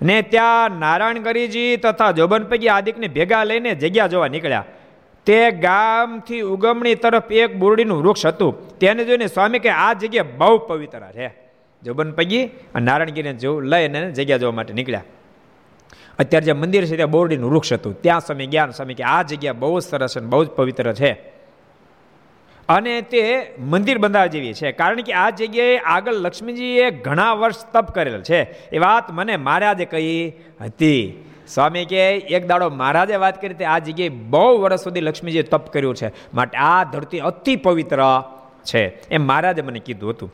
ને 0.02 0.22
ત્યાં 0.22 0.72
નારાયણ 0.80 1.18
ગરીજી 1.18 1.78
તથા 1.78 2.12
પૈકી 2.50 2.70
આદિકને 2.70 3.08
ભેગા 3.08 3.44
લઈને 3.44 3.76
જગ્યા 3.76 4.08
જોવા 4.08 4.28
નીકળ્યા. 4.28 4.66
તે 5.28 5.52
ગામથી 5.52 6.42
ઉગમણી 6.42 6.96
તરફ 6.96 7.32
એક 7.32 7.56
બોરડીનું 7.56 8.04
વૃક્ષ 8.04 8.26
હતું. 8.26 8.80
તેને 8.80 9.06
જોઈને 9.06 9.28
સ્વામી 9.28 9.60
કે 9.60 9.70
આ 9.70 9.94
જગ્યા 9.94 10.26
બહુ 10.38 10.58
પવિત્ર 10.58 11.00
છે. 11.00 11.34
જોબન 11.84 12.12
પગી 12.12 12.46
અને 12.46 12.86
નારાયણગીરીને 12.86 13.38
જોવું 13.38 13.64
લઈને 13.64 14.12
જગ્યા 14.12 14.38
જોવા 14.38 14.52
માટે 14.52 14.74
નીકળ્યા. 14.74 15.04
અત્યારે 16.20 16.46
જે 16.46 16.54
મંદિર 16.54 16.86
છે 16.86 16.96
ત્યાં 16.96 17.12
બોરડીનું 17.12 17.52
વૃક્ષ 17.52 17.74
હતું. 17.74 18.02
ત્યાં 18.02 18.20
સ્વામી 18.20 18.48
જ્ઞાન 18.48 18.72
સ્વામી 18.72 18.94
કે 18.94 19.04
આ 19.04 19.22
જગ્યા 19.22 19.54
બહુ 19.54 19.80
જ 19.80 19.84
સરસ 19.84 20.18
અને 20.18 20.28
બહુ 20.28 20.44
જ 20.44 20.50
પવિત્ર 20.50 20.94
છે. 20.94 21.12
અને 22.70 23.02
તે 23.02 23.54
મંદિર 23.60 23.98
બંધાવા 23.98 24.26
જેવી 24.26 24.54
છે. 24.54 24.72
કારણ 24.72 25.02
કે 25.02 25.14
આ 25.14 25.30
જગ્યાએ 25.30 25.78
આગળ 25.78 26.14
લક્ષ્મીજીએ 26.14 26.92
ઘણા 26.92 27.34
વર્ષ 27.34 27.66
તપ 27.74 27.92
કરેલ 27.92 28.22
છે. 28.22 28.70
એ 28.70 28.78
વાત 28.78 29.12
મને 29.12 29.38
મહારાજે 29.38 29.86
કહી 29.86 30.34
હતી. 30.62 31.24
સ્વામી 31.48 31.86
કે 31.86 32.02
એક 32.36 32.48
દાડો 32.48 32.70
મહારાજે 32.70 33.16
વાત 33.16 33.42
કરી 33.42 33.66
આ 33.66 33.80
જગ્યાએ 33.80 34.10
બહુ 34.10 34.62
વર્ષ 34.62 34.84
સુધી 34.84 35.02
લક્ષ્મીજીએ 35.02 35.44
તપ 35.44 35.70
કર્યું 35.70 35.96
છે. 35.96 36.10
માટે 36.34 36.58
આ 36.58 36.84
ધરતી 36.84 37.20
અતિ 37.20 37.56
પવિત્ર 37.56 38.02
છે, 38.64 38.84
એમ 39.10 39.28
મહારાજે 39.28 39.62
મને 39.62 39.80
કીધું 39.80 40.10
હતું. 40.10 40.34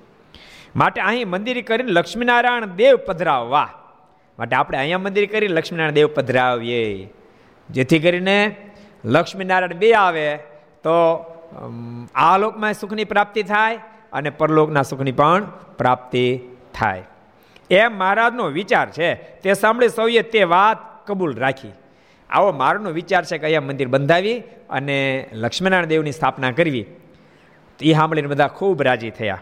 માટે 0.76 1.02
અહીં 1.02 1.28
મંદિર 1.28 1.62
કરીને 1.62 1.92
લક્ષ્મીનારાયણ 1.92 2.66
દેવ 2.66 2.96
પધરાવવા. 3.06 3.70
માટે 4.40 4.56
આપણે 4.56 4.78
અહીંયા 4.78 4.98
મંદિર 4.98 5.26
કરી 5.26 5.48
લક્ષ્મીનારાયણ 5.48 5.94
દેવ 5.94 6.08
પધરાવીએ. 6.16 7.10
જેથી 7.70 8.00
કરીને 8.00 8.56
લક્ષ્મીનારાયણ 9.06 9.74
બે 9.74 9.92
આવે, 9.94 10.36
તો 10.84 10.96
આ 12.16 12.38
લોકમાં 12.38 12.74
સુખની 12.74 13.04
પ્રાપ્તિ 13.04 13.44
થાય 13.44 13.80
અને 14.14 14.30
પરલોકના 14.30 14.82
સુખની 14.82 15.12
પણ 15.12 15.46
પ્રાપ્તિ 15.78 16.40
થાય. 16.74 17.04
એમ 17.70 17.92
મહારાજનો 17.98 18.46
વિચાર 18.48 18.90
છે. 18.90 19.14
તે 19.14 19.54
સાંભળી 19.54 19.90
સૌએ 19.90 20.22
તે 20.22 20.44
વાત 20.44 20.78
કબૂલ 21.06 21.36
રાખી. 21.36 21.72
આવો 22.30 22.52
મારનો 22.52 22.90
વિચાર 22.90 23.26
છે 23.26 23.38
કે 23.38 23.44
અહીંયા 23.44 23.62
મંદિર 23.62 23.88
બંધાવી 23.88 24.44
અને 24.70 25.30
લક્ષ્મીનારાયણ 25.34 25.86
દેવની 25.86 26.12
સ્થાપના 26.12 26.52
કરવી. 26.52 26.86
એ 27.82 27.94
સાંભળીને 27.94 28.28
બધા 28.28 28.48
ખૂબ 28.48 28.84
રાજી 28.84 29.10
થયા. 29.10 29.42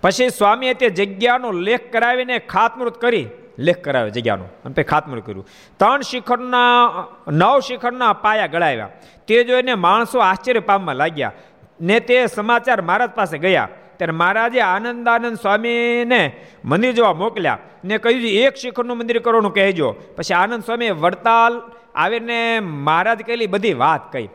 પછી 0.00 0.28
સ્વામીએ 0.28 0.74
તે 0.74 0.90
જગ્યાનો 0.90 1.52
લેખ 1.52 1.92
કરાવીને 1.92 2.38
ખાતમૃત 2.38 3.00
કરી. 3.00 3.28
લેખ 3.58 3.84
કરાવ્યો 3.84 4.10
જગ્યાનો. 4.10 4.44
અને 4.44 4.74
પછી 4.74 4.82
ખાતમૃત 4.82 5.26
કર્યું. 5.26 5.46
ત્રણ 5.76 6.00
શિખરના, 6.00 6.90
નવ 7.28 7.60
શિખરના 7.60 8.12
પાયા 8.12 8.46
ગળાવ્યા. 8.46 8.88
તે 9.26 9.44
જોઈને 9.44 9.74
માણસો 9.74 10.18
આશ્ચર્ય 10.18 10.60
પામવા 10.60 10.92
લાગ્યા. 10.92 11.32
ને 11.80 12.00
તે 12.00 12.26
સમાચાર 12.26 12.82
મહારાજ 12.82 13.10
પાસે 13.10 13.38
ગયા. 13.38 13.68
ત્યારે 13.98 14.12
મહારાજે 14.12 14.60
આનંદાનંદ 14.60 15.36
સ્વામીને 15.36 16.36
મંદિર 16.64 16.92
જોવા 16.92 17.12
મોકલ્યા 17.12 17.58
ને 17.84 17.98
કહ્યું 17.98 18.22
એક 18.22 18.54
શિખરનું 18.54 18.98
મંદિર 18.98 19.18
કરવાનું 19.18 19.54
કહેજો. 19.54 19.94
પછી 20.16 20.34
આનંદ 20.34 20.64
સ્વામી 20.64 20.90
વડતાલ 20.90 21.62
આવીને 21.94 22.60
મહારાજ 22.60 23.22
કહેલી, 23.26 23.46
બધી 23.46 23.74
વાત 23.74 24.12
કહી. 24.12 24.28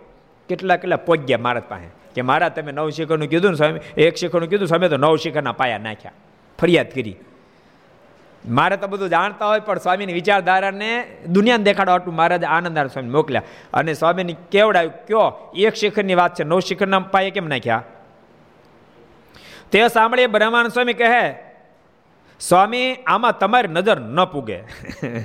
કેટલા 0.49 0.75
કેટલા 0.75 0.95
પોગ્યા 0.95 1.37
મહારાજ 1.37 1.63
પાસે 1.63 2.13
કે, 2.15 2.21
મહારાજ, 2.21 2.51
તમે 2.51 2.71
નવ 2.71 2.89
શિખરનું 2.89 3.27
કીધું 3.27 3.51
ને 3.51 3.57
સ્વામી, 3.57 3.79
એક 3.97 4.15
શિખરનું 4.15 4.49
કીધું 4.49 4.67
સ્વામી 4.67 4.89
તો 4.89 4.97
નવ 4.97 5.15
શિખરના 5.15 5.51
પાયા 5.51 5.77
નાખ્યા. 5.77 6.11
ફરિયાદ 6.61 6.89
કરી. 6.89 7.15
મારે 8.49 8.77
તો 8.77 8.87
બધું 8.87 9.09
જાણતા 9.09 9.45
હોય, 9.45 9.59
પણ 9.59 9.77
સ્વામીની 9.77 10.13
વિચારધારાને 10.13 11.07
દુનિયાને 11.27 11.63
દેખાડવા 11.63 11.95
હતું 11.95 12.15
મહારાજ 12.15 12.43
આનંદાર 12.43 12.87
સ્વામી 12.87 13.09
મોકલ્યા. 13.09 13.41
અને 13.73 13.93
સ્વામીની 13.93 14.35
કેવડાવ્યું 14.51 14.93
કયો? 15.05 15.53
એક 15.55 15.73
શિખરની 15.73 16.15
વાત 16.15 16.35
છે, 16.35 16.43
નવ 16.43 16.59
શિખરના 16.59 16.99
પાયે 16.99 17.29
કેમ 17.29 17.47
નાખ્યા? 17.47 17.83
તે 19.73 19.87
સાંભળીએ 19.87 20.27
બ્રહ્માનંદ 20.27 20.71
સ્વામી 20.71 20.93
કહે, 20.93 21.35
સ્વામી, 22.39 22.95
આમાં 23.07 23.39
તમારી 23.39 23.67
નજર 23.67 23.99
ન 23.99 24.25
પૂગે. 24.25 24.59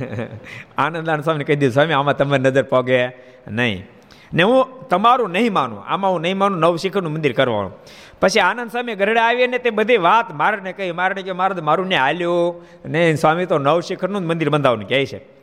આનંદાન 0.79 1.21
સ્વામી 1.21 1.45
કહી 1.45 1.57
દીધું, 1.57 1.73
સ્વામી, 1.73 1.93
આમાં 1.93 2.17
તમારી 2.17 2.43
નજર 2.43 2.63
પોગે 2.63 3.07
નહીં. 3.49 3.87
ને 4.35 4.43
હું 4.43 4.89
તમારું 4.89 5.31
નહીં 5.31 5.53
માનું, 5.53 5.85
આમાં 5.85 6.11
હું 6.11 6.21
નહીં 6.21 6.39
માનું 6.39 6.59
નવશિખરનું 6.59 7.13
મંદિર 7.13 7.33
કરવાનું. 7.33 7.73
પછી 8.21 8.41
આનંદ 8.41 8.71
સ્વામી 8.71 8.95
ગરડા 8.95 9.23
આવીએ 9.23 9.47
ને 9.47 9.59
તે 9.59 9.71
બધી 9.71 9.97
વાત 9.97 10.35
મારને 10.35 10.73
કહી, 10.73 10.93
મારને 10.93 11.23
કે 11.23 11.33
મારે 11.33 11.61
મારું 11.61 11.87
ને 11.87 11.97
હાલ્યું 11.97 12.67
ને 12.87 13.15
સ્વામી 13.15 13.47
તો 13.47 13.59
નવશિખરનું 13.59 14.23
જ 14.23 14.25
મંદિર 14.25 14.51
બંધાવવાનું 14.51 14.89
કહે 14.89 15.07
છે. 15.07 15.38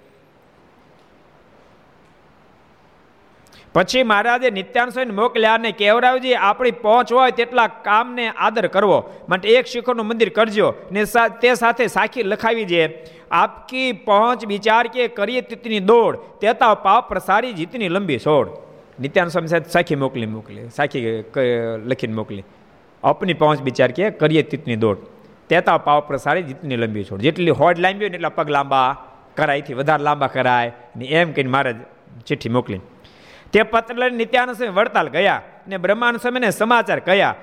પછી 3.75 4.03
મહારાજે 4.03 4.49
નિત્યાન 4.49 4.89
સ્વામી 4.89 5.15
મોકલ્યા 5.15 5.53
અને 5.53 5.71
કેવરાવજી, 5.71 6.35
આપણી 6.41 6.75
પહોંચ 6.83 7.13
હોય 7.13 7.31
તેટલા 7.31 7.67
કામને 7.87 8.25
આદર 8.37 8.67
કરવો. 8.67 8.99
માટે 9.29 9.47
એક 9.49 9.65
શિખરનું 9.65 10.07
મંદિર 10.07 10.29
કરજો 10.29 10.67
ને 10.91 11.03
તે 11.41 11.53
સાથે 11.55 11.87
સાખી 11.87 12.23
લખાવી 12.23 12.65
છે, 12.65 12.83
આપકી 13.31 13.87
પહોંચ 14.07 14.45
વિચાર 14.47 14.83
કે 14.87 15.07
કરીએ 15.17 15.41
તિતની 15.49 15.81
દોડ. 15.89 16.21
તેતા 16.41 16.73
પાપ 16.85 17.09
પ્રસારી 17.09 17.53
જીતની 17.53 17.89
લંબી 17.89 18.19
છોડ 18.19 18.47
નિત્યાન 18.99 19.27
સ્વામી 19.27 19.51
સાહેબ 19.53 19.67
સાખી 19.69 19.99
મોકલી 20.03 20.31
મોકલી, 20.35 20.69
સાખી 20.69 21.05
લખીને 21.85 22.15
મોકલી. 22.15 22.45
અપની 23.03 23.33
પહોંચ 23.33 23.61
વિચાર 23.61 23.91
કે 23.91 24.09
કરીએ 24.21 24.43
તીતની 24.43 24.79
દોડ. 24.83 24.97
તેતા 25.49 25.77
પાવ 25.77 25.99
પ્રસારી 26.07 26.43
જીતની 26.43 26.77
લંબી 26.77 27.03
છોડ 27.03 27.21
જેટલી 27.21 27.59
હોડ 27.59 27.79
લાંબી 27.79 28.05
હોય 28.05 28.09
ને 28.09 28.17
એટલા 28.17 28.35
પગ 28.37 28.49
લાંબા 28.49 28.87
કરાયથી 29.37 29.73
વધારે 29.73 30.03
લાંબા 30.03 30.33
કરાય. 30.35 30.71
ને 30.97 31.05
એમ 31.05 31.31
કહીને 31.31 31.49
મારે 31.49 31.71
ચિઠ્ઠી 32.27 32.49
મોકલી 32.49 32.81
તે 33.51 33.63
પત્ર 33.63 33.95
લઈને 33.95 34.17
નિત્યાનંદ 34.17 34.55
સ્વામી 34.55 34.73
વડતાલ 34.73 35.09
ગયા 35.09 35.41
ને 35.67 35.77
બ્રહ્માનંદ 35.77 36.19
સ્વામીને 36.19 36.49
સમાચાર 36.49 36.99
કયા 36.99 37.35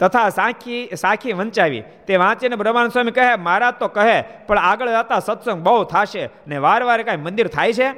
તથા 0.00 0.28
સાખી 0.28 0.88
સાખી 0.96 1.32
વંચાવી. 1.32 1.82
તે 2.06 2.16
વાંચીને 2.16 2.56
બ્રહ્માનંદ 2.56 2.92
સ્વામી 2.92 3.10
કહે, 3.10 3.36
મારા 3.36 3.70
તો 3.70 3.88
કહે, 3.88 4.22
પણ 4.46 4.58
આગળ 4.58 4.88
જતા 4.88 5.18
સત્સંગ 5.18 5.62
બહુ 5.62 5.84
થશે 5.84 6.28
ને 6.48 6.58
વાર 6.58 6.82
વાર 6.82 7.02
કાંઈ 7.02 7.16
મંદિર 7.16 7.46
થાય 7.46 7.72
છે? 7.72 7.92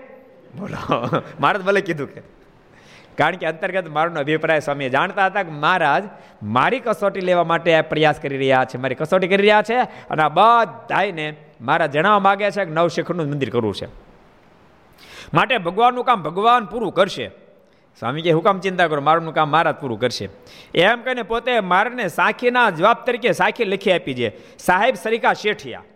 બોલો 0.57 1.01
મહારાજ 1.40 1.62
ભલે 1.62 1.80
કીધું 1.80 2.14
કે. 2.14 2.20
કારણ 3.18 3.36
કે 3.36 3.46
અંતર્ગત 3.46 3.88
મારો 3.88 4.20
અભિપ્રાય 4.20 4.61
સ્વામી 4.61 4.90
જાણતા 4.90 5.26
હતા 5.26 5.42
કે 5.42 5.51
મહારાજ, 5.51 6.05
મારી 6.42 6.80
કસોટી 6.80 7.20
લેવા 7.20 7.44
માટે 7.44 7.80
પ્રયાસ 7.80 8.20
કરી 8.20 8.36
રહ્યા 8.36 8.64
છે, 8.64 8.78
મારી 8.78 8.94
કસોટી 8.94 9.28
કરી 9.28 9.36
રહ્યા 9.36 9.62
છે 9.62 9.78
અને 9.80 10.22
આ 10.22 10.28
બધાને 10.28 11.36
મારા 11.61 11.86
જણાવવા 11.86 12.18
માગે 12.18 12.51
છે 12.51 12.64
કે 12.64 12.70
નવશેખરનું 12.70 13.26
મંદિર 13.26 13.51
કરવું 13.51 13.74
છે. 13.74 14.07
માટે 15.35 15.59
ભગવાનનું 15.59 16.05
કામ 16.05 16.22
ભગવાન 16.22 16.64
પૂરું 16.64 16.93
કરશે. 16.95 17.31
સ્વામી 17.99 18.22
કે 18.22 18.31
હું 18.31 18.43
કામ 18.43 18.61
ચિંતા 18.61 18.89
કરો, 18.89 19.01
મારું 19.01 19.35
કામ 19.35 19.51
મારા 19.51 19.72
જ 19.72 19.81
પૂરું 19.81 19.99
કરશે. 20.01 20.26
એમ 20.74 21.03
કહીને 21.03 21.22
પોતે 21.22 21.61
મારને 21.61 22.09
સાખીના 22.09 22.70
જવાબ 22.70 23.05
તરીકે 23.07 23.31
સાખી 23.33 23.64
લખી 23.64 23.93
આપી 23.93 24.14
છે. 24.14 24.29
સાહેબ 24.59 24.95
સરિકા 24.95 25.33
શેઠિયા. 25.33 25.87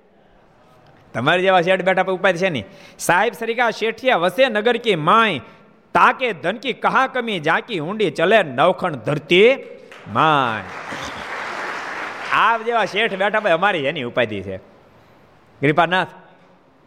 તમારી 1.14 1.42
જેવા 1.42 1.62
શેઠ 1.62 1.84
બેઠા 1.84 2.02
પર 2.02 2.12
ઉપાય 2.12 2.38
છે 2.42 2.50
નહીં. 2.50 2.66
સાહેબ 2.98 3.32
સરિકા 3.32 3.70
શેઠિયા 3.70 4.22
વસે 4.24 4.48
નગર 4.48 4.76
કી 4.78 4.96
માય 4.96 5.40
તાકે 5.94 6.28
ધનકી 6.32 6.74
કહા 6.84 7.06
કમી, 7.06 7.40
જાકી 7.40 7.80
ઊંડી 7.80 8.10
ચલે 8.10 8.42
નવખણ 8.42 8.94
ધરતી 9.06 9.50
માય 10.08 10.64
આ 12.32 12.58
જેવા 12.58 12.84
શેઠ 12.84 13.14
બેઠા 13.20 13.40
ભાઈ 13.40 13.58
અમારી 13.60 13.86
એની 13.86 14.04
ઉપાધિ 14.10 14.42
છે. 14.42 14.56
કૃપાનાથ 15.60 16.12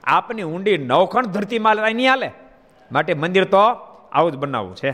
આપની 0.06 0.44
ઊંડી 0.44 0.78
નવખણ 0.78 1.26
ધરતી 1.26 1.60
માલ 1.60 1.94
નહીં 1.94 2.10
હાલે? 2.10 2.32
માટે 2.92 3.14
મંદિર 3.14 3.44
તો 3.44 3.58
આવું 4.12 4.32
જ 4.32 4.36
બનાવવું 4.36 4.76
છે. 4.76 4.92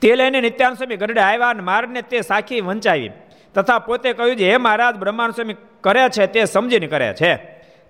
તે 0.00 0.14
લઈને 0.14 0.40
નિત્યાન 0.40 0.74
સ્વામી 0.74 0.96
ગરડે 0.96 1.20
આવ્યા 1.20 1.48
અને 1.48 1.62
મારને 1.62 2.02
તે 2.02 2.20
સાખી 2.20 2.60
વંચાવી. 2.60 3.10
તથા 3.54 3.78
પોતે 3.78 4.12
કહ્યું 4.12 4.36
છે, 4.36 4.50
હે 4.50 4.56
મહારાજ 4.56 4.96
બ્રહ્માન 4.96 5.30
સ્વામી 5.30 5.54
કરે 5.80 6.08
છે, 6.08 6.26
તે 6.26 6.44
સમજીને 6.44 6.86
કરે 6.86 7.14
છે. 7.20 7.36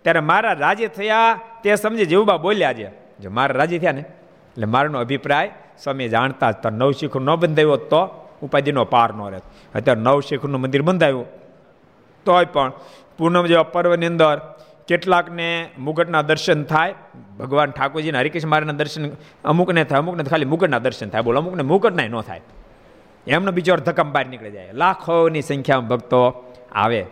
ત્યારે 0.03 0.21
મારા 0.21 0.53
રાજી 0.53 0.87
થયા, 0.87 1.41
તે 1.63 1.75
સમજી 1.75 2.07
જીવબા 2.07 2.37
બોલ્યા 2.37 2.73
છે. 2.73 2.91
જો 3.21 3.31
મારા 3.31 3.55
રાજી 3.55 3.79
થયા 3.79 3.93
ને, 3.93 4.01
એટલે 4.01 4.67
મારનો 4.67 5.01
અભિપ્રાય, 5.01 5.51
સ્વામી 5.83 6.09
જાણતા 6.09 6.51
જ 6.51 6.55
નવ 6.67 6.93
શિખર 6.93 7.21
ન 7.21 7.35
બંધાવ્યો 7.35 7.77
તો 7.77 8.25
ઉપાધિનો 8.43 8.85
પાર 8.85 9.15
ન 9.15 9.31
રહે 9.31 9.41
અત્યારે 9.75 10.01
નવ 10.01 10.21
શીખનું 10.21 10.61
મંદિર 10.61 10.83
બંધાયું. 10.83 11.27
તોય 12.25 12.45
પણ 12.45 12.73
પૂનમ 13.19 13.47
જેવા 13.47 13.63
પર્વની 13.63 14.07
અંદર 14.07 14.55
કેટલાકને 14.89 15.69
મુગટના 15.79 16.23
દર્શન 16.23 16.65
થાય. 16.65 16.95
ભગવાન 17.39 17.71
ઠાકોરજીના 17.71 18.19
હરિકૃષ્ણ 18.19 18.49
મહારાજના 18.49 18.73
દર્શન 18.73 19.11
અમુકને 19.45 19.85
થાય, 19.85 19.99
અમુકને 19.99 20.25
ખાલી 20.25 20.45
મુગટના 20.45 20.79
દર્શન 20.79 21.09
થાય. 21.09 21.23
બોલો, 21.23 21.41
અમુકને 21.41 21.63
મુગટના 21.63 22.07
ન 22.07 22.21
થાય. 22.21 22.41
એમનો 23.27 23.53
બીજો 23.53 23.77
ધક્કમ 23.77 24.13
બહાર 24.13 24.27
નીકળી 24.27 24.51
જાય. 24.51 24.73
લાખોની 24.73 25.43
સંખ્યામાં 25.43 25.89
ભક્તો 25.89 26.53
આવે. 26.73 27.07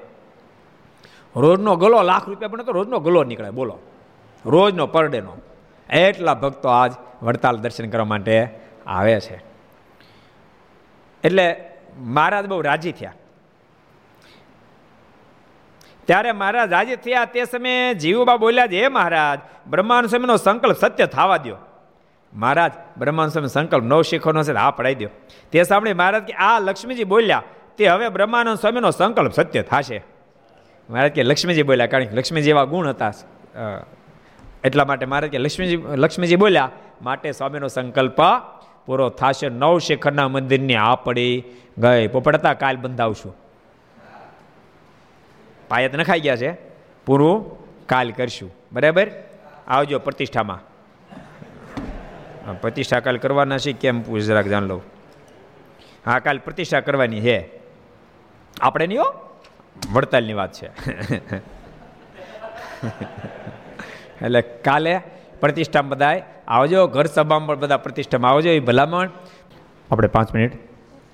રોજનો 1.37 1.77
ગલો 1.77 2.03
લાખ 2.03 2.29
રૂપિયા 2.29 2.49
પણ 2.49 2.63
તો 2.63 2.73
રોજનો 2.73 2.99
ગલો 2.99 3.25
નીકળે. 3.25 3.51
બોલો, 3.51 3.79
રોજનો 4.47 4.87
પર 4.87 5.09
ડેનો. 5.09 5.37
એટલા 5.91 6.35
ભક્તો 6.35 6.69
આજ 6.69 6.93
વડતાલ 7.23 7.57
દર્શન 7.57 7.91
કરવા 7.91 8.05
માટે 8.05 8.49
આવે 8.87 9.21
છે. 9.21 9.41
એટલે 11.25 11.65
મહારાજ 11.99 12.47
બહુ 12.47 12.61
રાજી 12.61 12.93
થયા. 12.93 13.13
ત્યારે 16.07 16.33
મહારાજ 16.33 16.73
રાજી 16.73 16.97
થયા 16.97 17.25
તે 17.25 17.45
સમયે 17.45 17.95
જીવુબા 17.95 18.37
બોલ્યા 18.37 18.67
છે, 18.67 18.83
હે 18.83 18.89
મહારાજ 18.89 19.39
બ્રહ્માંડ 19.71 20.07
સ્વામીનો 20.07 20.37
સંકલ્પ 20.37 20.77
સત્ય 20.77 21.07
થવા 21.07 21.37
દો 21.37 21.57
મહારાજ 22.33 22.73
બ્રહ્માંડ 22.99 23.31
સ્વામી 23.31 23.49
સંકલ્પ 23.49 23.85
નવ 23.85 24.03
શીખવાનો 24.03 24.43
છે 24.43 24.55
આ 24.55 24.71
પડાવી 24.71 24.95
દો 24.95 25.09
તે 25.53 25.63
સાંભળી 25.63 25.95
મહારાજ 25.95 26.23
કે, 26.23 26.33
આ 26.33 26.59
લક્ષ્મીજી 26.59 27.05
બોલ્યા, 27.05 27.43
તે 27.79 27.89
હવે 27.89 28.09
બ્રહ્માનંદ 28.09 28.59
સ્વામીનો 28.59 28.91
સંકલ્પ 28.91 29.33
સત્ય 29.33 29.63
થશે. 29.63 30.05
મહારાજ 30.91 31.13
કે, 31.13 31.23
લક્ષ્મીજી 31.23 31.63
બોલ્યા, 31.63 31.87
કારણ 31.87 32.05
કે 32.05 32.17
લક્ષ્મીજી 32.17 32.51
એવા 32.51 32.65
ગુણ 32.65 32.89
હતા. 32.89 33.13
એટલા 34.65 34.85
માટે 34.85 35.07
મહારાજ 35.07 35.31
કે, 35.31 35.39
લક્ષ્મીજી 35.39 35.77
લક્ષ્મીજી 35.77 36.37
બોલ્યા, 36.37 36.71
માટે 37.03 37.33
સ્વામીનો 37.33 37.69
સંકલ્પ 37.69 38.21
પૂરો 38.87 39.09
થશે. 39.09 39.49
નવ 39.49 39.79
શેખરના 39.79 40.29
મંદિરની 40.29 40.75
આ 40.75 40.95
પડી 40.95 41.45
ગઈ. 41.79 42.09
પોપડતા 42.09 42.55
કાલ 42.55 42.77
બંધાવશું. 42.77 43.37
પાયત 45.69 45.95
નખાઈ 45.95 46.21
ગયા 46.21 46.37
છે. 46.37 46.57
પૂરું 47.07 47.57
કાલ 47.87 48.11
કરશું. 48.11 48.55
બરાબર? 48.73 49.11
આવજો 49.67 49.99
પ્રતિષ્ઠામાં. 49.99 50.61
પ્રતિષ્ઠા 52.61 53.01
કાલ 53.01 53.17
કરવાના 53.17 53.59
છે, 53.59 53.73
કેમ 53.73 54.19
જરાક 54.19 54.47
જાણ 54.47 54.63
લઉં. 54.63 54.83
હા, 56.07 56.19
કાલ 56.19 56.39
પ્રતિષ્ઠા 56.39 56.81
કરવાની 56.81 57.21
છે. 57.21 57.51
આપણે 58.61 58.87
નહીં 58.87 59.01
હો? 59.01 59.39
વડતાલની 59.93 60.33
વાત 60.33 60.53
છે. 60.53 60.67
એટલે 64.23 64.41
કાલે 64.41 65.01
પ્રતિષ્ઠામાં 65.41 65.91
બધાય 65.91 66.23
આવજો, 66.49 66.87
ઘર 66.87 67.07
સભામાં 67.07 67.49
પણ 67.49 67.59
બધા 67.59 67.77
પ્રતિષ્ઠામાં 67.77 68.31
આવજો, 68.31 68.51
એ 68.51 68.61
ભલામણ. 68.61 69.09
આપણે 69.91 70.09
પાંચ 70.09 70.35
મિનિટ 70.35 70.53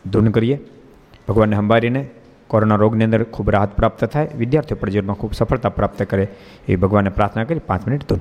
ધૂન 0.07 0.29
કરીએ. 0.29 0.59
ભગવાનને 1.29 1.57
સંભાળીને 1.57 2.11
કોરોના 2.53 2.77
રોગની 2.77 3.05
અંદર 3.05 3.23
ખૂબ 3.23 3.51
રાહત 3.51 3.77
પ્રાપ્ત 3.77 4.05
થાય. 4.05 4.29
વિદ્યાર્થીઓ 4.39 4.89
જીવનમાં 4.89 5.17
ખૂબ 5.17 5.33
સફળતા 5.33 5.69
પ્રાપ્ત 5.69 6.03
કરે 6.03 6.29
એ 6.69 6.77
ભગવાનને 6.77 7.11
પ્રાર્થના 7.11 7.45
કરી. 7.45 7.67
પાંચ 7.67 7.89
મિનિટ 7.89 8.09
ધૂન 8.09 8.21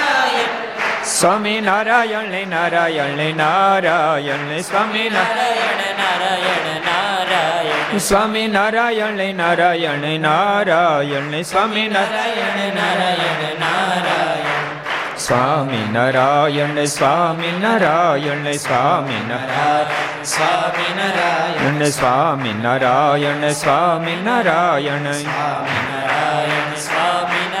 સ્વામી 1.21 1.61
નારાયણ 1.61 2.47
નારાયણ 2.47 3.35
નારાયણ 3.35 4.61
સ્વામી 4.61 5.09
નારાયણ 5.09 5.81
નારાયણ 5.97 6.81
નારાયણ. 6.81 7.97
સ્વામી 7.97 8.47
નારાયણ 8.47 9.35
નારાયણ 9.35 10.19
નારાયણ 10.19 11.41
સ્વામી 11.41 11.87
નારાયણ 11.87 12.75
નારાયણ 12.75 13.59
નારાયણ. 13.59 15.17
સ્વામી 15.17 15.91
નારાયણ 15.93 16.85
સ્વામી 16.85 17.59
નારાયણ 17.61 18.51
સ્વામી 18.51 19.27
નારાયણ 19.27 20.23
સ્વામી 20.23 20.93
નારાયણ. 20.97 21.83
સ્વામી 21.83 22.61
નારાયણ 22.61 23.51
સ્વામી 23.51 24.23
નારાયણ 24.23 25.01
નારાયણ. 25.01 25.11
સ્વામી 25.11 25.81
નારાયણ 25.91 26.75
સ્વામી 26.75 27.60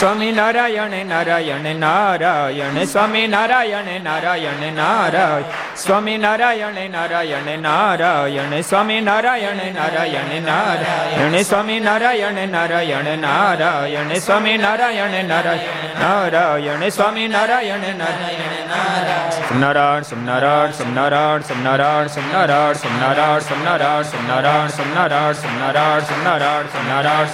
સ્વામી 0.00 0.32
નારાયણ 0.32 0.94
નારાયણ 1.08 1.66
નારાયણ 1.78 2.84
સ્વામી 2.84 3.24
નારાયણ 3.26 3.88
નારાયણ 4.02 4.62
નારાયણ 4.74 5.42
સ્વામી 5.76 6.14
નારાયણ 6.18 6.78
નારાયણ 6.90 7.50
નારાયણ 7.58 8.54
સ્વામી 8.62 9.00
નારાયણ 9.00 9.60
નારાયણ 9.74 10.32
નારાયણ 10.46 11.42
સ્વામી 11.42 11.80
નારાયણ 11.80 12.40
નારાયણ 12.48 13.10
નારાયણ 13.18 14.14
સ્વામી 14.20 14.56
નારાયણ 14.58 15.28
નારાયણ 15.28 15.92
નારાયણ 16.00 16.88
સ્વામી 16.90 17.28
નારાયણ 17.28 17.84
નારાયણ 17.98 18.56
નારાયણ 18.72 19.40
સમનારાયણ 19.42 20.72
સમનારાયણ 20.72 21.42
સમનારાયણ 21.42 22.08
સમનારાયણ 22.08 22.78
સમનારાયણ 22.78 23.44
સમનારાયણ 23.44 24.00
સમનારાયણ 24.00 24.70
સમનારાયણ 24.70 25.34
સમનારાયણ 25.34 26.06
સમનારાયણ 26.06 26.70
સમનારાયણ 26.70 27.28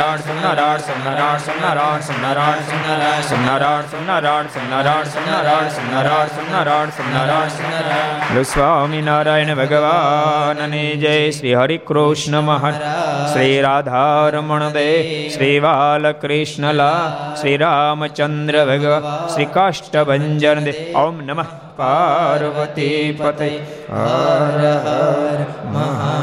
સમનારાયણ 0.01 0.83
સમનારાયણ 0.83 1.41
સમનારાયણ 1.41 2.03
સમનારાયણ 2.03 3.25
સમનારાયણ 3.25 3.87
સમનારાયણ 3.87 4.47
સમનારાયણ 4.47 5.09
સમનારાયણ 5.09 6.31
સમનારાયણ 6.31 6.91
સમનારાયણ 6.91 7.51
સમનારાયણ 7.51 8.47
સ્વામી 8.51 9.01
નારાયણ 9.01 9.53
ભગવાનની 9.53 10.89
જય 10.97 11.13
શ્રી 11.31 11.55
હરિ 11.55 11.77
કૃષ્ણ 11.85 12.39
મહારાજ 12.41 13.31
શ્રી 13.33 13.57
રાધારમણ 13.61 14.67
દે 14.71 14.87
શ્રી 15.29 15.57
બાલકૃષ્ણલા 15.59 16.91
શ્રી 17.35 17.57
રામચંદ્ર 17.57 18.61
ભગવાન 18.65 19.09
શ્રી 19.29 19.49
કાષ્ટભંજન 19.53 20.63
દે 20.63 20.75
ઓમ 20.97 21.25
નમઃ 21.27 21.49
પાર્વતી 21.77 23.01
પતે 23.17 23.51
હર 23.91 24.71
હર 24.83 25.39
મહા 25.69 26.21